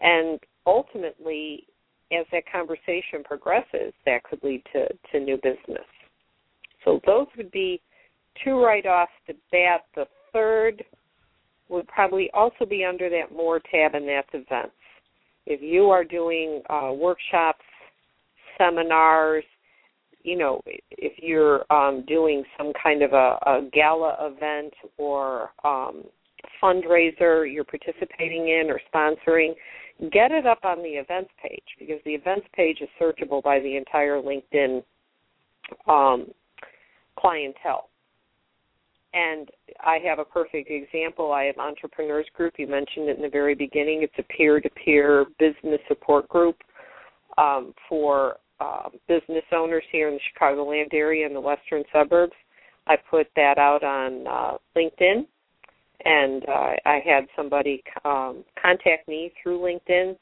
And 0.00 0.38
ultimately, 0.66 1.66
as 2.12 2.26
that 2.32 2.44
conversation 2.50 3.22
progresses, 3.24 3.92
that 4.06 4.22
could 4.24 4.42
lead 4.42 4.62
to, 4.72 4.88
to 5.12 5.20
new 5.20 5.36
business. 5.36 5.86
So 6.84 7.00
those 7.06 7.26
would 7.36 7.50
be 7.50 7.80
two 8.44 8.62
right 8.62 8.86
off 8.86 9.08
the 9.26 9.34
bat. 9.50 9.82
The 9.94 10.06
third 10.32 10.84
would 11.68 11.86
probably 11.88 12.30
also 12.34 12.66
be 12.68 12.84
under 12.84 13.08
that 13.10 13.34
more 13.34 13.60
tab, 13.60 13.94
and 13.94 14.08
that's 14.08 14.28
events. 14.32 14.74
If 15.46 15.60
you 15.62 15.90
are 15.90 16.04
doing 16.04 16.62
uh, 16.70 16.92
workshops, 16.92 17.64
seminars, 18.58 19.44
you 20.24 20.36
know, 20.36 20.62
if 20.66 21.12
you're 21.18 21.70
um, 21.72 22.04
doing 22.06 22.44
some 22.56 22.72
kind 22.80 23.02
of 23.02 23.12
a, 23.12 23.38
a 23.46 23.68
gala 23.72 24.16
event 24.20 24.72
or 24.98 25.50
um, 25.64 26.04
fundraiser 26.62 27.52
you're 27.52 27.64
participating 27.64 28.48
in 28.48 28.68
or 28.70 28.80
sponsoring, 28.92 29.54
get 30.10 30.30
it 30.30 30.46
up 30.46 30.60
on 30.64 30.78
the 30.78 30.90
events 30.90 31.30
page 31.40 31.62
because 31.78 32.00
the 32.04 32.12
events 32.12 32.46
page 32.54 32.78
is 32.80 32.88
searchable 33.00 33.42
by 33.42 33.60
the 33.60 33.76
entire 33.76 34.20
LinkedIn 34.20 34.82
um, 35.88 36.26
clientele. 37.18 37.88
and 39.14 39.48
I 39.84 39.98
have 40.04 40.18
a 40.18 40.24
perfect 40.24 40.70
example. 40.70 41.32
I 41.32 41.44
have 41.44 41.58
Entrepreneurs 41.58 42.26
Group. 42.34 42.54
You 42.58 42.66
mentioned 42.66 43.08
it 43.08 43.16
in 43.16 43.22
the 43.22 43.28
very 43.28 43.54
beginning. 43.54 44.02
It's 44.02 44.14
a 44.18 44.22
peer-to-peer 44.22 45.26
business 45.38 45.80
support 45.88 46.28
group 46.28 46.56
um, 47.38 47.74
for 47.88 48.36
uh, 48.62 48.88
business 49.08 49.44
owners 49.52 49.84
here 49.90 50.08
in 50.08 50.14
the 50.14 50.20
Chicagoland 50.38 50.92
area 50.92 51.26
and 51.26 51.34
the 51.34 51.40
western 51.40 51.82
suburbs. 51.92 52.32
I 52.86 52.96
put 53.10 53.28
that 53.36 53.58
out 53.58 53.82
on 53.82 54.26
uh, 54.26 54.58
LinkedIn, 54.76 55.26
and 56.04 56.44
uh, 56.48 56.72
I 56.84 57.00
had 57.04 57.26
somebody 57.36 57.82
um, 58.04 58.44
contact 58.60 59.08
me 59.08 59.32
through 59.42 59.58
LinkedIn 59.60 60.16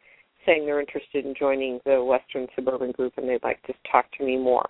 saying 0.46 0.64
they're 0.64 0.80
interested 0.80 1.24
in 1.26 1.34
joining 1.38 1.80
the 1.84 2.02
Western 2.02 2.46
Suburban 2.54 2.92
Group 2.92 3.12
and 3.16 3.28
they'd 3.28 3.42
like 3.42 3.62
to 3.64 3.74
talk 3.90 4.06
to 4.18 4.24
me 4.24 4.38
more. 4.38 4.68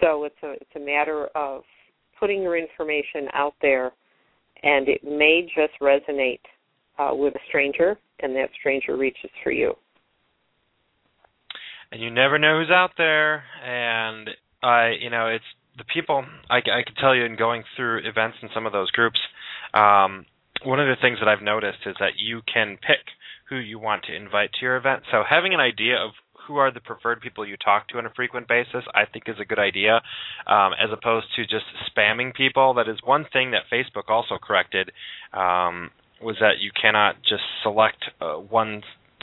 So 0.00 0.24
it's 0.24 0.36
a 0.42 0.52
it's 0.52 0.76
a 0.76 0.80
matter 0.80 1.28
of 1.34 1.62
putting 2.18 2.42
your 2.42 2.56
information 2.56 3.28
out 3.32 3.54
there, 3.62 3.92
and 4.62 4.88
it 4.88 5.04
may 5.04 5.48
just 5.54 5.72
resonate 5.80 6.40
uh, 6.98 7.14
with 7.14 7.34
a 7.34 7.38
stranger, 7.48 7.96
and 8.20 8.34
that 8.36 8.48
stranger 8.58 8.96
reaches 8.96 9.30
for 9.42 9.52
you. 9.52 9.74
And 11.94 12.02
you 12.02 12.10
never 12.10 12.40
know 12.40 12.58
who's 12.58 12.72
out 12.72 12.90
there, 12.98 13.44
and 13.64 14.28
I, 14.64 14.94
you 15.00 15.10
know, 15.10 15.28
it's 15.28 15.44
the 15.78 15.84
people. 15.84 16.24
I, 16.50 16.56
I 16.56 16.82
can 16.84 16.96
tell 17.00 17.14
you 17.14 17.24
in 17.24 17.36
going 17.36 17.62
through 17.76 17.98
events 17.98 18.38
in 18.42 18.48
some 18.52 18.66
of 18.66 18.72
those 18.72 18.90
groups. 18.90 19.20
Um, 19.74 20.26
one 20.64 20.80
of 20.80 20.88
the 20.88 21.00
things 21.00 21.18
that 21.20 21.28
I've 21.28 21.40
noticed 21.40 21.86
is 21.86 21.94
that 22.00 22.14
you 22.18 22.40
can 22.52 22.78
pick 22.84 22.98
who 23.48 23.54
you 23.58 23.78
want 23.78 24.02
to 24.06 24.12
invite 24.12 24.50
to 24.54 24.62
your 24.62 24.76
event. 24.76 25.04
So 25.12 25.22
having 25.22 25.54
an 25.54 25.60
idea 25.60 25.94
of 25.94 26.10
who 26.48 26.56
are 26.56 26.72
the 26.72 26.80
preferred 26.80 27.20
people 27.20 27.46
you 27.46 27.56
talk 27.56 27.86
to 27.90 27.98
on 27.98 28.06
a 28.06 28.10
frequent 28.10 28.48
basis, 28.48 28.82
I 28.92 29.04
think 29.04 29.28
is 29.28 29.36
a 29.40 29.44
good 29.44 29.60
idea, 29.60 30.02
um, 30.48 30.72
as 30.72 30.90
opposed 30.92 31.26
to 31.36 31.42
just 31.42 31.66
spamming 31.96 32.34
people. 32.34 32.74
That 32.74 32.88
is 32.88 32.98
one 33.04 33.24
thing 33.32 33.52
that 33.52 33.70
Facebook 33.72 34.08
also 34.08 34.36
corrected, 34.42 34.90
um, 35.32 35.92
was 36.20 36.38
that 36.40 36.58
you 36.58 36.72
cannot 36.74 37.22
just 37.22 37.44
select 37.62 38.02
uh, 38.20 38.34
one. 38.34 38.82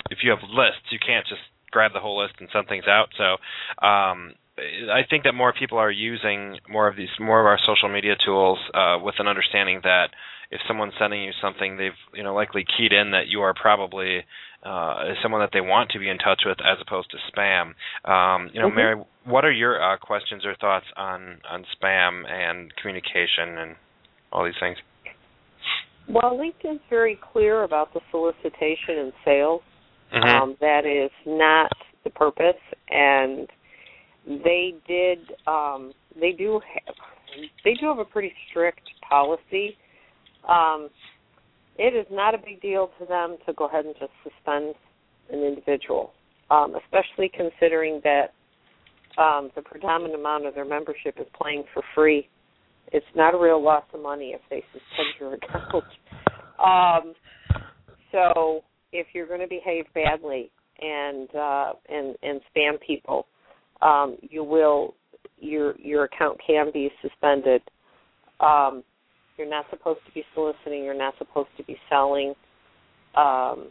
If 0.10 0.20
you 0.24 0.30
have 0.30 0.40
lists, 0.50 0.88
you 0.90 1.00
can't 1.06 1.28
just 1.28 1.42
grab 1.72 1.94
the 1.94 2.00
whole 2.00 2.22
list 2.22 2.36
and 2.40 2.50
send 2.54 2.68
things 2.68 2.86
out. 2.88 3.10
So 3.18 3.38
um, 3.86 4.34
I 4.58 5.02
think 5.10 5.24
that 5.24 5.34
more 5.34 5.54
people 5.58 5.78
are 5.78 5.92
using 5.92 6.58
more 6.70 6.88
of 6.88 6.96
these, 6.96 7.10
more 7.20 7.40
of 7.40 7.46
our 7.46 7.60
social 7.66 7.90
media 7.90 8.16
tools 8.24 8.60
uh, 8.74 8.98
with 9.02 9.16
an 9.20 9.28
understanding 9.28 9.82
that 9.84 10.10
if 10.52 10.60
someone's 10.68 10.94
sending 11.00 11.24
you 11.24 11.32
something, 11.42 11.78
they've 11.78 11.98
you 12.14 12.24
know 12.24 12.34
likely 12.34 12.66
keyed 12.78 12.92
in 12.92 13.12
that 13.12 13.28
you 13.28 13.42
are 13.42 13.54
probably 13.54 14.20
uh, 14.64 15.14
someone 15.24 15.42
that 15.42 15.52
they 15.54 15.62
want 15.62 15.90
to 15.92 16.00
be 16.00 16.10
in 16.10 16.18
touch 16.18 16.42
with, 16.46 16.58
as 16.60 16.78
opposed 16.86 17.10
to 17.12 17.18
spam. 17.32 17.74
Um, 18.10 18.50
you 18.54 18.62
know, 18.62 18.68
mm-hmm. 18.68 18.76
Mary, 18.76 19.04
what 19.24 19.46
are 19.46 19.52
your 19.52 19.82
uh, 19.82 19.98
questions 19.98 20.46
or 20.46 20.56
thoughts 20.56 20.86
on 20.98 21.40
on 21.50 21.66
spam 21.76 22.30
and 22.30 22.76
communication 22.76 23.58
and 23.58 23.76
all 24.32 24.44
these 24.44 24.60
things? 24.60 24.78
Well, 26.10 26.38
LinkedIn's 26.38 26.82
very 26.90 27.18
clear 27.32 27.64
about 27.64 27.94
the 27.94 28.02
solicitation 28.12 28.98
and 28.98 29.14
sales. 29.24 29.62
Mm-hmm. 30.14 30.44
Um, 30.44 30.58
that 30.60 30.86
is 30.86 31.12
not 31.26 31.72
the 32.04 32.10
purpose, 32.10 32.62
and 32.90 33.48
they 34.28 34.74
did. 34.88 35.20
Um, 35.48 35.94
they 36.20 36.32
do 36.32 36.60
have. 36.74 36.96
They 37.64 37.76
do 37.76 37.88
have 37.88 38.00
a 38.00 38.06
pretty 38.06 38.34
strict 38.50 38.82
policy 39.08 39.78
um, 40.48 40.90
it 41.78 41.96
is 41.96 42.06
not 42.12 42.36
a 42.36 42.38
big 42.38 42.62
deal 42.62 42.92
to 43.00 43.06
them 43.06 43.38
to 43.46 43.54
go 43.54 43.68
ahead 43.68 43.86
and 43.86 43.96
just 44.00 44.12
suspend 44.24 44.76
an 45.32 45.40
individual, 45.40 46.14
um, 46.50 46.76
especially 46.76 47.32
considering 47.36 48.02
that 48.04 48.34
um, 49.22 49.52
the 49.56 49.62
predominant 49.62 50.20
amount 50.20 50.46
of 50.46 50.56
their 50.56 50.66
membership 50.66 51.16
is 51.20 51.28
playing 51.40 51.64
for 51.74 51.84
free. 51.96 52.28
It's 52.92 53.06
not 53.16 53.34
a 53.34 53.38
real 53.38 53.64
loss 53.64 53.84
of 53.94 54.02
money 54.02 54.36
if 54.36 54.42
they 54.50 54.64
suspend 54.72 55.08
your 55.20 55.34
account. 55.36 55.84
Um, 56.62 57.16
so 58.12 58.62
if 58.92 59.08
you're 59.14 59.28
going 59.28 59.42
to 59.42 59.48
behave 59.48 59.86
badly 59.94 60.52
and 60.80 61.34
uh, 61.36 61.74
and 61.90 62.16
and 62.24 62.42
spam 62.56 62.80
people, 62.86 63.28
um, 63.82 64.18
you 64.22 64.44
will 64.44 64.96
your 65.40 65.76
your 65.80 66.06
account 66.06 66.40
can 66.46 66.72
be 66.74 66.90
suspended. 67.02 67.62
Um, 68.40 68.84
you're 69.38 69.50
not 69.50 69.66
supposed 69.70 70.00
to 70.06 70.12
be 70.14 70.24
soliciting. 70.34 70.84
You're 70.84 70.98
not 70.98 71.14
supposed 71.18 71.50
to 71.58 71.64
be 71.64 71.78
selling, 71.90 72.34
um, 73.16 73.70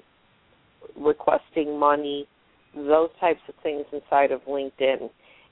requesting 0.97 1.79
money, 1.79 2.27
those 2.75 3.11
types 3.21 3.41
of 3.49 3.55
things 3.63 3.85
inside 3.93 4.33
of 4.33 4.41
LinkedIn. 4.43 5.11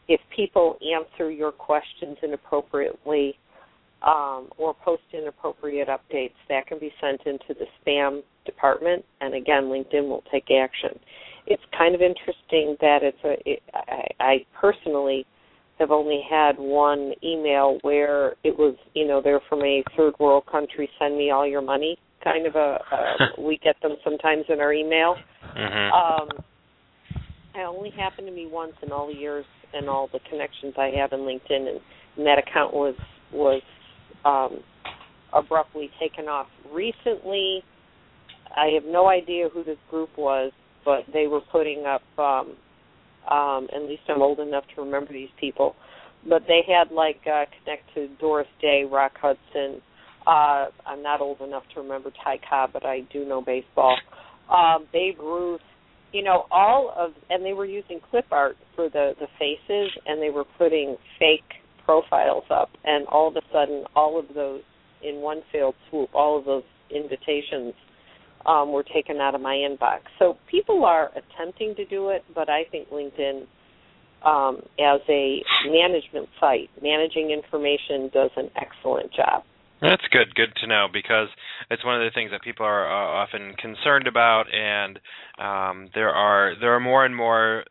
If 0.09 0.21
people 0.35 0.79
answer 0.97 1.31
your 1.31 1.53
questions 1.53 2.17
inappropriately 2.23 3.39
um, 4.03 4.49
or 4.57 4.75
post 4.85 5.03
inappropriate 5.13 5.89
updates, 5.89 6.33
that 6.49 6.67
can 6.67 6.79
be 6.79 6.91
sent 7.01 7.21
into 7.27 7.55
the 7.59 7.67
spam 7.85 8.23
department, 8.49 9.05
and 9.21 9.35
again, 9.35 9.65
LinkedIn 9.65 10.09
will 10.09 10.25
take 10.33 10.47
action. 10.51 10.99
It's 11.47 11.63
kind 11.77 11.95
of 11.95 12.01
interesting 12.01 12.77
that 12.81 13.01
it's 13.03 13.19
a. 13.25 13.37
It, 13.49 13.63
I, 13.73 14.07
I 14.21 14.35
personally 14.61 15.27
have 15.79 15.91
only 15.91 16.21
had 16.29 16.59
one 16.59 17.13
email 17.23 17.79
where 17.83 18.35
it 18.43 18.59
was, 18.59 18.75
you 18.95 19.07
know, 19.07 19.21
they're 19.23 19.41
from 19.49 19.63
a 19.63 19.85
third 19.97 20.15
world 20.19 20.45
country, 20.51 20.91
send 20.99 21.17
me 21.17 21.31
all 21.31 21.47
your 21.47 21.63
money 21.63 21.97
kind 22.23 22.47
of 22.47 22.55
a, 22.57 22.79
a 22.93 23.17
we 23.43 23.59
get 23.63 23.77
them 23.83 23.97
sometimes 24.05 24.45
in 24.49 24.61
our 24.61 24.73
email. 24.73 25.17
Mm-hmm. 25.57 25.93
Um 25.93 26.45
it 27.55 27.67
only 27.67 27.91
happened 27.91 28.29
to 28.29 28.33
me 28.33 28.47
once 28.51 28.75
in 28.83 28.93
all 28.93 29.09
the 29.09 29.19
years 29.19 29.45
and 29.75 29.89
all 29.89 30.09
the 30.13 30.21
connections 30.31 30.75
I 30.79 30.93
have 30.97 31.13
in 31.13 31.21
LinkedIn 31.21 31.69
and, 31.69 31.81
and 32.17 32.27
that 32.27 32.39
account 32.39 32.73
was 32.73 32.95
was 33.33 33.63
um 34.25 34.61
abruptly 35.33 35.91
taken 36.01 36.27
off. 36.27 36.47
Recently 36.73 37.63
I 38.57 38.71
have 38.75 38.85
no 38.85 39.09
idea 39.09 39.49
who 39.49 39.65
this 39.65 39.79
group 39.91 40.11
was, 40.17 40.53
but 40.85 41.05
they 41.13 41.27
were 41.27 41.41
putting 41.53 41.85
up 41.87 42.03
um 42.19 42.57
um, 43.31 43.69
at 43.75 43.83
least 43.83 44.03
I'm 44.09 44.23
old 44.23 44.41
enough 44.41 44.65
to 44.75 44.83
remember 44.83 45.13
these 45.13 45.29
people. 45.39 45.77
But 46.29 46.43
they 46.49 46.63
had 46.67 46.91
like 46.93 47.21
uh, 47.27 47.45
connect 47.59 47.95
to 47.95 48.09
Doris 48.21 48.49
Day, 48.61 48.85
Rock 48.91 49.13
Hudson. 49.21 49.81
Uh, 50.27 50.67
I'm 50.87 51.03
not 51.03 51.21
old 51.21 51.41
enough 51.41 51.63
to 51.75 51.81
remember 51.81 52.11
Ty 52.25 52.41
Cobb, 52.49 52.71
but 52.73 52.85
I 52.85 53.01
do 53.13 53.25
know 53.27 53.41
baseball. 53.41 53.97
Um, 54.51 54.87
Babe 54.93 55.19
Ruth, 55.19 55.61
you 56.13 56.23
know, 56.23 56.47
all 56.51 56.93
of, 56.97 57.13
and 57.31 57.45
they 57.45 57.53
were 57.53 57.67
using 57.67 58.01
clip 58.11 58.27
art 58.31 58.57
for 58.75 58.89
the 58.89 59.13
the 59.21 59.27
faces, 59.39 59.91
and 60.07 60.21
they 60.21 60.31
were 60.31 60.45
putting 60.57 60.97
fake 61.19 61.61
profiles 61.85 62.45
up, 62.51 62.71
and 62.85 63.07
all 63.07 63.29
of 63.29 63.37
a 63.37 63.43
sudden, 63.53 63.85
all 63.95 64.19
of 64.19 64.27
those 64.35 64.63
in 65.03 65.17
one 65.17 65.43
fell 65.53 65.75
swoop, 65.89 66.11
all 66.15 66.39
of 66.39 66.45
those 66.45 66.65
invitations 66.91 67.75
um, 68.47 68.73
were 68.73 68.83
taken 68.85 69.19
out 69.19 69.35
of 69.35 69.41
my 69.41 69.55
inbox. 69.55 70.01
So 70.19 70.37
people 70.51 70.85
are 70.85 71.11
attempting 71.17 71.75
to 71.77 71.85
do 71.85 72.11
it, 72.11 72.25
but 72.35 72.49
I 72.49 72.65
think 72.71 72.89
LinkedIn, 72.91 73.47
um, 74.25 74.63
as 74.79 75.01
a 75.09 75.43
management 75.67 76.29
site, 76.41 76.71
managing 76.83 77.31
information, 77.31 78.11
does 78.13 78.31
an 78.37 78.51
excellent 78.57 79.13
job. 79.13 79.43
That's 79.81 80.03
good. 80.11 80.35
Good 80.35 80.53
to 80.61 80.67
know 80.67 80.89
because 80.93 81.29
it's 81.71 81.85
one 81.85 81.95
of 81.95 82.01
the 82.01 82.11
things 82.13 82.33
that 82.33 82.43
people 82.43 82.67
are 82.67 82.85
uh, 82.85 83.23
often 83.23 83.55
concerned 83.55 84.09
about, 84.09 84.47
and 84.53 84.99
um, 85.39 85.89
there 85.95 86.11
are 86.11 86.55
there 86.59 86.75
are 86.75 86.81
more 86.81 87.05
and 87.05 87.15
more 87.15 87.63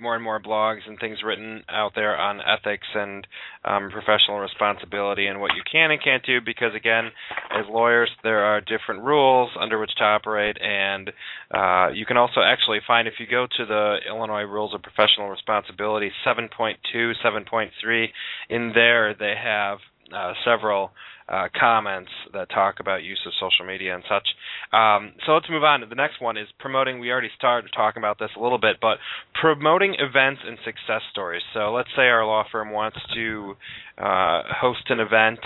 more 0.00 0.16
and 0.16 0.24
more 0.24 0.42
blogs 0.42 0.80
and 0.88 0.98
things 0.98 1.18
written 1.24 1.62
out 1.68 1.92
there 1.94 2.16
on 2.16 2.40
ethics 2.40 2.86
and 2.94 3.26
um, 3.64 3.90
professional 3.90 4.38
responsibility 4.38 5.26
and 5.26 5.40
what 5.40 5.52
you 5.54 5.62
can 5.70 5.92
and 5.92 6.02
can't 6.02 6.26
do. 6.26 6.40
Because 6.44 6.74
again, 6.74 7.10
as 7.56 7.64
lawyers, 7.70 8.10
there 8.24 8.42
are 8.44 8.60
different 8.60 9.04
rules 9.04 9.50
under 9.60 9.78
which 9.78 9.94
to 9.98 10.04
operate, 10.04 10.56
and 10.60 11.12
uh, 11.54 11.90
you 11.94 12.06
can 12.06 12.16
also 12.16 12.40
actually 12.40 12.80
find 12.84 13.06
if 13.06 13.14
you 13.20 13.26
go 13.28 13.46
to 13.56 13.64
the 13.64 13.98
Illinois 14.08 14.42
Rules 14.42 14.74
of 14.74 14.82
Professional 14.82 15.28
Responsibility 15.28 16.10
7.2, 16.26 17.12
7.3, 17.24 18.06
in 18.50 18.72
there 18.74 19.14
they 19.14 19.34
have 19.40 19.78
uh, 20.14 20.32
several 20.44 20.90
uh, 21.28 21.48
comments 21.58 22.10
that 22.32 22.48
talk 22.50 22.76
about 22.78 23.02
use 23.02 23.20
of 23.26 23.32
social 23.40 23.66
media 23.66 23.94
and 23.94 24.04
such. 24.08 24.26
Um, 24.72 25.12
so 25.26 25.32
let's 25.32 25.50
move 25.50 25.64
on. 25.64 25.80
The 25.88 25.94
next 25.94 26.20
one 26.20 26.36
is 26.36 26.46
promoting. 26.60 27.00
We 27.00 27.10
already 27.10 27.30
started 27.36 27.70
talking 27.74 28.00
about 28.00 28.18
this 28.18 28.30
a 28.36 28.40
little 28.40 28.58
bit, 28.58 28.76
but 28.80 28.98
promoting 29.40 29.96
events 29.98 30.42
and 30.46 30.56
success 30.64 31.02
stories. 31.10 31.42
So 31.54 31.72
let's 31.72 31.88
say 31.96 32.02
our 32.02 32.24
law 32.24 32.44
firm 32.50 32.70
wants 32.70 32.98
to 33.14 33.54
uh, 33.98 34.42
host 34.60 34.84
an 34.88 35.00
event. 35.00 35.40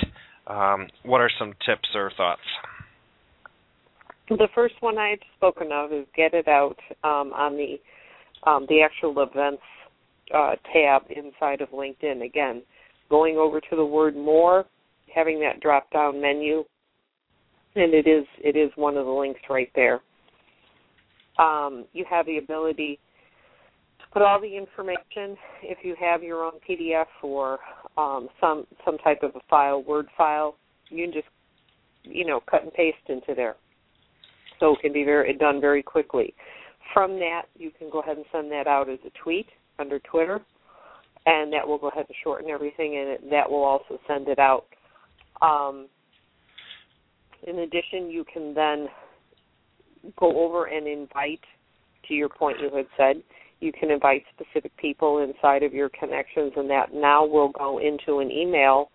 Um, 0.47 0.89
what 1.05 1.21
are 1.21 1.31
some 1.39 1.55
tips 1.65 1.89
or 1.95 2.13
thoughts? 2.17 2.43
The 4.29 4.49
first 4.55 4.75
one 4.81 4.99
I 4.99 5.11
had 5.11 5.19
spoken 5.37 5.73
of 5.73 5.93
is 5.93 6.07
get 6.15 6.35
it 6.35 6.47
out 6.47 6.77
um, 7.03 7.33
on 7.33 7.57
the 7.57 7.81
um, 8.49 8.65
the 8.69 8.81
actual 8.83 9.21
events 9.23 9.63
uh, 10.35 10.53
tab 10.73 11.03
inside 11.11 11.61
of 11.61 11.71
LinkedIn. 11.71 12.25
Again, 12.25 12.63
going 13.11 13.37
over 13.37 13.61
to 13.61 13.77
the 13.77 13.85
word 13.85 14.17
more 14.17 14.65
having 15.15 15.41
that 15.41 15.61
drop 15.61 15.91
down 15.91 16.21
menu 16.21 16.65
and 17.77 17.95
it 17.95 18.07
is 18.07 18.25
it 18.39 18.57
is 18.57 18.71
one 18.77 18.97
of 18.97 19.07
the 19.07 19.13
links 19.13 19.41
right 19.49 19.71
there. 19.75 20.01
Um, 21.39 21.87
you 21.93 22.05
have 22.11 22.27
the 22.27 22.39
ability 22.39 22.99
to 24.01 24.05
put 24.13 24.23
all 24.23 24.41
the 24.41 24.57
information 24.57 25.37
if 25.63 25.79
you 25.83 25.95
have 26.01 26.23
your 26.23 26.45
own 26.45 26.55
PDF 26.69 27.07
or 27.23 27.59
um, 27.97 28.29
some 28.41 28.67
some 28.85 28.99
type 28.99 29.23
of 29.23 29.31
a 29.37 29.41
file, 29.49 29.83
Word 29.83 30.07
file. 30.17 30.57
You 30.89 31.05
can 31.07 31.13
just 31.13 31.29
you 32.03 32.27
know 32.27 32.41
cut 32.51 32.65
and 32.65 32.73
paste 32.73 32.97
into 33.09 33.35
there, 33.35 33.57
so 34.59 34.75
it 34.75 34.81
can 34.81 34.93
be 34.93 35.05
very 35.05 35.33
done 35.35 35.61
very 35.61 35.83
quickly. 35.83 36.35
From 36.93 37.21
that, 37.21 37.43
you 37.57 37.71
can 37.79 37.89
go 37.89 38.01
ahead 38.01 38.17
and 38.17 38.27
send 38.33 38.51
that 38.51 38.67
out 38.67 38.89
as 38.89 38.99
a 39.07 39.11
tweet 39.23 39.47
under 39.79 40.01
Twitter, 40.01 40.41
and 41.27 41.53
that 41.53 41.67
will 41.67 41.79
go 41.79 41.89
ahead 41.89 42.07
and 42.09 42.17
shorten 42.23 42.51
everything, 42.51 42.97
and 42.97 43.31
that 43.31 43.51
will 43.51 43.65
also 43.65 43.99
send 44.07 44.29
it 44.29 44.39
out. 44.39 44.67
Um, 45.43 45.89
in 47.47 47.61
addition, 47.61 48.11
you 48.11 48.25
can 48.31 48.55
then 48.55 48.89
go 50.19 50.45
over 50.45 50.67
and 50.67 50.87
invite, 50.87 51.41
to 52.09 52.15
your 52.15 52.29
point 52.29 52.59
you 52.61 52.75
had 52.75 52.87
said, 52.97 53.23
you 53.61 53.73
can 53.73 53.91
invite 53.91 54.23
specific 54.35 54.75
people 54.79 55.19
inside 55.19 55.63
of 55.63 55.75
your 55.75 55.91
connections, 55.91 56.53
and 56.57 56.69
that 56.71 56.95
now 56.95 57.27
will 57.27 57.51
go 57.51 57.79
into 57.79 58.21
an 58.21 58.31
email 58.31 58.91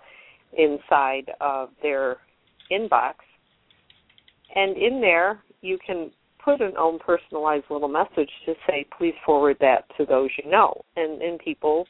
inside 0.58 1.32
of 1.42 1.70
their 1.84 2.18
inbox. 2.72 3.14
And 4.56 4.76
in 4.78 5.02
there, 5.02 5.40
you 5.62 5.78
can 5.86 6.12
put 6.44 6.62
an 6.62 6.74
own 6.78 7.00
personalized 7.00 7.66
little 7.70 7.88
message 7.88 8.30
to 8.46 8.54
say, 8.68 8.86
please 8.98 9.16
forward 9.26 9.58
that 9.60 9.86
to 9.98 10.06
those 10.06 10.30
you 10.44 10.50
know. 10.50 10.82
And, 10.96 11.22
and 11.22 11.40
people 11.40 11.86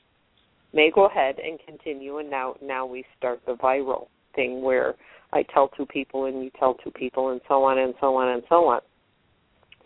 may 0.76 0.92
go 0.94 1.06
ahead 1.08 1.38
and 1.40 1.60
continue, 1.66 2.20
and 2.20 2.30
now 2.30 2.56
now 2.62 2.86
we 2.86 3.04
start 3.18 3.40
the 3.48 3.54
viral 3.54 4.08
thing 4.36 4.62
where 4.62 4.96
I 5.34 5.44
tell 5.54 5.70
two 5.70 5.86
people 5.86 6.26
and 6.26 6.44
you 6.44 6.52
tell 6.60 6.76
two 6.76 6.92
people 6.92 7.30
and 7.32 7.42
so 7.48 7.64
on 7.64 7.80
and 7.80 7.94
so 8.00 8.16
on 8.16 8.30
and 8.30 8.44
so 8.50 8.68
on. 8.68 8.82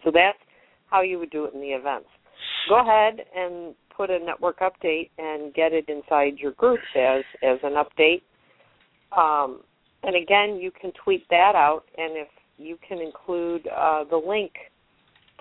So 0.04 0.12
that's 0.14 0.38
how 0.90 1.02
you 1.02 1.20
would 1.20 1.30
do 1.30 1.46
it 1.46 1.54
in 1.54 1.62
the 1.62 1.68
events. 1.68 2.08
Go 2.68 2.82
ahead 2.82 3.26
and 3.36 3.76
put 3.96 4.10
a 4.10 4.20
network 4.20 4.60
update 4.60 5.10
and 5.18 5.54
get 5.54 5.74
it 5.74 5.86
inside 5.88 6.38
your 6.38 6.54
groups 6.54 6.84
as 6.96 7.24
as 7.44 7.60
an 7.64 7.74
update. 7.74 8.22
Um, 9.16 9.62
and 10.04 10.16
again, 10.16 10.60
you 10.62 10.72
can 10.72 10.92
tweet 11.04 11.28
that 11.30 11.54
out, 11.56 11.84
and 11.98 12.16
if 12.16 12.28
you 12.58 12.78
can 12.88 13.00
include 13.00 13.68
uh, 13.68 14.06
the 14.10 14.18
link 14.18 14.54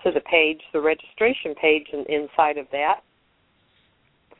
to 0.03 0.11
the 0.11 0.21
page, 0.21 0.59
the 0.73 0.81
registration 0.81 1.55
page, 1.61 1.87
and 1.93 2.05
inside 2.07 2.57
of 2.57 2.65
that, 2.71 3.01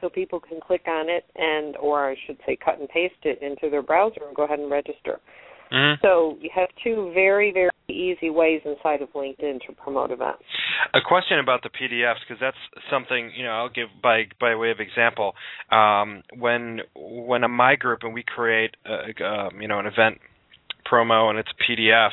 so 0.01 0.09
people 0.09 0.39
can 0.39 0.59
click 0.59 0.83
on 0.87 1.09
it 1.09 1.25
and, 1.35 1.75
or 1.77 2.09
I 2.09 2.15
should 2.25 2.37
say, 2.45 2.57
cut 2.63 2.79
and 2.79 2.89
paste 2.89 3.15
it 3.23 3.41
into 3.41 3.69
their 3.69 3.81
browser 3.81 4.21
and 4.25 4.35
go 4.35 4.43
ahead 4.43 4.59
and 4.59 4.71
register. 4.71 5.19
Mm-hmm. 5.71 6.01
So 6.01 6.37
you 6.41 6.49
have 6.55 6.69
two 6.83 7.11
very, 7.13 7.51
very 7.51 7.69
easy 7.87 8.29
ways 8.29 8.61
inside 8.65 9.01
of 9.01 9.09
LinkedIn 9.13 9.59
to 9.67 9.73
promote 9.73 10.11
events. 10.11 10.43
A 10.93 10.99
question 11.05 11.39
about 11.39 11.61
the 11.63 11.69
PDFs 11.69 12.19
because 12.27 12.39
that's 12.39 12.57
something 12.89 13.31
you 13.35 13.43
know 13.43 13.51
I'll 13.51 13.69
give 13.69 13.89
by 14.01 14.23
by 14.39 14.55
way 14.55 14.71
of 14.71 14.79
example. 14.79 15.33
Um, 15.71 16.23
when 16.37 16.81
when 16.95 17.43
a 17.43 17.47
my 17.47 17.75
group 17.75 17.99
and 18.03 18.13
we 18.13 18.23
create 18.23 18.75
a, 18.85 19.23
um, 19.23 19.61
you 19.61 19.67
know 19.67 19.79
an 19.79 19.85
event 19.85 20.19
promo 20.91 21.29
and 21.29 21.37
it's 21.37 21.49
a 21.49 21.71
PDF. 21.71 22.11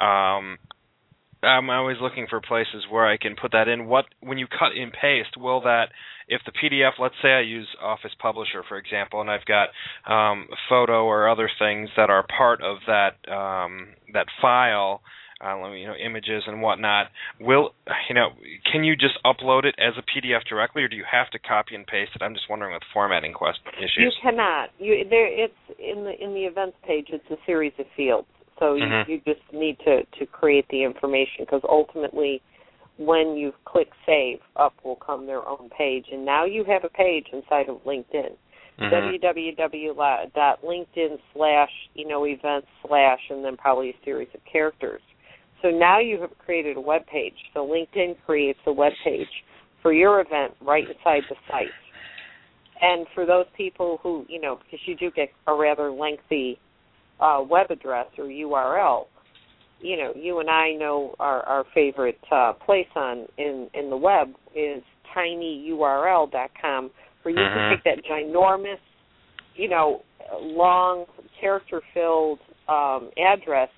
Um, 0.00 0.58
I'm 1.42 1.70
always 1.70 1.96
looking 2.00 2.26
for 2.28 2.40
places 2.40 2.84
where 2.90 3.06
I 3.06 3.16
can 3.16 3.34
put 3.40 3.52
that 3.52 3.68
in. 3.68 3.86
What 3.86 4.06
when 4.20 4.38
you 4.38 4.46
cut 4.46 4.76
and 4.76 4.92
paste, 4.92 5.36
will 5.36 5.62
that 5.62 5.86
if 6.30 6.40
the 6.46 6.52
PDF, 6.52 6.92
let's 6.98 7.16
say 7.20 7.30
I 7.32 7.40
use 7.40 7.66
Office 7.82 8.12
Publisher 8.18 8.62
for 8.68 8.78
example, 8.78 9.20
and 9.20 9.30
I've 9.30 9.44
got 9.44 9.68
um, 10.06 10.46
a 10.50 10.56
photo 10.68 11.04
or 11.04 11.28
other 11.28 11.50
things 11.58 11.90
that 11.96 12.08
are 12.08 12.24
part 12.38 12.62
of 12.62 12.78
that 12.86 13.18
um, 13.30 13.88
that 14.14 14.26
file, 14.40 15.02
uh, 15.44 15.70
you 15.72 15.86
know, 15.86 15.94
images 15.94 16.44
and 16.46 16.62
whatnot. 16.62 17.08
Will 17.40 17.74
you 18.08 18.14
know? 18.14 18.30
Can 18.70 18.84
you 18.84 18.94
just 18.94 19.18
upload 19.24 19.64
it 19.64 19.74
as 19.78 19.94
a 19.98 20.02
PDF 20.02 20.44
directly, 20.48 20.84
or 20.84 20.88
do 20.88 20.96
you 20.96 21.04
have 21.10 21.28
to 21.30 21.38
copy 21.40 21.74
and 21.74 21.84
paste 21.84 22.12
it? 22.14 22.22
I'm 22.22 22.34
just 22.34 22.48
wondering 22.48 22.74
with 22.74 22.84
formatting 22.94 23.32
quest 23.32 23.58
issues. 23.76 23.98
You 23.98 24.12
cannot. 24.22 24.70
You 24.78 25.04
there. 25.10 25.26
It's 25.26 25.54
in 25.78 26.04
the 26.04 26.14
in 26.22 26.32
the 26.32 26.44
events 26.44 26.76
page. 26.86 27.08
It's 27.10 27.28
a 27.30 27.36
series 27.44 27.72
of 27.78 27.86
fields. 27.96 28.28
So 28.60 28.74
you, 28.74 28.84
Mhm. 28.84 29.08
you 29.08 29.20
just 29.26 29.40
need 29.52 29.78
to 29.80 30.04
to 30.04 30.26
create 30.26 30.68
the 30.68 30.84
information 30.84 31.44
because 31.44 31.62
ultimately, 31.64 32.40
when 33.00 33.34
you 33.34 33.52
click 33.64 33.88
save, 34.04 34.40
up 34.56 34.74
will 34.84 34.96
come 34.96 35.24
their 35.26 35.48
own 35.48 35.70
page, 35.76 36.04
and 36.12 36.22
now 36.22 36.44
you 36.44 36.64
have 36.64 36.84
a 36.84 36.88
page 36.90 37.26
inside 37.32 37.70
of 37.70 37.82
LinkedIn. 37.84 38.36
Mhm. 38.78 39.18
www.linkedin 39.20 41.18
slash 41.34 41.70
you 41.94 42.06
know 42.06 42.24
events 42.26 42.68
slash 42.86 43.20
and 43.30 43.44
then 43.44 43.56
probably 43.56 43.90
a 43.90 43.96
series 44.04 44.28
of 44.34 44.40
characters. 44.44 45.02
So 45.60 45.70
now 45.70 45.98
you 45.98 46.18
have 46.20 46.30
created 46.38 46.76
a 46.78 46.80
web 46.80 47.06
page. 47.06 47.34
So 47.52 47.66
LinkedIn 47.66 48.16
creates 48.24 48.60
a 48.66 48.72
web 48.72 48.94
page 49.04 49.44
for 49.82 49.92
your 49.92 50.20
event 50.20 50.54
right 50.62 50.88
inside 50.88 51.24
the 51.28 51.36
site. 51.50 51.68
And 52.80 53.06
for 53.14 53.26
those 53.26 53.46
people 53.54 53.98
who 54.02 54.24
you 54.28 54.40
know, 54.40 54.56
because 54.56 54.86
you 54.86 54.94
do 54.94 55.10
get 55.10 55.30
a 55.46 55.54
rather 55.54 55.90
lengthy 55.90 56.58
uh, 57.18 57.42
web 57.46 57.70
address 57.70 58.06
or 58.16 58.24
URL, 58.24 59.06
you 59.80 59.96
know, 59.96 60.12
you 60.14 60.40
and 60.40 60.50
I 60.50 60.72
know 60.72 61.14
our, 61.18 61.42
our 61.42 61.64
favorite 61.74 62.18
uh, 62.30 62.52
place 62.52 62.88
on 62.94 63.26
in 63.38 63.68
in 63.74 63.90
the 63.90 63.96
web 63.96 64.28
is 64.54 64.82
tinyurl.com, 65.16 66.90
where 67.22 67.34
you 67.34 67.40
Mhm. 67.40 67.52
can 67.54 67.70
take 67.70 67.84
that 67.84 68.04
ginormous, 68.04 68.78
you 69.56 69.68
know, 69.68 70.02
long 70.40 71.06
character-filled 71.40 72.38
um, 72.68 73.10
address, 73.18 73.70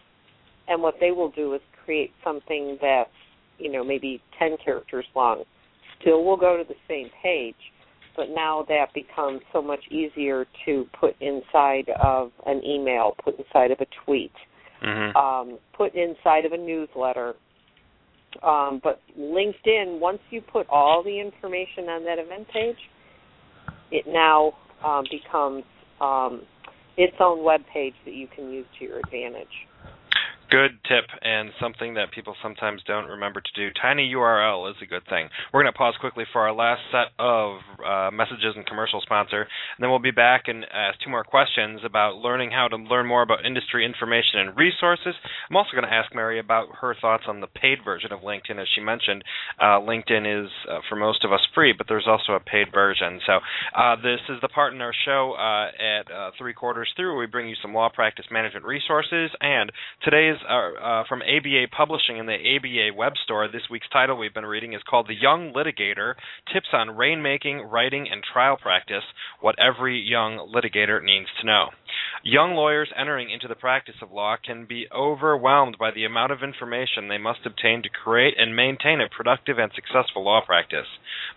and 0.69 0.83
what 0.83 0.99
they 1.01 1.11
will 1.13 1.31
do 1.31 1.55
is 1.55 1.61
create 1.85 2.13
something 2.23 2.77
that's, 2.81 3.11
you 3.59 3.71
know, 3.71 3.83
maybe 3.83 4.21
ten 4.39 4.57
characters 4.59 5.07
long. 5.15 5.45
Still, 6.01 6.25
will 6.25 6.37
go 6.37 6.57
to 6.57 6.65
the 6.65 6.77
same 6.89 7.09
page, 7.23 7.73
but 8.17 8.29
now 8.29 8.65
that 8.69 8.93
becomes 8.93 9.41
so 9.53 9.63
much 9.63 9.81
easier 9.91 10.47
to 10.65 10.87
put 10.93 11.15
inside 11.21 11.89
of 12.01 12.33
an 12.47 12.63
email, 12.65 13.15
put 13.25 13.39
inside 13.39 13.71
of 13.71 13.81
a 13.81 13.87
tweet 14.05 14.33
Mhm. 14.83 15.17
um, 15.17 15.59
put 15.73 15.95
inside 15.95 16.45
of 16.45 16.53
a 16.53 16.57
newsletter. 16.57 17.35
Um, 18.43 18.81
but 18.83 19.01
LinkedIn, 19.19 19.99
once 19.99 20.21
you 20.31 20.41
put 20.41 20.67
all 20.71 21.03
the 21.03 21.21
information 21.21 21.89
on 21.89 22.05
that 22.05 22.19
event 22.19 22.49
page, 22.49 22.79
it 23.91 24.07
now 24.07 24.55
um, 24.83 25.05
becomes 25.11 25.65
um, 26.01 26.43
its 26.97 27.15
own 27.21 27.45
web 27.45 27.61
page 27.73 27.95
that 28.05 28.15
you 28.15 28.27
can 28.35 28.51
use 28.51 28.67
to 28.79 28.85
your 28.85 29.01
advantage. 29.01 29.47
Good 30.53 30.85
tip 30.85 31.09
and 31.23 31.49
something 31.59 31.95
that 31.95 32.13
people 32.13 32.37
sometimes 32.43 32.83
don't 32.87 33.09
remember 33.09 33.41
to 33.41 33.53
do. 33.57 33.73
Tiny 33.81 34.13
URL 34.15 34.69
is 34.71 34.77
a 34.83 34.87
good 34.87 35.01
thing. 35.09 35.31
We're 35.51 35.63
going 35.63 35.73
to 35.73 35.79
pause 35.79 35.95
quickly 35.99 36.25
for 36.31 36.43
our 36.43 36.53
last 36.53 36.83
set 36.93 37.09
of 37.19 37.57
uh, 37.81 38.11
messages 38.13 38.53
and 38.55 38.67
commercial 38.67 39.01
sponsor, 39.01 39.41
and 39.41 39.81
then 39.81 39.89
we'll 39.89 39.99
be 39.99 40.11
back 40.11 40.49
and 40.49 40.67
ask 40.71 41.01
two 41.01 41.09
more 41.09 41.25
questions 41.25 41.81
about 41.87 42.17
learning 42.17 42.51
how 42.51 42.69
to 42.69 42.77
learn 42.77 43.07
more 43.07 43.23
about 43.23 43.47
industry 43.47 43.87
information 43.87 44.41
and 44.41 44.55
resources. 44.55 45.15
I'm 45.49 45.57
also 45.57 45.71
going 45.73 45.89
to 45.89 45.95
ask 45.95 46.15
Mary 46.15 46.39
about 46.39 46.69
her 46.83 46.95
thoughts 47.01 47.25
on 47.27 47.41
the 47.41 47.47
paid 47.47 47.79
version 47.83 48.13
of 48.13 48.21
LinkedIn. 48.21 48.61
As 48.61 48.69
she 48.75 48.83
mentioned, 48.83 49.25
uh, 49.59 49.81
LinkedIn 49.81 50.45
is 50.45 50.51
uh, 50.71 50.81
for 50.87 50.97
most 50.97 51.25
of 51.25 51.33
us 51.33 51.41
free, 51.55 51.73
but 51.73 51.87
there's 51.89 52.07
also 52.07 52.35
a 52.35 52.41
paid 52.41 52.67
version. 52.75 53.21
So 53.25 53.41
uh, 53.75 53.97
this 53.97 54.21
is 54.29 54.37
the 54.43 54.49
part 54.49 54.75
in 54.75 54.83
our 54.83 54.93
show 55.07 55.33
uh, 55.33 55.71
at 55.83 56.13
uh, 56.13 56.31
three 56.37 56.53
quarters 56.53 56.93
through 56.95 57.13
where 57.13 57.21
we 57.21 57.27
bring 57.27 57.49
you 57.49 57.57
some 57.63 57.73
law 57.73 57.89
practice 57.89 58.27
management 58.31 58.67
resources, 58.67 59.31
and 59.41 59.73
today's 60.05 60.37
uh, 60.49 60.81
uh, 60.81 61.05
from 61.09 61.23
ABA 61.23 61.69
Publishing 61.77 62.19
in 62.19 62.27
the 62.27 62.35
ABA 62.35 62.97
web 62.97 63.13
store. 63.25 63.49
This 63.49 63.63
week's 63.71 63.89
title 63.93 64.17
we've 64.17 64.35
been 64.35 64.47
reading 64.47 64.73
is 64.73 64.83
called 64.89 65.09
The 65.09 65.15
Young 65.15 65.53
Litigator 65.55 66.15
Tips 66.53 66.69
on 66.73 66.89
Rainmaking, 66.89 67.71
Writing, 67.71 68.09
and 68.11 68.23
Trial 68.33 68.57
Practice 68.57 69.05
What 69.41 69.57
Every 69.59 70.01
Young 70.01 70.53
Litigator 70.55 71.03
Needs 71.03 71.29
to 71.41 71.47
Know. 71.47 71.69
Young 72.25 72.55
lawyers 72.55 72.93
entering 72.97 73.31
into 73.31 73.49
the 73.49 73.55
practice 73.55 73.97
of 74.01 74.13
law 74.13 74.37
can 74.37 74.65
be 74.65 74.87
overwhelmed 74.93 75.77
by 75.79 75.91
the 75.91 76.05
amount 76.05 76.33
of 76.33 76.43
information 76.43 77.09
they 77.09 77.19
must 77.19 77.45
obtain 77.45 77.83
to 77.83 77.89
create 77.89 78.35
and 78.39 78.55
maintain 78.55 79.01
a 79.01 79.09
productive 79.09 79.59
and 79.59 79.73
successful 79.75 80.25
law 80.25 80.41
practice. 80.45 80.87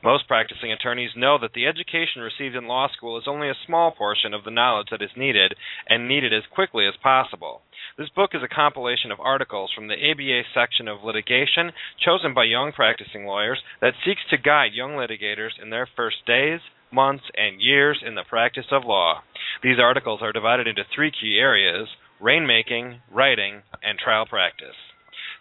Most 0.03 0.27
practicing 0.27 0.71
attorneys 0.71 1.15
know 1.15 1.37
that 1.39 1.53
the 1.53 1.65
education 1.65 2.21
received 2.21 2.55
in 2.55 2.67
law 2.67 2.87
school 2.87 3.17
is 3.17 3.27
only 3.27 3.49
a 3.49 3.55
small 3.65 3.91
portion 3.91 4.33
of 4.33 4.43
the 4.43 4.51
knowledge 4.51 4.87
that 4.91 5.01
is 5.01 5.17
needed 5.17 5.55
and 5.87 6.07
needed 6.07 6.33
as 6.33 6.45
quickly 6.53 6.85
as 6.87 6.95
possible. 7.01 7.61
This 7.97 8.09
book 8.09 8.31
is 8.33 8.43
a 8.43 8.47
compilation 8.47 9.11
of 9.11 9.19
articles 9.19 9.71
from 9.73 9.87
the 9.87 9.95
ABA 9.95 10.43
section 10.53 10.87
of 10.87 11.03
litigation 11.03 11.71
chosen 12.03 12.33
by 12.33 12.43
young 12.43 12.71
practicing 12.71 13.25
lawyers 13.25 13.61
that 13.81 13.93
seeks 14.05 14.21
to 14.29 14.37
guide 14.37 14.73
young 14.73 14.91
litigators 14.91 15.59
in 15.61 15.69
their 15.69 15.87
first 15.95 16.25
days, 16.25 16.61
months, 16.95 17.25
and 17.35 17.61
years 17.61 18.01
in 18.05 18.15
the 18.15 18.23
practice 18.27 18.65
of 18.71 18.85
law. 18.85 19.21
These 19.61 19.79
articles 19.79 20.21
are 20.21 20.31
divided 20.31 20.67
into 20.67 20.83
three 20.95 21.11
key 21.11 21.37
areas 21.39 21.87
rainmaking, 22.21 22.99
writing, 23.11 23.61
and 23.83 23.99
trial 23.99 24.25
practice. 24.25 24.75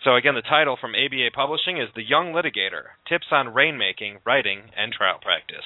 So, 0.04 0.16
again, 0.16 0.34
the 0.34 0.42
title 0.42 0.76
from 0.78 0.92
ABA 0.94 1.30
Publishing 1.34 1.78
is 1.78 1.88
The 1.96 2.04
Young 2.04 2.34
Litigator 2.34 3.00
Tips 3.08 3.28
on 3.32 3.54
Rainmaking, 3.56 4.20
Writing, 4.26 4.68
and 4.76 4.92
Trial 4.92 5.18
Practice. 5.18 5.64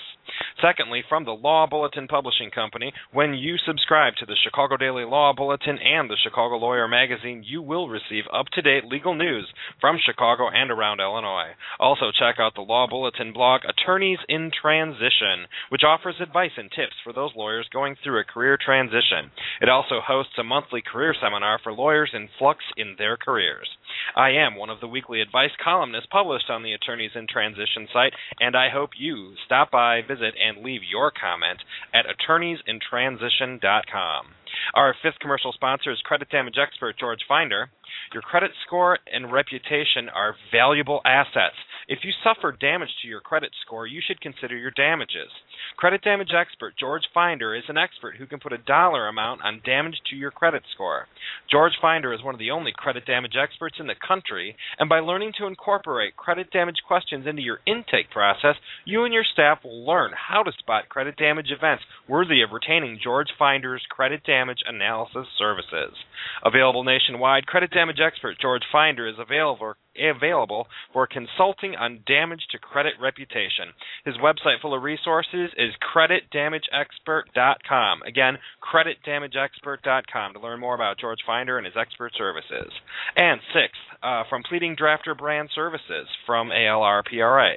Secondly, 0.62 1.02
from 1.08 1.24
the 1.24 1.32
Law 1.32 1.66
Bulletin 1.66 2.06
Publishing 2.06 2.50
Company, 2.50 2.92
when 3.12 3.34
you 3.34 3.56
subscribe 3.58 4.14
to 4.16 4.26
the 4.26 4.36
Chicago 4.44 4.76
Daily 4.76 5.04
Law 5.04 5.32
Bulletin 5.32 5.78
and 5.78 6.08
the 6.08 6.16
Chicago 6.22 6.56
Lawyer 6.56 6.86
magazine, 6.86 7.42
you 7.44 7.62
will 7.62 7.88
receive 7.88 8.24
up 8.32 8.46
to 8.52 8.62
date 8.62 8.84
legal 8.84 9.14
news 9.14 9.48
from 9.80 9.98
Chicago 10.04 10.48
and 10.48 10.70
around 10.70 11.00
Illinois. 11.00 11.56
Also, 11.80 12.12
check 12.16 12.36
out 12.38 12.54
the 12.54 12.60
Law 12.60 12.86
Bulletin 12.86 13.32
blog, 13.32 13.62
Attorneys 13.64 14.18
in 14.28 14.50
Transition, 14.50 15.46
which 15.70 15.82
offers 15.82 16.16
advice 16.20 16.52
and 16.56 16.70
tips 16.70 16.94
for 17.02 17.12
those 17.12 17.32
lawyers 17.34 17.68
going 17.72 17.96
through 18.04 18.20
a 18.20 18.24
career 18.24 18.58
transition. 18.62 19.32
It 19.60 19.68
also 19.68 20.00
hosts 20.04 20.38
a 20.38 20.44
monthly 20.44 20.82
career 20.82 21.14
seminar 21.20 21.58
for 21.62 21.72
lawyers 21.72 22.10
in 22.14 22.28
flux 22.38 22.62
in 22.76 22.94
their 22.98 23.16
careers. 23.16 23.68
I 24.14 24.27
am 24.30 24.56
one 24.56 24.70
of 24.70 24.80
the 24.80 24.88
weekly 24.88 25.20
advice 25.20 25.50
columnists 25.62 26.08
published 26.10 26.48
on 26.50 26.62
the 26.62 26.72
Attorneys 26.72 27.10
in 27.14 27.26
Transition 27.26 27.86
site, 27.92 28.14
and 28.40 28.56
I 28.56 28.70
hope 28.72 28.90
you 28.98 29.34
stop 29.44 29.70
by, 29.70 30.00
visit, 30.02 30.34
and 30.38 30.64
leave 30.64 30.80
your 30.88 31.10
comment 31.10 31.58
at 31.94 32.06
attorneysintransition.com. 32.06 34.26
Our 34.74 34.94
fifth 35.02 35.18
commercial 35.20 35.52
sponsor 35.52 35.92
is 35.92 36.00
credit 36.04 36.30
damage 36.30 36.56
expert 36.60 36.98
George 36.98 37.20
Finder. 37.28 37.70
Your 38.12 38.22
credit 38.22 38.50
score 38.66 38.98
and 39.12 39.32
reputation 39.32 40.08
are 40.14 40.34
valuable 40.52 41.00
assets. 41.04 41.56
If 41.88 42.00
you 42.04 42.12
suffer 42.22 42.52
damage 42.52 42.90
to 43.00 43.08
your 43.08 43.20
credit 43.20 43.50
score, 43.64 43.86
you 43.86 44.02
should 44.06 44.20
consider 44.20 44.54
your 44.54 44.70
damages. 44.72 45.32
Credit 45.78 46.02
damage 46.02 46.32
expert 46.38 46.74
George 46.78 47.04
Finder 47.14 47.54
is 47.56 47.64
an 47.68 47.78
expert 47.78 48.16
who 48.16 48.26
can 48.26 48.40
put 48.40 48.52
a 48.52 48.58
dollar 48.58 49.08
amount 49.08 49.40
on 49.42 49.62
damage 49.64 49.96
to 50.10 50.16
your 50.16 50.30
credit 50.30 50.62
score. 50.74 51.06
George 51.50 51.72
Finder 51.80 52.12
is 52.12 52.22
one 52.22 52.34
of 52.34 52.38
the 52.38 52.50
only 52.50 52.72
credit 52.76 53.06
damage 53.06 53.36
experts 53.42 53.76
in 53.80 53.86
the 53.86 53.94
country, 54.06 54.54
and 54.78 54.90
by 54.90 55.00
learning 55.00 55.32
to 55.38 55.46
incorporate 55.46 56.14
credit 56.14 56.50
damage 56.50 56.76
questions 56.86 57.26
into 57.26 57.40
your 57.40 57.60
intake 57.66 58.10
process, 58.10 58.56
you 58.84 59.04
and 59.04 59.14
your 59.14 59.24
staff 59.24 59.60
will 59.64 59.86
learn 59.86 60.12
how 60.12 60.42
to 60.42 60.52
spot 60.58 60.90
credit 60.90 61.16
damage 61.16 61.50
events 61.50 61.84
worthy 62.06 62.42
of 62.42 62.52
retaining 62.52 63.00
George 63.02 63.28
Finder's 63.38 63.82
credit 63.88 64.22
damage 64.24 64.60
analysis 64.66 65.26
services. 65.38 65.96
Available 66.44 66.84
nationwide, 66.84 67.46
credit 67.46 67.70
damage 67.70 67.98
expert 68.04 68.36
George 68.38 68.64
Finder 68.70 69.08
is 69.08 69.16
available 69.18 69.74
available 70.00 70.66
for 70.92 71.06
consulting 71.06 71.76
on 71.76 72.00
damage 72.06 72.46
to 72.50 72.58
credit 72.58 72.94
reputation. 73.00 73.72
His 74.04 74.16
website 74.16 74.60
full 74.62 74.74
of 74.74 74.82
resources 74.82 75.50
is 75.56 75.72
creditdamageexpert.com. 75.94 78.02
Again, 78.02 78.38
creditdamageexpert.com 78.62 80.34
to 80.34 80.40
learn 80.40 80.60
more 80.60 80.74
about 80.74 80.98
George 80.98 81.20
Finder 81.26 81.56
and 81.58 81.66
his 81.66 81.76
expert 81.76 82.12
services. 82.16 82.72
And 83.16 83.40
sixth, 83.52 83.80
uh, 84.02 84.24
from 84.28 84.42
Pleading 84.48 84.76
Drafter 84.76 85.16
Brand 85.16 85.48
Services 85.54 86.06
from 86.26 86.50
ALRPRA. 86.50 87.54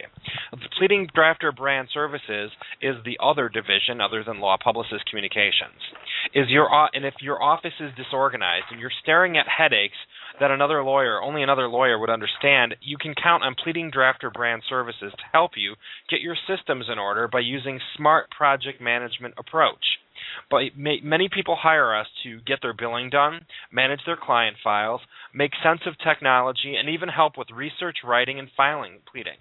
Pleading 0.77 1.07
Drafter 1.15 1.55
Brand 1.55 1.87
Services 1.93 2.51
is 2.81 2.95
the 3.05 3.17
other 3.21 3.49
division 3.49 4.01
other 4.01 4.23
than 4.23 4.39
Law 4.39 4.57
Publicist 4.61 5.05
Communications. 5.09 5.79
Is 6.33 6.47
your 6.49 6.69
and 6.93 7.05
if 7.05 7.15
your 7.21 7.41
office 7.41 7.73
is 7.79 7.91
disorganized 7.95 8.65
and 8.71 8.79
you're 8.79 8.91
staring 9.01 9.37
at 9.37 9.45
headaches 9.47 9.97
that 10.41 10.51
another 10.51 10.83
lawyer, 10.83 11.21
only 11.21 11.43
another 11.43 11.67
lawyer 11.67 11.97
would 11.97 12.09
understand, 12.09 12.75
you 12.81 12.97
can 12.97 13.13
count 13.13 13.43
on 13.43 13.55
Pleading 13.63 13.91
Drafter 13.91 14.33
Brand 14.33 14.63
Services 14.67 15.13
to 15.15 15.23
help 15.31 15.51
you 15.55 15.75
get 16.09 16.19
your 16.19 16.35
systems 16.47 16.87
in 16.91 16.97
order 16.97 17.27
by 17.27 17.39
using 17.39 17.79
smart 17.95 18.29
project 18.31 18.81
management 18.81 19.35
approach. 19.37 19.85
But 20.49 20.61
many 20.75 21.29
people 21.31 21.55
hire 21.55 21.95
us 21.95 22.07
to 22.23 22.41
get 22.41 22.59
their 22.61 22.73
billing 22.73 23.09
done, 23.09 23.41
manage 23.71 24.01
their 24.05 24.17
client 24.21 24.57
files, 24.63 25.01
make 25.33 25.51
sense 25.63 25.81
of 25.85 25.93
technology, 25.99 26.75
and 26.75 26.89
even 26.89 27.09
help 27.09 27.37
with 27.37 27.47
research, 27.51 27.97
writing, 28.03 28.39
and 28.39 28.49
filing 28.57 28.99
pleadings. 29.11 29.37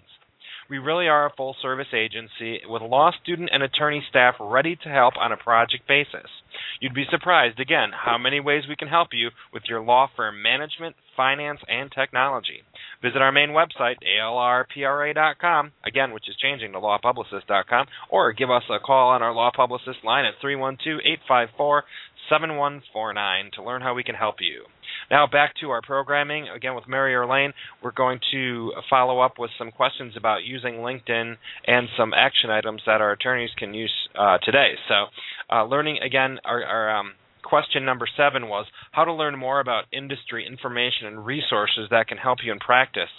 We 0.71 0.77
really 0.77 1.09
are 1.09 1.25
a 1.25 1.33
full 1.35 1.53
service 1.61 1.93
agency 1.93 2.61
with 2.65 2.81
law 2.81 3.11
student 3.21 3.49
and 3.51 3.61
attorney 3.61 4.01
staff 4.09 4.35
ready 4.39 4.77
to 4.77 4.89
help 4.89 5.15
on 5.19 5.33
a 5.33 5.35
project 5.35 5.85
basis. 5.85 6.31
You'd 6.79 6.93
be 6.93 7.03
surprised, 7.11 7.59
again, 7.59 7.89
how 7.93 8.17
many 8.17 8.39
ways 8.39 8.63
we 8.69 8.77
can 8.77 8.87
help 8.87 9.09
you 9.11 9.31
with 9.51 9.63
your 9.67 9.81
law 9.81 10.07
firm 10.15 10.41
management, 10.41 10.95
finance, 11.17 11.59
and 11.67 11.91
technology. 11.91 12.63
Visit 13.01 13.21
our 13.21 13.33
main 13.33 13.49
website, 13.49 13.95
alrpra.com, 14.01 15.71
again, 15.85 16.13
which 16.13 16.29
is 16.29 16.37
changing 16.41 16.71
to 16.71 16.79
lawpublicist.com, 16.79 17.87
or 18.09 18.31
give 18.31 18.49
us 18.49 18.63
a 18.69 18.79
call 18.79 19.09
on 19.09 19.21
our 19.21 19.33
Law 19.33 19.51
Publicist 19.53 20.05
line 20.05 20.23
at 20.23 20.35
312 20.39 21.01
854 21.03 21.83
7149 22.29 23.51
to 23.55 23.63
learn 23.63 23.81
how 23.81 23.93
we 23.93 24.03
can 24.03 24.15
help 24.15 24.35
you. 24.39 24.63
Now 25.09 25.27
back 25.27 25.53
to 25.61 25.69
our 25.69 25.81
programming. 25.81 26.47
Again, 26.49 26.75
with 26.75 26.87
Mary 26.87 27.13
Erlain, 27.13 27.53
we're 27.83 27.91
going 27.91 28.19
to 28.31 28.71
follow 28.89 29.19
up 29.19 29.39
with 29.39 29.51
some 29.57 29.71
questions 29.71 30.13
about 30.17 30.43
using 30.43 30.75
LinkedIn 30.75 31.35
and 31.67 31.87
some 31.97 32.13
action 32.13 32.49
items 32.49 32.81
that 32.85 33.01
our 33.01 33.11
attorneys 33.11 33.51
can 33.57 33.73
use 33.73 33.93
uh, 34.17 34.37
today. 34.43 34.73
So, 34.87 35.05
uh, 35.53 35.65
learning 35.65 35.99
again, 36.03 36.39
our, 36.45 36.63
our 36.63 36.97
um, 36.97 37.13
question 37.43 37.83
number 37.85 38.07
seven 38.15 38.47
was 38.47 38.65
how 38.91 39.03
to 39.03 39.13
learn 39.13 39.37
more 39.37 39.59
about 39.59 39.85
industry 39.91 40.45
information 40.45 41.07
and 41.07 41.25
resources 41.25 41.87
that 41.91 42.07
can 42.07 42.17
help 42.17 42.39
you 42.43 42.51
in 42.51 42.59
practice. 42.59 43.09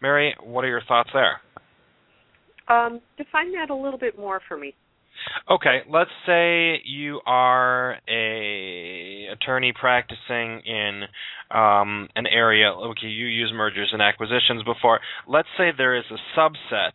Mary, 0.00 0.34
what 0.42 0.64
are 0.64 0.68
your 0.68 0.82
thoughts 0.86 1.10
there? 1.12 1.40
Um, 2.68 3.00
define 3.16 3.52
that 3.52 3.70
a 3.70 3.74
little 3.74 3.98
bit 3.98 4.16
more 4.18 4.40
for 4.46 4.56
me. 4.56 4.74
Okay, 5.50 5.80
let's 5.90 6.10
say 6.26 6.80
you 6.84 7.20
are 7.26 7.96
a 8.08 9.26
attorney 9.32 9.72
practicing 9.78 10.60
in 10.64 11.02
um, 11.50 12.08
an 12.14 12.26
area. 12.26 12.70
Okay, 12.72 13.06
you 13.06 13.26
use 13.26 13.52
mergers 13.54 13.90
and 13.92 14.00
acquisitions 14.00 14.62
before. 14.64 15.00
Let's 15.26 15.48
say 15.56 15.70
there 15.76 15.96
is 15.96 16.04
a 16.10 16.38
subset 16.38 16.94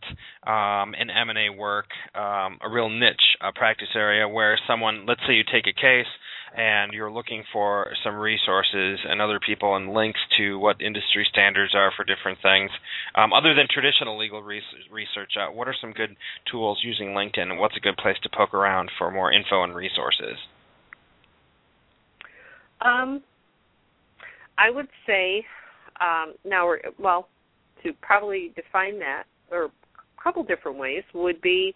um, 0.50 0.94
in 0.94 1.10
M&A 1.10 1.50
work, 1.50 1.86
um, 2.14 2.58
a 2.62 2.70
real 2.70 2.88
niche 2.88 3.36
a 3.40 3.52
practice 3.52 3.88
area 3.94 4.28
where 4.28 4.58
someone, 4.66 5.04
let's 5.06 5.20
say 5.26 5.34
you 5.34 5.44
take 5.44 5.66
a 5.66 5.78
case 5.78 6.06
and 6.54 6.92
you're 6.92 7.10
looking 7.10 7.44
for 7.52 7.92
some 8.04 8.16
resources 8.16 8.98
and 9.08 9.20
other 9.20 9.40
people 9.40 9.76
and 9.76 9.92
links 9.92 10.20
to 10.36 10.58
what 10.58 10.80
industry 10.80 11.26
standards 11.28 11.74
are 11.74 11.92
for 11.96 12.04
different 12.04 12.38
things. 12.42 12.70
Um, 13.14 13.32
other 13.32 13.54
than 13.54 13.66
traditional 13.70 14.18
legal 14.18 14.42
research, 14.42 15.32
uh, 15.36 15.52
what 15.52 15.68
are 15.68 15.74
some 15.80 15.92
good 15.92 16.16
tools 16.50 16.80
using 16.82 17.08
LinkedIn, 17.08 17.50
and 17.50 17.58
what's 17.58 17.76
a 17.76 17.80
good 17.80 17.96
place 17.96 18.16
to 18.22 18.28
poke 18.28 18.54
around 18.54 18.90
for 18.98 19.10
more 19.10 19.32
info 19.32 19.62
and 19.64 19.74
resources? 19.74 20.36
Um, 22.80 23.22
I 24.58 24.70
would 24.70 24.88
say 25.06 25.44
um, 26.00 26.34
now, 26.44 26.66
we're, 26.66 26.80
well, 26.98 27.28
to 27.82 27.92
probably 28.00 28.52
define 28.54 28.98
that, 28.98 29.24
or 29.50 29.64
a 29.64 30.22
couple 30.22 30.42
different 30.42 30.78
ways 30.78 31.02
would 31.14 31.40
be 31.40 31.74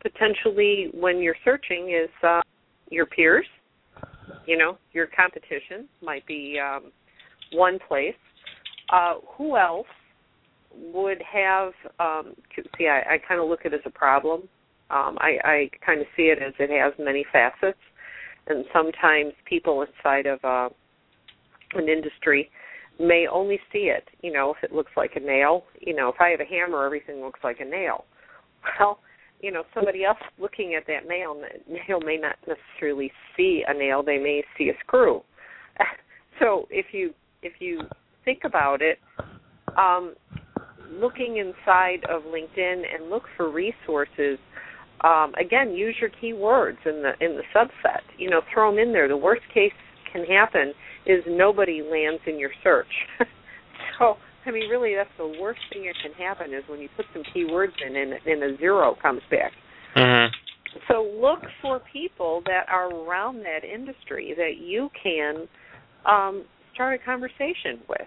potentially 0.00 0.90
when 0.94 1.18
you're 1.18 1.36
searching 1.44 1.90
is 1.90 2.10
uh, 2.22 2.40
your 2.90 3.06
peers 3.06 3.46
you 4.46 4.56
know, 4.56 4.78
your 4.92 5.06
competition 5.06 5.88
might 6.02 6.26
be 6.26 6.58
um, 6.58 6.92
one 7.52 7.78
place. 7.86 8.14
Uh, 8.92 9.14
who 9.36 9.56
else 9.56 9.86
would 10.74 11.18
have? 11.22 11.72
Um, 11.98 12.34
see, 12.78 12.88
I, 12.88 13.14
I 13.14 13.18
kind 13.26 13.40
of 13.40 13.48
look 13.48 13.60
at 13.64 13.72
it 13.72 13.76
as 13.76 13.80
a 13.86 13.90
problem. 13.90 14.42
Um, 14.90 15.16
I, 15.20 15.38
I 15.44 15.70
kind 15.84 16.00
of 16.00 16.06
see 16.16 16.24
it 16.24 16.38
as 16.42 16.52
it 16.58 16.70
has 16.70 16.92
many 16.98 17.24
facets, 17.32 17.78
and 18.48 18.64
sometimes 18.72 19.32
people 19.44 19.82
inside 19.82 20.26
of 20.26 20.44
uh, 20.44 20.68
an 21.74 21.88
industry 21.88 22.50
may 22.98 23.26
only 23.30 23.60
see 23.72 23.90
it. 23.94 24.08
You 24.22 24.32
know, 24.32 24.54
if 24.56 24.64
it 24.64 24.74
looks 24.74 24.92
like 24.96 25.12
a 25.14 25.20
nail. 25.20 25.64
You 25.80 25.94
know, 25.94 26.08
if 26.08 26.16
I 26.20 26.30
have 26.30 26.40
a 26.40 26.44
hammer, 26.44 26.84
everything 26.84 27.20
looks 27.20 27.40
like 27.44 27.60
a 27.60 27.64
nail. 27.64 28.04
Well, 28.78 29.00
you 29.40 29.50
know 29.50 29.62
somebody 29.74 30.04
else 30.04 30.18
looking 30.38 30.74
at 30.74 30.86
that 30.86 31.08
nail 31.08 31.40
nail 31.68 32.00
may 32.00 32.16
not 32.16 32.36
necessarily 32.46 33.10
see 33.36 33.62
a 33.66 33.74
nail 33.74 34.02
they 34.02 34.18
may 34.18 34.42
see 34.56 34.68
a 34.68 34.74
screw. 34.84 35.22
So 36.38 36.66
if 36.70 36.86
you 36.92 37.12
if 37.42 37.52
you 37.60 37.82
think 38.24 38.40
about 38.44 38.80
it 38.80 38.98
um, 39.76 40.14
looking 40.90 41.36
inside 41.36 42.02
of 42.08 42.22
linkedin 42.22 42.82
and 42.94 43.10
look 43.10 43.24
for 43.36 43.50
resources 43.50 44.38
um, 45.04 45.34
again 45.38 45.72
use 45.72 45.94
your 46.00 46.08
keywords 46.08 46.78
in 46.86 47.02
the 47.02 47.12
in 47.20 47.36
the 47.36 47.42
subset. 47.54 48.00
You 48.16 48.30
know 48.30 48.40
throw 48.54 48.70
them 48.70 48.78
in 48.78 48.90
there. 48.90 49.06
The 49.06 49.18
worst 49.18 49.42
case 49.52 49.72
can 50.10 50.24
happen 50.24 50.72
is 51.04 51.22
nobody 51.28 51.82
lands 51.82 52.22
in 52.26 52.38
your 52.38 52.52
search. 52.62 52.86
So 53.98 54.16
I 54.46 54.50
mean, 54.50 54.68
really, 54.70 54.94
that's 54.94 55.10
the 55.18 55.38
worst 55.40 55.60
thing 55.72 55.84
that 55.84 55.94
can 56.02 56.12
happen 56.12 56.54
is 56.54 56.62
when 56.68 56.80
you 56.80 56.88
put 56.96 57.06
some 57.12 57.22
keywords 57.34 57.74
in 57.86 57.96
and, 57.96 58.12
and 58.24 58.42
a 58.42 58.56
zero 58.58 58.96
comes 59.00 59.22
back. 59.30 59.52
Mm-hmm. 59.96 60.32
So 60.88 61.02
look 61.20 61.40
for 61.60 61.80
people 61.92 62.42
that 62.46 62.66
are 62.68 62.90
around 62.92 63.38
that 63.38 63.64
industry 63.64 64.34
that 64.36 64.64
you 64.64 64.88
can 65.02 65.48
um, 66.06 66.44
start 66.74 67.00
a 67.00 67.04
conversation 67.04 67.80
with. 67.88 68.00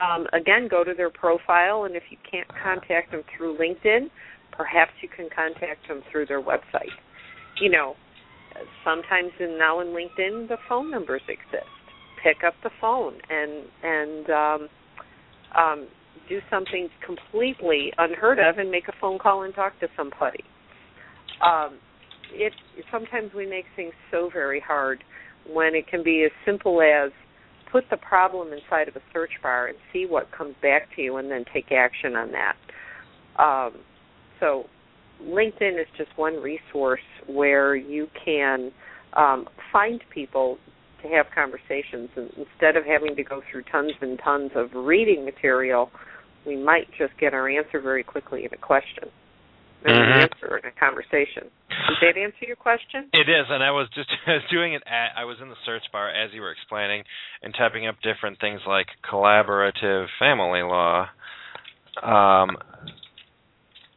Um, 0.00 0.26
again, 0.32 0.68
go 0.70 0.84
to 0.84 0.92
their 0.94 1.10
profile, 1.10 1.84
and 1.84 1.96
if 1.96 2.04
you 2.10 2.18
can't 2.30 2.46
contact 2.62 3.10
them 3.10 3.22
through 3.36 3.56
LinkedIn, 3.58 4.08
perhaps 4.52 4.92
you 5.02 5.08
can 5.08 5.28
contact 5.34 5.88
them 5.88 6.02
through 6.12 6.26
their 6.26 6.42
website. 6.42 6.94
You 7.60 7.70
know, 7.70 7.94
sometimes 8.84 9.32
in, 9.40 9.58
now 9.58 9.80
in 9.80 9.88
LinkedIn, 9.88 10.48
the 10.48 10.58
phone 10.68 10.90
numbers 10.90 11.22
exist. 11.28 11.66
Pick 12.22 12.44
up 12.46 12.54
the 12.62 12.70
phone 12.80 13.14
and 13.30 13.64
and 13.82 14.30
um, 14.30 14.68
um, 15.56 15.88
do 16.28 16.40
something 16.50 16.88
completely 17.04 17.92
unheard 17.98 18.38
of 18.38 18.58
and 18.58 18.70
make 18.70 18.88
a 18.88 18.92
phone 19.00 19.18
call 19.18 19.42
and 19.42 19.54
talk 19.54 19.78
to 19.80 19.88
somebody. 19.96 20.44
Um, 21.42 21.78
it 22.32 22.52
sometimes 22.92 23.32
we 23.34 23.46
make 23.46 23.64
things 23.76 23.92
so 24.10 24.28
very 24.32 24.60
hard 24.60 25.02
when 25.50 25.74
it 25.74 25.86
can 25.88 26.02
be 26.02 26.24
as 26.24 26.32
simple 26.44 26.82
as 26.82 27.10
put 27.72 27.84
the 27.90 27.96
problem 27.96 28.52
inside 28.52 28.88
of 28.88 28.96
a 28.96 29.00
search 29.12 29.30
bar 29.42 29.68
and 29.68 29.76
see 29.92 30.06
what 30.06 30.30
comes 30.32 30.54
back 30.62 30.88
to 30.96 31.02
you 31.02 31.16
and 31.16 31.30
then 31.30 31.44
take 31.52 31.70
action 31.72 32.16
on 32.16 32.32
that. 32.32 32.56
Um, 33.42 33.80
so 34.40 34.64
LinkedIn 35.22 35.80
is 35.80 35.86
just 35.96 36.10
one 36.16 36.34
resource 36.34 37.00
where 37.26 37.74
you 37.76 38.08
can 38.24 38.70
um, 39.14 39.46
find 39.72 40.02
people 40.12 40.58
to 41.02 41.08
have 41.08 41.26
conversations 41.34 42.08
and 42.16 42.30
instead 42.36 42.76
of 42.76 42.84
having 42.84 43.16
to 43.16 43.22
go 43.22 43.42
through 43.50 43.62
tons 43.70 43.92
and 44.00 44.18
tons 44.22 44.50
of 44.54 44.70
reading 44.74 45.24
material, 45.24 45.90
we 46.46 46.56
might 46.56 46.88
just 46.98 47.12
get 47.20 47.34
our 47.34 47.48
answer 47.48 47.80
very 47.80 48.02
quickly 48.02 48.44
in 48.44 48.52
a 48.52 48.56
question. 48.56 49.04
Mm-hmm. 49.86 49.90
An 49.90 50.22
answer 50.22 50.58
in 50.58 50.64
a 50.66 50.74
conversation. 50.74 51.50
Did 51.70 52.14
that 52.14 52.18
answer 52.18 52.46
your 52.46 52.56
question? 52.56 53.10
It 53.12 53.30
is, 53.30 53.46
and 53.48 53.62
I 53.62 53.70
was 53.70 53.88
just 53.94 54.10
doing 54.50 54.74
it. 54.74 54.82
At, 54.86 55.16
I 55.16 55.24
was 55.24 55.36
in 55.40 55.48
the 55.48 55.60
search 55.64 55.84
bar 55.92 56.10
as 56.10 56.30
you 56.34 56.40
were 56.40 56.50
explaining, 56.50 57.04
and 57.42 57.54
typing 57.54 57.86
up 57.86 57.94
different 58.02 58.40
things 58.40 58.60
like 58.66 58.86
collaborative 59.08 60.06
family 60.18 60.62
law. 60.62 61.06
Um, 62.02 62.56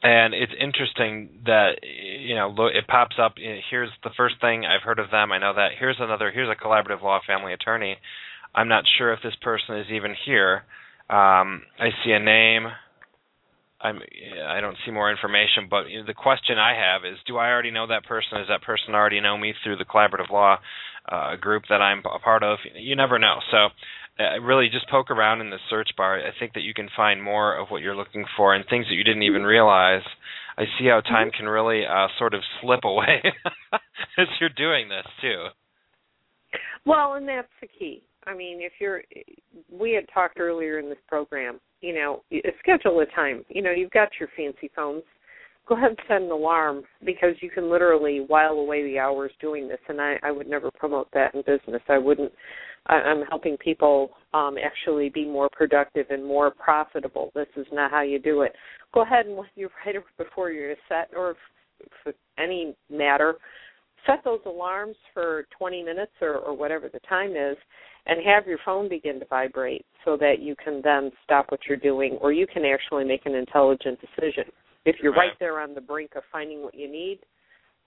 and 0.04 0.34
it's 0.34 0.52
interesting 0.60 1.30
that 1.46 1.80
you 1.84 2.36
know 2.36 2.54
it 2.68 2.88
pops 2.88 3.18
up. 3.22 3.36
Here's 3.70 3.90
the 4.04 4.10
first 4.18 4.36
thing 4.42 4.66
I've 4.66 4.84
heard 4.84 5.00
of 5.00 5.12
them. 5.12 5.32
I 5.32 5.38
know 5.38 5.54
that. 5.54 5.70
Here's 5.80 5.98
another. 6.00 6.32
Here's 6.32 6.50
a 6.50 6.62
collaborative 6.62 7.02
law 7.02 7.20
family 7.26 7.54
attorney. 7.54 7.98
I'm 8.54 8.68
not 8.68 8.84
sure 8.98 9.14
if 9.14 9.20
this 9.24 9.36
person 9.42 9.78
is 9.78 9.88
even 9.92 10.16
here. 10.26 10.64
Um, 11.10 11.64
I 11.80 11.90
see 12.04 12.12
a 12.12 12.20
name. 12.20 12.68
I'm. 13.80 14.00
I 14.48 14.60
don't 14.60 14.78
see 14.86 14.92
more 14.92 15.12
information, 15.12 15.68
but 15.70 15.84
the 16.08 16.14
question 16.14 16.58
I 16.58 16.74
have 16.74 17.06
is: 17.06 17.20
Do 17.28 17.38
I 17.38 17.50
already 17.50 17.72
know 17.72 17.88
that 17.88 18.06
person? 18.06 18.38
Does 18.38 18.48
that 18.50 18.64
person 18.64 18.96
already 18.96 19.22
know 19.22 19.38
me 19.38 19.54
through 19.64 19.78
the 19.78 19.86
collaborative 19.86 20.30
law 20.32 20.58
uh, 21.12 21.36
group 21.36 21.64
that 21.70 21.82
I'm 21.82 22.00
a 22.00 22.20
part 22.20 22.44
of? 22.44 22.58
You 22.76 22.96
never 22.96 23.20
know. 23.20 23.36
So 23.52 23.68
uh, 24.20 24.40
really 24.42 24.70
just 24.70 24.90
poke 24.90 25.10
around 25.10 25.42
in 25.42 25.50
the 25.50 25.58
search 25.70 25.90
bar. 25.98 26.20
I 26.20 26.32
think 26.40 26.54
that 26.54 26.64
you 26.64 26.74
can 26.74 26.90
find 26.96 27.22
more 27.22 27.58
of 27.58 27.70
what 27.70 27.82
you're 27.82 27.96
looking 27.96 28.26
for 28.38 28.54
and 28.54 28.66
things 28.70 28.86
that 28.90 28.96
you 28.96 29.04
didn't 29.04 29.24
even 29.24 29.44
realize. 29.44 30.04
I 30.58 30.64
see 30.78 30.88
how 30.88 31.02
time 31.02 31.28
mm-hmm. 31.28 31.38
can 31.38 31.48
really 31.48 31.84
uh, 31.86 32.08
sort 32.20 32.34
of 32.34 32.42
slip 32.62 32.82
away 32.84 33.22
as 34.18 34.28
you're 34.40 34.50
doing 34.50 34.90
this 34.90 35.06
too. 35.22 35.48
Well, 36.86 37.14
and 37.14 37.28
that's 37.28 37.48
the 37.62 37.68
key. 37.68 38.04
I 38.26 38.36
mean, 38.36 38.60
if 38.62 38.74
you're, 38.80 39.02
we 39.72 39.94
had 39.94 40.06
talked 40.14 40.40
earlier 40.40 40.80
in 40.80 40.90
this 40.90 41.00
program. 41.08 41.60
You 41.82 41.96
know, 41.96 42.24
schedule 42.60 43.00
a 43.00 43.08
time. 43.08 43.44
You 43.50 43.64
know, 43.64 43.72
you've 43.72 43.90
got 43.90 44.10
your 44.20 44.30
fancy 44.38 44.70
phones. 44.76 45.02
Go 45.68 45.78
ahead 45.78 45.90
and 45.90 46.00
set 46.08 46.22
an 46.22 46.32
alarm 46.32 46.84
because 47.06 47.36
you 47.42 47.50
can 47.50 47.70
literally 47.70 48.26
while 48.28 48.54
away 48.54 48.84
the 48.84 49.00
hours 49.00 49.32
doing 49.40 49.68
this. 49.68 49.80
And 49.88 50.02
I, 50.02 50.18
I 50.24 50.32
would 50.32 50.48
never 50.48 50.70
promote 50.72 51.08
that 51.14 51.34
in 51.34 51.42
business. 51.42 51.82
I 51.88 51.98
wouldn't 51.98 52.32
I'm 52.88 53.22
helping 53.30 53.58
people 53.58 54.12
um, 54.34 54.56
actually 54.58 55.10
be 55.10 55.26
more 55.26 55.50
productive 55.52 56.08
and 56.10 56.26
more 56.26 56.52
profitable. 56.52 57.32
This 57.36 57.48
is 57.56 57.68
not 57.72 57.92
how 57.92 58.02
you 58.02 58.18
do 58.18 58.42
it. 58.42 58.54
Go 58.94 59.04
ahead 59.04 59.28
and 59.28 59.38
when 59.38 59.48
you 59.56 59.70
it 59.86 60.04
before 60.18 60.52
you're 60.52 60.76
set, 60.90 61.10
or 61.16 61.36
for 62.04 62.14
any 62.40 62.76
matter, 62.90 63.36
set 64.06 64.24
those 64.24 64.40
alarms 64.46 64.96
for 65.14 65.46
20 65.58 65.84
minutes 65.84 66.12
or, 66.22 66.38
or 66.38 66.58
whatever 66.58 66.90
the 66.92 67.00
time 67.08 67.32
is, 67.32 67.56
and 68.08 68.26
have 68.26 68.48
your 68.48 68.58
phone 68.66 68.90
begin 68.90 69.20
to 69.20 69.26
vibrate 69.26 69.86
so 70.04 70.18
that 70.18 70.40
you 70.40 70.56
can 70.64 70.82
then 70.84 71.12
stop 71.24 71.52
what 71.52 71.60
you're 71.68 71.78
doing, 71.78 72.18
or 72.20 72.34
you 72.34 72.48
can 72.48 72.66
actually 72.66 73.04
make 73.04 73.28
an 73.28 73.36
intelligent 73.36 74.00
decision. 74.02 74.46
If 74.86 74.98
you're 75.02 75.14
right, 75.14 75.32
there 75.40 75.60
on 75.60 75.74
the 75.76 75.82
brink 75.82 76.12
of 76.16 76.24
finding 76.32 76.64
what 76.64 76.76
you 76.76 76.92
need, 76.92 77.20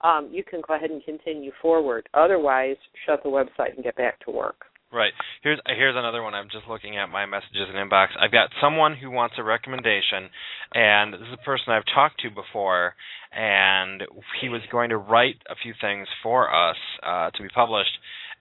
um, 0.03 0.29
you 0.31 0.45
can 0.45 0.61
go 0.67 0.75
ahead 0.75 0.91
and 0.91 1.03
continue 1.05 1.51
forward. 1.61 2.09
Otherwise, 2.15 2.77
shut 3.07 3.23
the 3.23 3.29
website 3.29 3.75
and 3.75 3.83
get 3.83 3.97
back 3.97 4.21
to 4.27 4.31
work. 4.31 4.67
Right. 4.93 5.13
Here's 5.43 5.59
here's 5.67 5.97
another 5.97 6.23
one. 6.23 6.35
I'm 6.35 6.49
just 6.53 6.69
looking 6.69 6.97
at 6.97 7.09
my 7.09 7.27
messages 7.27 7.67
and 7.69 7.91
inbox. 7.91 8.09
I've 8.21 8.31
got 8.31 8.51
someone 8.63 8.95
who 8.97 9.11
wants 9.11 9.35
a 9.39 9.43
recommendation, 9.43 10.31
and 10.73 11.13
this 11.13 11.21
is 11.21 11.35
a 11.35 11.45
person 11.45 11.73
I've 11.73 11.83
talked 11.93 12.21
to 12.21 12.31
before, 12.31 12.95
and 13.33 14.05
he 14.41 14.49
was 14.49 14.61
going 14.71 14.91
to 14.91 14.97
write 14.97 15.43
a 15.51 15.57
few 15.61 15.75
things 15.81 16.07
for 16.23 16.49
us 16.49 16.77
uh, 17.03 17.31
to 17.31 17.43
be 17.43 17.49
published, 17.49 17.91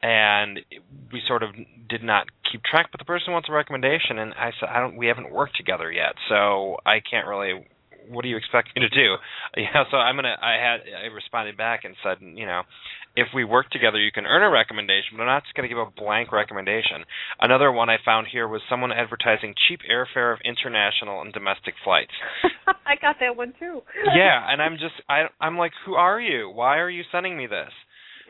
and 0.04 0.60
we 1.12 1.24
sort 1.28 1.41
of 1.41 1.49
did 1.89 2.04
not 2.04 2.28
keep 2.51 2.62
track. 2.62 2.89
But 2.91 2.99
the 2.99 3.06
person 3.06 3.34
wants 3.34 3.49
a 3.49 3.51
recommendation, 3.51 4.20
and 4.20 4.34
I 4.36 4.51
said, 4.60 4.70
I 4.70 4.80
don't. 4.80 4.95
We 4.95 5.08
haven't 5.08 5.32
worked 5.32 5.58
together 5.58 5.91
yet, 5.91 6.14
so 6.30 6.78
I 6.86 6.99
can't 6.99 7.26
really 7.26 7.66
what 8.10 8.24
do 8.24 8.30
you 8.30 8.38
expect 8.38 8.70
me 8.76 8.82
to 8.82 8.89
do? 8.89 9.16
Yeah, 9.56 9.84
so 9.91 9.97
I'm 9.97 10.16
gonna. 10.16 10.36
I 10.41 10.58
had 10.58 10.82
I 10.97 11.14
responded 11.14 11.56
back 11.58 11.82
and 11.84 11.95
said, 12.01 12.18
you 12.22 12.47
know, 12.47 12.64
if 13.16 13.28
we 13.36 13.43
work 13.43 13.70
together, 13.70 13.99
you 13.99 14.12
can 14.12 14.26
earn 14.26 14.41
a 14.41 14.49
recommendation, 14.49 15.14
but 15.14 15.22
I'm 15.22 15.28
not 15.28 15.43
just 15.43 15.54
going 15.54 15.70
to 15.70 15.74
give 15.74 15.78
a 15.78 15.86
blank 15.86 16.32
recommendation. 16.32 17.06
Another 17.39 17.72
one 17.72 17.89
I 17.89 17.97
found 18.04 18.28
here 18.32 18.47
was 18.47 18.62
someone 18.68 18.91
advertising 18.91 19.54
cheap 19.68 19.82
airfare 19.86 20.34
of 20.34 20.39
international 20.43 21.22
and 21.22 21.32
domestic 21.32 21.76
flights. 21.84 22.12
I 22.68 22.95
got 22.99 23.18
that 23.20 23.38
one 23.38 23.54
too. 23.60 23.82
yeah, 24.16 24.41
and 24.49 24.62
I'm 24.62 24.74
just 24.74 24.95
I 25.08 25.26
I'm 25.39 25.58
like, 25.58 25.72
who 25.86 25.93
are 25.93 26.20
you? 26.20 26.49
Why 26.49 26.80
are 26.80 26.89
you 26.89 27.04
sending 27.12 27.38
me 27.38 27.45
this? 27.45 27.72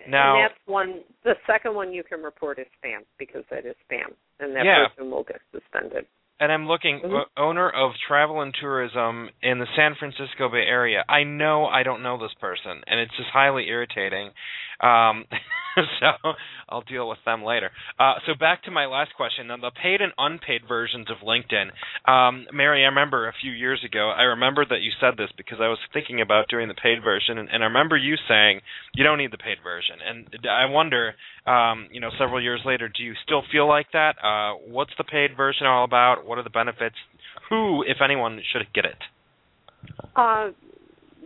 Now 0.07 0.35
and 0.35 0.51
that's 0.51 0.59
one. 0.65 1.01
The 1.23 1.35
second 1.47 1.75
one 1.75 1.93
you 1.93 2.03
can 2.03 2.21
report 2.21 2.59
is 2.59 2.67
spam 2.83 3.07
because 3.17 3.43
that 3.49 3.65
is 3.65 3.75
spam, 3.89 4.11
and 4.39 4.53
that 4.55 4.65
yeah. 4.65 4.87
person 4.89 5.09
will 5.09 5.23
get 5.23 5.39
suspended 5.53 6.05
and 6.39 6.51
I'm 6.51 6.67
looking 6.67 7.01
mm-hmm. 7.03 7.41
owner 7.41 7.69
of 7.69 7.91
travel 8.07 8.41
and 8.41 8.53
tourism 8.59 9.29
in 9.41 9.59
the 9.59 9.67
San 9.75 9.95
Francisco 9.97 10.49
Bay 10.49 10.65
Area. 10.67 11.03
I 11.07 11.23
know 11.23 11.65
I 11.65 11.83
don't 11.83 12.03
know 12.03 12.17
this 12.17 12.33
person, 12.39 12.81
and 12.87 12.99
it's 12.99 13.15
just 13.17 13.29
highly 13.31 13.67
irritating. 13.67 14.31
Um, 14.83 15.25
so 15.99 16.33
I'll 16.69 16.81
deal 16.81 17.07
with 17.09 17.19
them 17.25 17.43
later. 17.43 17.71
Uh, 17.99 18.15
so 18.25 18.33
back 18.37 18.63
to 18.63 18.71
my 18.71 18.85
last 18.85 19.11
question: 19.15 19.47
the 19.47 19.71
paid 19.71 20.01
and 20.01 20.11
unpaid 20.17 20.61
versions 20.67 21.07
of 21.09 21.25
LinkedIn. 21.25 21.71
Um, 22.09 22.45
Mary, 22.53 22.83
I 22.83 22.87
remember 22.87 23.27
a 23.27 23.33
few 23.41 23.51
years 23.51 23.83
ago. 23.85 24.11
I 24.15 24.23
remember 24.23 24.65
that 24.65 24.81
you 24.81 24.91
said 24.99 25.15
this 25.17 25.29
because 25.37 25.59
I 25.61 25.67
was 25.67 25.79
thinking 25.93 26.21
about 26.21 26.47
doing 26.49 26.67
the 26.67 26.73
paid 26.73 27.03
version, 27.03 27.37
and, 27.37 27.49
and 27.49 27.63
I 27.63 27.67
remember 27.67 27.97
you 27.97 28.15
saying 28.27 28.61
you 28.93 29.03
don't 29.03 29.17
need 29.17 29.31
the 29.31 29.37
paid 29.37 29.57
version. 29.63 29.95
And 30.05 30.27
I 30.47 30.65
wonder, 30.69 31.13
um, 31.47 31.87
you 31.91 31.99
know, 31.99 32.09
several 32.19 32.41
years 32.41 32.61
later, 32.65 32.89
do 32.89 33.03
you 33.03 33.13
still 33.23 33.43
feel 33.51 33.67
like 33.67 33.87
that? 33.93 34.15
Uh, 34.23 34.57
what's 34.67 34.93
the 34.97 35.03
paid 35.03 35.35
version 35.35 35.67
all 35.67 35.83
about? 35.83 36.25
What 36.25 36.37
are 36.37 36.43
the 36.43 36.49
benefits? 36.49 36.95
Who, 37.49 37.83
if 37.83 37.97
anyone, 38.03 38.41
should 38.51 38.65
get 38.73 38.85
it? 38.85 38.97
Uh, 40.15 40.49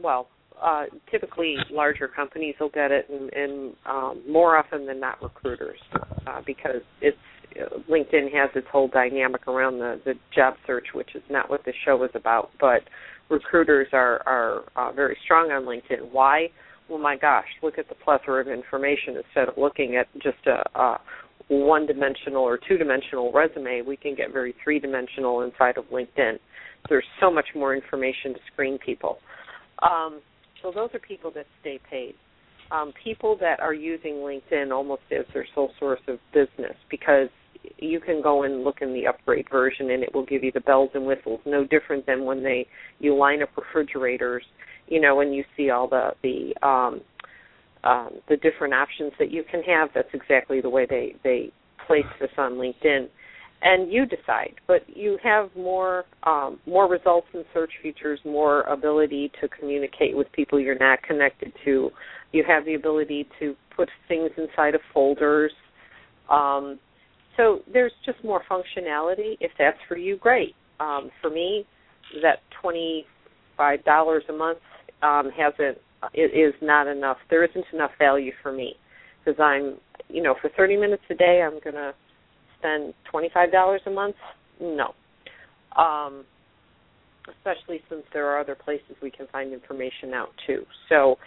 well, 0.01 0.27
uh, 0.61 0.85
typically 1.11 1.55
larger 1.71 2.07
companies 2.07 2.55
will 2.59 2.69
get 2.69 2.91
it, 2.91 3.07
and, 3.09 3.31
and 3.33 3.75
um, 3.85 4.23
more 4.29 4.57
often 4.57 4.85
than 4.85 4.99
not, 4.99 5.21
recruiters, 5.21 5.79
uh, 6.25 6.41
because 6.45 6.81
it's 7.01 7.17
LinkedIn 7.89 8.31
has 8.33 8.49
its 8.55 8.67
whole 8.71 8.87
dynamic 8.87 9.47
around 9.47 9.79
the 9.79 9.99
the 10.05 10.13
job 10.35 10.55
search, 10.65 10.87
which 10.93 11.15
is 11.15 11.23
not 11.29 11.49
what 11.49 11.63
this 11.65 11.75
show 11.85 12.03
is 12.03 12.11
about. 12.13 12.51
But 12.59 12.81
recruiters 13.29 13.87
are 13.93 14.21
are 14.25 14.63
uh, 14.75 14.91
very 14.91 15.17
strong 15.23 15.51
on 15.51 15.63
LinkedIn. 15.63 16.11
Why? 16.11 16.49
Well, 16.89 16.99
my 16.99 17.17
gosh, 17.17 17.47
look 17.61 17.77
at 17.77 17.89
the 17.89 17.95
plethora 17.95 18.41
of 18.41 18.47
information 18.47 19.17
instead 19.17 19.49
of 19.49 19.57
looking 19.57 19.97
at 19.97 20.07
just 20.21 20.45
a, 20.47 20.79
a 20.79 20.99
one-dimensional 21.49 22.41
or 22.41 22.57
two-dimensional 22.65 23.31
resume. 23.33 23.81
We 23.81 23.97
can 23.97 24.15
get 24.15 24.31
very 24.31 24.55
three-dimensional 24.63 25.41
inside 25.41 25.77
of 25.77 25.85
LinkedIn. 25.85 26.37
There's 26.87 27.05
so 27.19 27.29
much 27.29 27.47
more 27.55 27.75
information 27.75 28.33
to 28.33 28.39
screen 28.53 28.77
people. 28.77 29.17
Um, 29.81 30.21
so 30.67 30.73
those 30.73 30.89
are 30.93 30.99
people 30.99 31.31
that 31.31 31.45
stay 31.61 31.79
paid. 31.89 32.13
Um, 32.71 32.91
people 33.01 33.37
that 33.39 33.61
are 33.61 33.73
using 33.73 34.15
LinkedIn 34.15 34.71
almost 34.71 35.03
as 35.11 35.25
their 35.33 35.45
sole 35.55 35.71
source 35.79 36.01
of 36.07 36.19
business 36.33 36.75
because 36.91 37.29
you 37.79 38.01
can 38.01 38.21
go 38.21 38.43
and 38.43 38.63
look 38.63 38.81
in 38.81 38.93
the 38.93 39.07
upgrade 39.07 39.47
version 39.49 39.91
and 39.91 40.03
it 40.03 40.13
will 40.13 40.25
give 40.25 40.43
you 40.43 40.51
the 40.51 40.59
bells 40.61 40.89
and 40.93 41.05
whistles 41.05 41.39
no 41.45 41.65
different 41.65 42.05
than 42.05 42.23
when 42.23 42.43
they 42.43 42.67
you 42.99 43.15
line 43.15 43.41
up 43.41 43.49
refrigerators 43.57 44.43
you 44.87 45.01
know 45.01 45.21
and 45.21 45.33
you 45.33 45.43
see 45.57 45.69
all 45.69 45.87
the 45.87 46.11
the 46.23 46.53
um 46.65 47.01
um 47.83 48.09
the 48.29 48.37
different 48.37 48.73
options 48.73 49.11
that 49.19 49.31
you 49.31 49.43
can 49.49 49.61
have 49.63 49.89
that's 49.93 50.07
exactly 50.13 50.61
the 50.61 50.69
way 50.69 50.85
they 50.89 51.15
they 51.23 51.51
place 51.87 52.05
this 52.21 52.29
on 52.37 52.53
linkedin 52.53 53.07
and 53.61 53.91
you 53.91 54.05
decide. 54.05 54.55
But 54.67 54.81
you 54.87 55.17
have 55.23 55.49
more 55.55 56.05
um, 56.23 56.59
more 56.65 56.89
results 56.89 57.27
in 57.33 57.43
search 57.53 57.71
features, 57.81 58.19
more 58.25 58.61
ability 58.61 59.31
to 59.41 59.47
communicate 59.47 60.15
with 60.15 60.31
people 60.31 60.59
you're 60.59 60.77
not 60.77 61.01
connected 61.03 61.51
to. 61.65 61.89
You 62.33 62.43
have 62.47 62.65
the 62.65 62.75
ability 62.75 63.27
to 63.39 63.55
put 63.75 63.89
things 64.07 64.31
inside 64.37 64.75
of 64.75 64.81
folders. 64.93 65.51
Um, 66.29 66.79
so 67.35 67.59
there's 67.71 67.93
just 68.05 68.23
more 68.23 68.41
functionality. 68.49 69.37
If 69.39 69.51
that's 69.57 69.77
for 69.87 69.97
you, 69.97 70.17
great. 70.17 70.55
Um, 70.79 71.09
for 71.21 71.29
me, 71.29 71.65
that 72.21 72.39
twenty 72.61 73.05
five 73.55 73.83
dollars 73.85 74.23
a 74.29 74.33
month 74.33 74.59
um, 75.01 75.29
hasn't 75.35 75.77
it 76.13 76.37
is 76.37 76.53
not 76.61 76.87
enough. 76.87 77.17
There 77.29 77.43
isn't 77.43 77.65
enough 77.73 77.91
value 77.97 78.31
for 78.43 78.51
me 78.51 78.75
because 79.23 79.39
I'm 79.39 79.77
you 80.09 80.21
know 80.21 80.35
for 80.41 80.49
30 80.55 80.77
minutes 80.77 81.03
a 81.09 81.15
day 81.15 81.41
I'm 81.43 81.59
to 81.75 81.93
spend 82.59 82.93
$25 83.13 83.77
a 83.85 83.89
month? 83.89 84.15
No. 84.61 84.93
Um, 85.77 86.25
especially 87.29 87.81
since 87.89 88.03
there 88.13 88.27
are 88.27 88.39
other 88.39 88.55
places 88.55 88.95
we 89.01 89.11
can 89.11 89.27
find 89.31 89.53
information 89.53 90.13
out 90.13 90.29
too. 90.45 90.63
So 90.89 91.17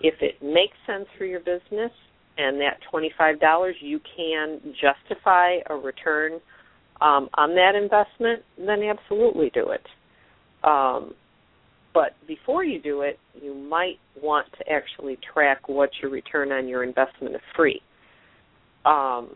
if 0.00 0.14
it 0.20 0.42
makes 0.42 0.76
sense 0.86 1.06
for 1.16 1.24
your 1.24 1.40
business 1.40 1.90
and 2.38 2.60
that 2.60 2.78
$25 2.92 3.72
you 3.80 4.00
can 4.16 4.60
justify 4.80 5.56
a 5.70 5.74
return 5.74 6.40
um, 7.00 7.28
on 7.34 7.54
that 7.54 7.74
investment, 7.74 8.42
then 8.58 8.82
absolutely 8.82 9.50
do 9.52 9.70
it. 9.70 9.86
Um, 10.64 11.14
but 11.92 12.14
before 12.26 12.64
you 12.64 12.80
do 12.80 13.02
it, 13.02 13.18
you 13.40 13.54
might 13.54 13.98
want 14.22 14.46
to 14.58 14.70
actually 14.70 15.18
track 15.32 15.68
what 15.68 15.90
your 16.02 16.10
return 16.10 16.52
on 16.52 16.68
your 16.68 16.84
investment 16.84 17.34
is 17.34 17.40
free. 17.54 17.80
Um, 18.84 19.30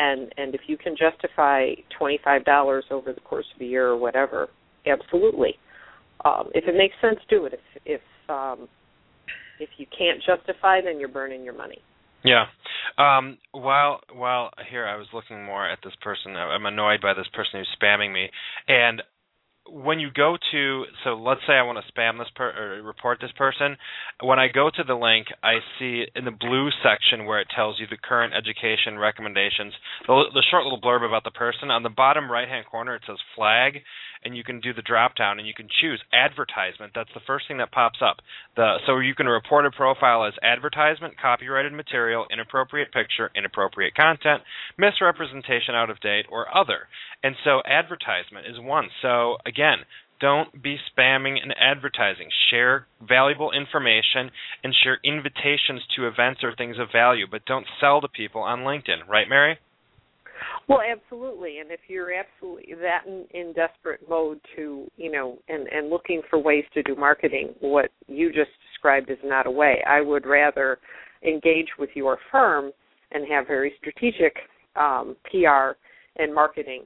and 0.00 0.32
and 0.36 0.54
if 0.54 0.62
you 0.66 0.76
can 0.76 0.96
justify 0.96 1.72
twenty 1.96 2.18
five 2.24 2.44
dollars 2.44 2.84
over 2.90 3.12
the 3.12 3.20
course 3.20 3.46
of 3.54 3.60
a 3.60 3.64
year 3.64 3.88
or 3.88 3.96
whatever, 3.96 4.48
absolutely. 4.86 5.54
Um, 6.24 6.50
if 6.54 6.64
it 6.66 6.74
makes 6.76 6.94
sense, 7.00 7.18
do 7.28 7.44
it. 7.44 7.52
If 7.52 7.60
if 7.84 8.30
um, 8.30 8.68
if 9.58 9.68
you 9.76 9.86
can't 9.96 10.22
justify, 10.24 10.80
then 10.82 10.98
you're 10.98 11.08
burning 11.08 11.44
your 11.44 11.56
money. 11.56 11.78
Yeah. 12.24 12.46
Um, 12.98 13.38
while 13.52 14.00
while 14.14 14.50
here, 14.70 14.86
I 14.86 14.96
was 14.96 15.06
looking 15.12 15.44
more 15.44 15.68
at 15.68 15.78
this 15.84 15.94
person. 16.02 16.36
I'm 16.36 16.66
annoyed 16.66 17.00
by 17.00 17.14
this 17.14 17.28
person 17.34 17.60
who's 17.60 17.68
spamming 17.80 18.12
me, 18.12 18.30
and 18.68 19.02
when 19.68 20.00
you 20.00 20.10
go 20.10 20.36
to 20.52 20.84
so 21.04 21.14
let's 21.14 21.40
say 21.46 21.52
I 21.52 21.62
want 21.62 21.78
to 21.78 21.92
spam 21.92 22.18
this 22.18 22.28
per 22.34 22.50
or 22.50 22.82
report 22.82 23.18
this 23.20 23.32
person, 23.36 23.76
when 24.22 24.38
I 24.38 24.48
go 24.48 24.70
to 24.70 24.84
the 24.84 24.94
link, 24.94 25.28
I 25.42 25.58
see 25.78 26.04
in 26.14 26.24
the 26.24 26.30
blue 26.30 26.70
section 26.82 27.26
where 27.26 27.40
it 27.40 27.48
tells 27.54 27.78
you 27.78 27.86
the 27.88 27.96
current 27.96 28.34
education 28.34 28.98
recommendations, 28.98 29.72
the, 30.06 30.24
the 30.34 30.44
short 30.50 30.64
little 30.64 30.80
blurb 30.80 31.06
about 31.06 31.24
the 31.24 31.30
person. 31.30 31.70
On 31.70 31.82
the 31.82 31.90
bottom 31.90 32.30
right 32.30 32.48
hand 32.48 32.66
corner, 32.66 32.94
it 32.96 33.02
says 33.06 33.18
flag, 33.36 33.80
and 34.24 34.36
you 34.36 34.44
can 34.44 34.60
do 34.60 34.72
the 34.74 34.82
drop 34.82 35.16
down 35.16 35.38
and 35.38 35.48
you 35.48 35.54
can 35.54 35.68
choose 35.80 36.02
advertisement. 36.12 36.92
That's 36.94 37.12
the 37.14 37.24
first 37.26 37.46
thing 37.48 37.58
that 37.58 37.72
pops 37.72 38.00
up. 38.02 38.16
The 38.56 38.76
so 38.86 38.98
you 38.98 39.14
can 39.14 39.26
report 39.26 39.66
a 39.66 39.70
profile 39.70 40.24
as 40.24 40.34
advertisement, 40.42 41.14
copyrighted 41.20 41.72
material, 41.72 42.26
inappropriate 42.30 42.92
picture, 42.92 43.30
inappropriate 43.34 43.94
content, 43.94 44.42
misrepresentation, 44.78 45.74
out 45.74 45.90
of 45.90 46.00
date, 46.00 46.26
or 46.30 46.46
other. 46.54 46.88
And 47.22 47.34
so 47.44 47.60
advertisement 47.66 48.46
is 48.46 48.58
one. 48.58 48.88
So 49.02 49.36
again, 49.50 49.78
don't 50.20 50.62
be 50.62 50.76
spamming 50.90 51.36
and 51.42 51.54
advertising. 51.58 52.28
Share 52.50 52.86
valuable 53.06 53.50
information 53.52 54.30
and 54.62 54.74
share 54.84 54.98
invitations 55.02 55.82
to 55.96 56.06
events 56.06 56.40
or 56.42 56.54
things 56.54 56.76
of 56.78 56.88
value, 56.92 57.26
but 57.30 57.44
don't 57.46 57.66
sell 57.80 58.00
to 58.00 58.08
people 58.08 58.42
on 58.42 58.60
LinkedIn. 58.60 59.08
Right, 59.08 59.28
Mary? 59.28 59.58
Well, 60.68 60.80
absolutely. 60.80 61.58
And 61.58 61.70
if 61.70 61.80
you're 61.88 62.12
absolutely 62.12 62.74
that 62.80 63.06
in, 63.06 63.24
in 63.32 63.52
desperate 63.54 64.00
mode 64.08 64.40
to, 64.56 64.86
you 64.96 65.10
know, 65.10 65.38
and 65.48 65.66
and 65.68 65.90
looking 65.90 66.22
for 66.28 66.38
ways 66.38 66.64
to 66.74 66.82
do 66.82 66.94
marketing, 66.94 67.54
what 67.60 67.90
you 68.06 68.28
just 68.28 68.50
described 68.70 69.10
is 69.10 69.18
not 69.24 69.46
a 69.46 69.50
way. 69.50 69.82
I 69.88 70.00
would 70.00 70.26
rather 70.26 70.78
engage 71.26 71.68
with 71.78 71.90
your 71.94 72.18
firm 72.30 72.72
and 73.12 73.26
have 73.30 73.46
very 73.46 73.72
strategic 73.78 74.36
um, 74.76 75.16
PR 75.30 75.76
and 76.16 76.34
marketing 76.34 76.84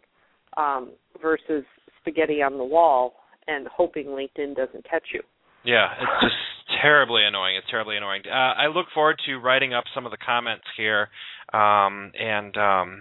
um, 0.56 0.92
versus 1.20 1.64
spaghetti 2.04 2.42
on 2.42 2.58
the 2.58 2.64
wall 2.64 3.14
and 3.46 3.66
hoping 3.68 4.06
LinkedIn 4.06 4.56
doesn't 4.56 4.88
catch 4.88 5.04
you. 5.12 5.22
Yeah, 5.64 5.88
it's 5.98 6.22
just 6.22 6.34
terribly 6.82 7.24
annoying. 7.24 7.56
It's 7.56 7.66
terribly 7.70 7.96
annoying. 7.96 8.22
Uh, 8.26 8.54
I 8.54 8.66
look 8.66 8.86
forward 8.92 9.16
to 9.26 9.36
writing 9.36 9.72
up 9.72 9.84
some 9.94 10.04
of 10.04 10.12
the 10.12 10.18
comments 10.18 10.64
here, 10.76 11.08
um, 11.52 12.12
and 12.18 12.56
um, 12.56 13.00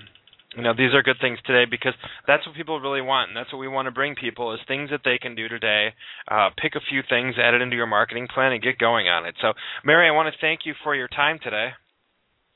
you 0.56 0.64
know 0.64 0.74
these 0.76 0.93
are 0.93 1.04
good 1.04 1.18
things 1.20 1.39
today 1.45 1.70
because 1.70 1.93
that's 2.26 2.45
what 2.47 2.56
people 2.56 2.80
really 2.80 3.01
want, 3.01 3.30
and 3.30 3.38
that's 3.38 3.51
what 3.51 3.60
we 3.60 3.68
want 3.68 3.88
to 3.88 3.91
bring 3.91 4.16
people 4.16 4.54
is 4.54 4.60
things 4.68 4.89
that 4.91 5.01
they 5.04 5.18
can 5.18 5.36
do 5.36 5.49
today. 5.49 5.89
Uh, 6.30 6.49
pick 6.62 6.76
a 6.76 6.84
few 6.89 7.01
things, 7.10 7.36
add 7.38 7.54
it 7.54 7.62
into 7.62 7.76
your 7.76 7.88
marketing 7.88 8.28
plan, 8.34 8.54
and 8.54 8.64
get 8.64 8.78
going 8.78 9.08
on 9.08 9.26
it. 9.26 9.36
So, 9.41 9.54
Mary, 9.84 10.08
I 10.08 10.12
want 10.12 10.34
to 10.34 10.39
thank 10.39 10.62
you 10.66 10.74
for 10.84 10.95
your 10.95 11.10
time 11.10 11.39
today. 11.43 11.70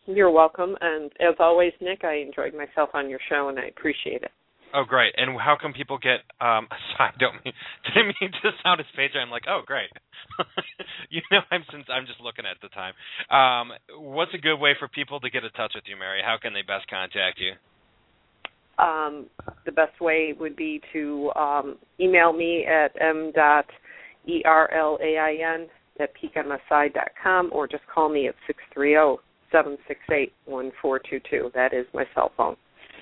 You're 0.05 0.31
welcome, 0.31 0.77
and 0.79 1.11
as 1.19 1.35
always, 1.39 1.73
Nick, 1.81 2.05
I 2.05 2.15
enjoyed 2.15 2.53
myself 2.53 2.91
on 2.93 3.09
your 3.09 3.19
show, 3.27 3.49
and 3.49 3.59
I 3.59 3.65
appreciate 3.65 4.23
it. 4.23 4.31
Oh, 4.73 4.83
great! 4.83 5.13
And 5.17 5.39
how 5.39 5.57
can 5.59 5.71
people 5.71 5.97
get? 5.97 6.27
Um, 6.41 6.67
sorry, 6.95 7.11
I 7.15 7.17
don't 7.19 7.35
mean 7.45 7.53
didn't 7.87 8.15
mean 8.19 8.31
to 8.43 8.51
sound 8.63 8.79
as 8.79 8.85
page. 8.95 9.11
I'm 9.15 9.29
like, 9.29 9.43
oh, 9.47 9.61
great. 9.65 9.89
you 11.09 11.21
know, 11.31 11.39
I'm 11.51 11.63
since 11.71 11.85
I'm 11.89 12.05
just 12.05 12.19
looking 12.19 12.45
at 12.45 12.57
the 12.61 12.69
time. 12.69 12.93
Um, 13.31 13.71
what's 13.99 14.33
a 14.33 14.37
good 14.37 14.57
way 14.57 14.75
for 14.77 14.87
people 14.87 15.19
to 15.21 15.29
get 15.29 15.43
in 15.43 15.51
touch 15.51 15.71
with 15.75 15.85
you, 15.87 15.95
Mary? 15.97 16.21
How 16.23 16.37
can 16.41 16.53
they 16.53 16.61
best 16.61 16.89
contact 16.89 17.39
you? 17.39 17.53
Um, 18.83 19.27
the 19.65 19.71
best 19.71 19.99
way 19.99 20.35
would 20.39 20.55
be 20.55 20.81
to 20.93 21.31
um, 21.35 21.77
email 21.99 22.33
me 22.33 22.65
at 22.65 22.91
m 23.01 23.31
dot 23.33 23.65
e 24.27 24.41
r 24.45 24.71
l 24.73 24.99
a 25.01 25.17
i 25.17 25.55
n 25.55 25.67
at 25.99 26.11
peakmsi 26.13 26.93
dot 26.93 27.11
com, 27.21 27.49
or 27.53 27.67
just 27.67 27.83
call 27.93 28.09
me 28.09 28.27
at 28.27 28.35
six 28.45 28.59
three 28.73 28.91
zero 28.91 29.19
seven 29.51 29.77
six 29.87 29.99
eight 30.11 30.33
one 30.45 30.71
four 30.81 30.99
two 30.99 31.19
two. 31.29 31.49
That 31.55 31.73
is 31.73 31.85
my 31.93 32.05
cell 32.13 32.31
phone. 32.35 32.55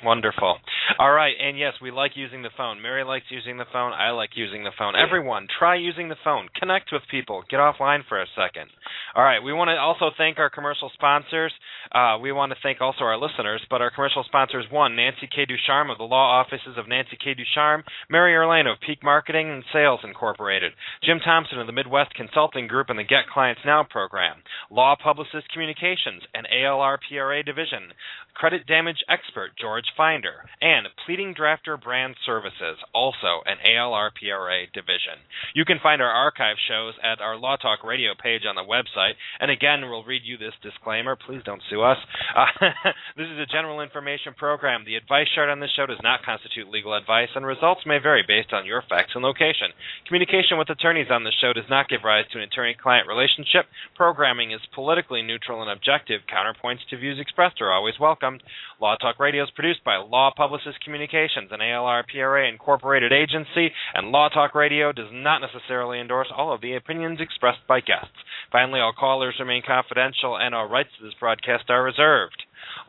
Wonderful. 0.03 0.57
All 0.99 1.11
right, 1.11 1.33
and 1.39 1.57
yes, 1.57 1.73
we 1.81 1.91
like 1.91 2.11
using 2.15 2.41
the 2.41 2.49
phone. 2.55 2.81
Mary 2.81 3.03
likes 3.03 3.25
using 3.29 3.57
the 3.57 3.65
phone. 3.71 3.91
I 3.93 4.11
like 4.11 4.31
using 4.35 4.63
the 4.63 4.71
phone. 4.77 4.93
Everyone, 4.95 5.47
try 5.59 5.75
using 5.75 6.09
the 6.09 6.15
phone. 6.23 6.47
Connect 6.59 6.89
with 6.91 7.01
people. 7.09 7.43
Get 7.49 7.59
offline 7.59 8.01
for 8.07 8.21
a 8.21 8.27
second. 8.35 8.69
All 9.15 9.23
right, 9.23 9.41
we 9.41 9.53
want 9.53 9.69
to 9.69 9.75
also 9.75 10.11
thank 10.17 10.37
our 10.37 10.49
commercial 10.49 10.91
sponsors. 10.93 11.51
Uh, 11.93 12.17
we 12.21 12.31
want 12.31 12.51
to 12.51 12.57
thank 12.61 12.81
also 12.81 13.03
our 13.03 13.17
listeners, 13.17 13.61
but 13.69 13.81
our 13.81 13.91
commercial 13.91 14.23
sponsors 14.25 14.65
one, 14.69 14.95
Nancy 14.95 15.27
K. 15.33 15.45
Ducharme 15.45 15.89
of 15.89 15.97
the 15.97 16.03
law 16.03 16.41
offices 16.41 16.77
of 16.77 16.87
Nancy 16.87 17.17
K. 17.23 17.33
Ducharme, 17.33 17.83
Mary 18.09 18.33
Erlain 18.33 18.67
of 18.67 18.79
Peak 18.85 18.99
Marketing 19.03 19.49
and 19.49 19.63
Sales 19.71 20.01
Incorporated, 20.03 20.73
Jim 21.03 21.19
Thompson 21.23 21.59
of 21.59 21.67
the 21.67 21.73
Midwest 21.73 22.13
Consulting 22.13 22.67
Group 22.67 22.89
and 22.89 22.99
the 22.99 23.03
Get 23.03 23.27
Clients 23.31 23.61
Now 23.65 23.85
program, 23.89 24.37
Law 24.69 24.95
Publicist 25.01 25.51
Communications 25.51 26.23
and 26.33 26.47
ALR 26.51 26.97
PRA 27.07 27.43
Division, 27.43 27.93
Credit 28.35 28.67
Damage 28.67 28.99
Expert 29.07 29.51
George 29.57 29.85
Finder, 29.95 30.43
and 30.59 30.74
Pleading 31.05 31.35
Drafter 31.35 31.81
Brand 31.81 32.15
Services, 32.25 32.75
also 32.93 33.39
an 33.45 33.57
ALR 33.63 34.11
PRA 34.11 34.67
division. 34.73 35.23
You 35.53 35.63
can 35.63 35.79
find 35.81 36.01
our 36.01 36.11
archive 36.11 36.57
shows 36.67 36.95
at 37.03 37.21
our 37.21 37.37
Law 37.37 37.55
Talk 37.55 37.83
Radio 37.83 38.11
page 38.17 38.41
on 38.43 38.55
the 38.55 38.67
website. 38.67 39.15
And 39.39 39.49
again, 39.49 39.87
we'll 39.87 40.03
read 40.03 40.23
you 40.25 40.37
this 40.37 40.57
disclaimer. 40.61 41.15
Please 41.15 41.41
don't 41.45 41.61
sue 41.69 41.81
us. 41.81 41.97
Uh, 42.35 42.51
this 43.17 43.27
is 43.31 43.39
a 43.39 43.45
general 43.45 43.79
information 43.79 44.33
program. 44.35 44.83
The 44.83 44.95
advice 44.95 45.27
shared 45.33 45.49
on 45.49 45.61
this 45.61 45.71
show 45.75 45.85
does 45.85 46.03
not 46.03 46.25
constitute 46.25 46.67
legal 46.67 46.93
advice, 46.93 47.29
and 47.35 47.45
results 47.45 47.81
may 47.85 47.99
vary 47.99 48.23
based 48.27 48.51
on 48.51 48.65
your 48.65 48.83
facts 48.89 49.15
and 49.15 49.23
location. 49.23 49.71
Communication 50.07 50.57
with 50.57 50.69
attorneys 50.69 51.07
on 51.09 51.23
this 51.23 51.37
show 51.39 51.53
does 51.53 51.69
not 51.69 51.87
give 51.87 52.03
rise 52.03 52.25
to 52.31 52.39
an 52.39 52.43
attorney 52.43 52.75
client 52.75 53.07
relationship. 53.07 53.65
Programming 53.95 54.51
is 54.51 54.61
politically 54.73 55.21
neutral 55.21 55.61
and 55.61 55.71
objective. 55.71 56.21
Counterpoints 56.27 56.83
to 56.89 56.97
views 56.97 57.19
expressed 57.19 57.61
are 57.61 57.71
always 57.71 57.95
welcomed. 57.99 58.43
Law 58.81 58.95
Talk 58.97 59.19
Radio 59.19 59.43
is 59.43 59.51
produced 59.55 59.83
by 59.83 59.95
Law 59.95 60.31
Publicist 60.65 60.83
Communications, 60.83 61.51
an 61.51 61.59
ALR 61.59 62.03
PRA 62.09 62.49
incorporated 62.49 63.13
agency, 63.13 63.71
and 63.93 64.09
Law 64.09 64.29
Talk 64.29 64.55
Radio 64.55 64.91
does 64.91 65.09
not 65.11 65.37
necessarily 65.39 65.99
endorse 65.99 66.29
all 66.35 66.51
of 66.51 66.61
the 66.61 66.73
opinions 66.73 67.19
expressed 67.21 67.59
by 67.67 67.81
guests. 67.81 68.17
Finally, 68.51 68.79
all 68.79 68.93
callers 68.97 69.35
remain 69.39 69.61
confidential 69.61 70.37
and 70.37 70.55
all 70.55 70.67
rights 70.67 70.89
to 70.97 71.05
this 71.05 71.13
broadcast 71.19 71.69
are 71.69 71.83
reserved. 71.83 72.41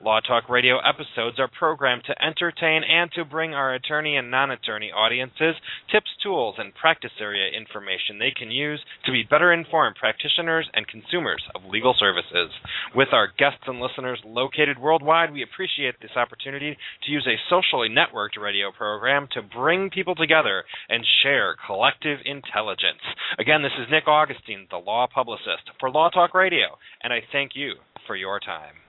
Law 0.03 0.21
Talk 0.21 0.49
Radio 0.51 0.79
episodes 0.79 1.39
are 1.41 1.49
programmed 1.49 2.05
to 2.05 2.23
entertain 2.23 2.83
and 2.85 3.11
to 3.13 3.25
bring 3.25 3.55
our 3.55 3.75
attorney 3.75 4.17
and 4.17 4.31
non 4.31 4.51
attorney 4.51 4.93
audiences 4.93 5.55
tips, 5.91 6.11
tools, 6.23 6.57
and 6.59 6.75
practice 6.75 7.13
area 7.21 7.51
information 7.57 8.19
they 8.19 8.31
can 8.31 8.51
use 8.51 8.81
to 9.05 9.13
be 9.13 9.23
better 9.23 9.53
informed 9.53 9.97
practitioners 9.97 10.69
and 10.75 10.87
consumers 10.87 11.43
of 11.55 11.65
legal 11.65 11.95
services. 11.99 12.51
With 12.95 13.09
our 13.13 13.29
guests 13.39 13.65
and 13.67 13.81
listeners 13.81 14.21
located 14.25 14.79
worldwide, 14.79 15.33
we 15.33 15.43
appreciate 15.43 15.95
this 16.01 16.17
opportunity 16.17 16.77
to 17.05 17.11
use 17.11 17.27
a 17.27 17.41
socially 17.49 17.89
networked 17.89 18.41
radio 18.41 18.71
program 18.73 19.29
to 19.33 19.43
bring 19.43 19.91
people 19.91 20.15
together 20.15 20.65
and 20.89 21.05
share 21.23 21.57
collective 21.67 22.19
intelligence. 22.25 23.01
Again, 23.39 23.63
this 23.63 23.73
is 23.81 23.91
Nick 23.91 24.07
Augustine, 24.07 24.67
the 24.71 24.77
law 24.77 25.07
publicist, 25.13 25.71
for 25.81 25.91
Law 25.91 26.11
Talk 26.11 26.35
Radio, 26.35 26.77
and 27.03 27.13
I 27.13 27.21
thank 27.33 27.53
you 27.55 27.75
for 28.07 28.15
your 28.15 28.39
time. 28.41 28.86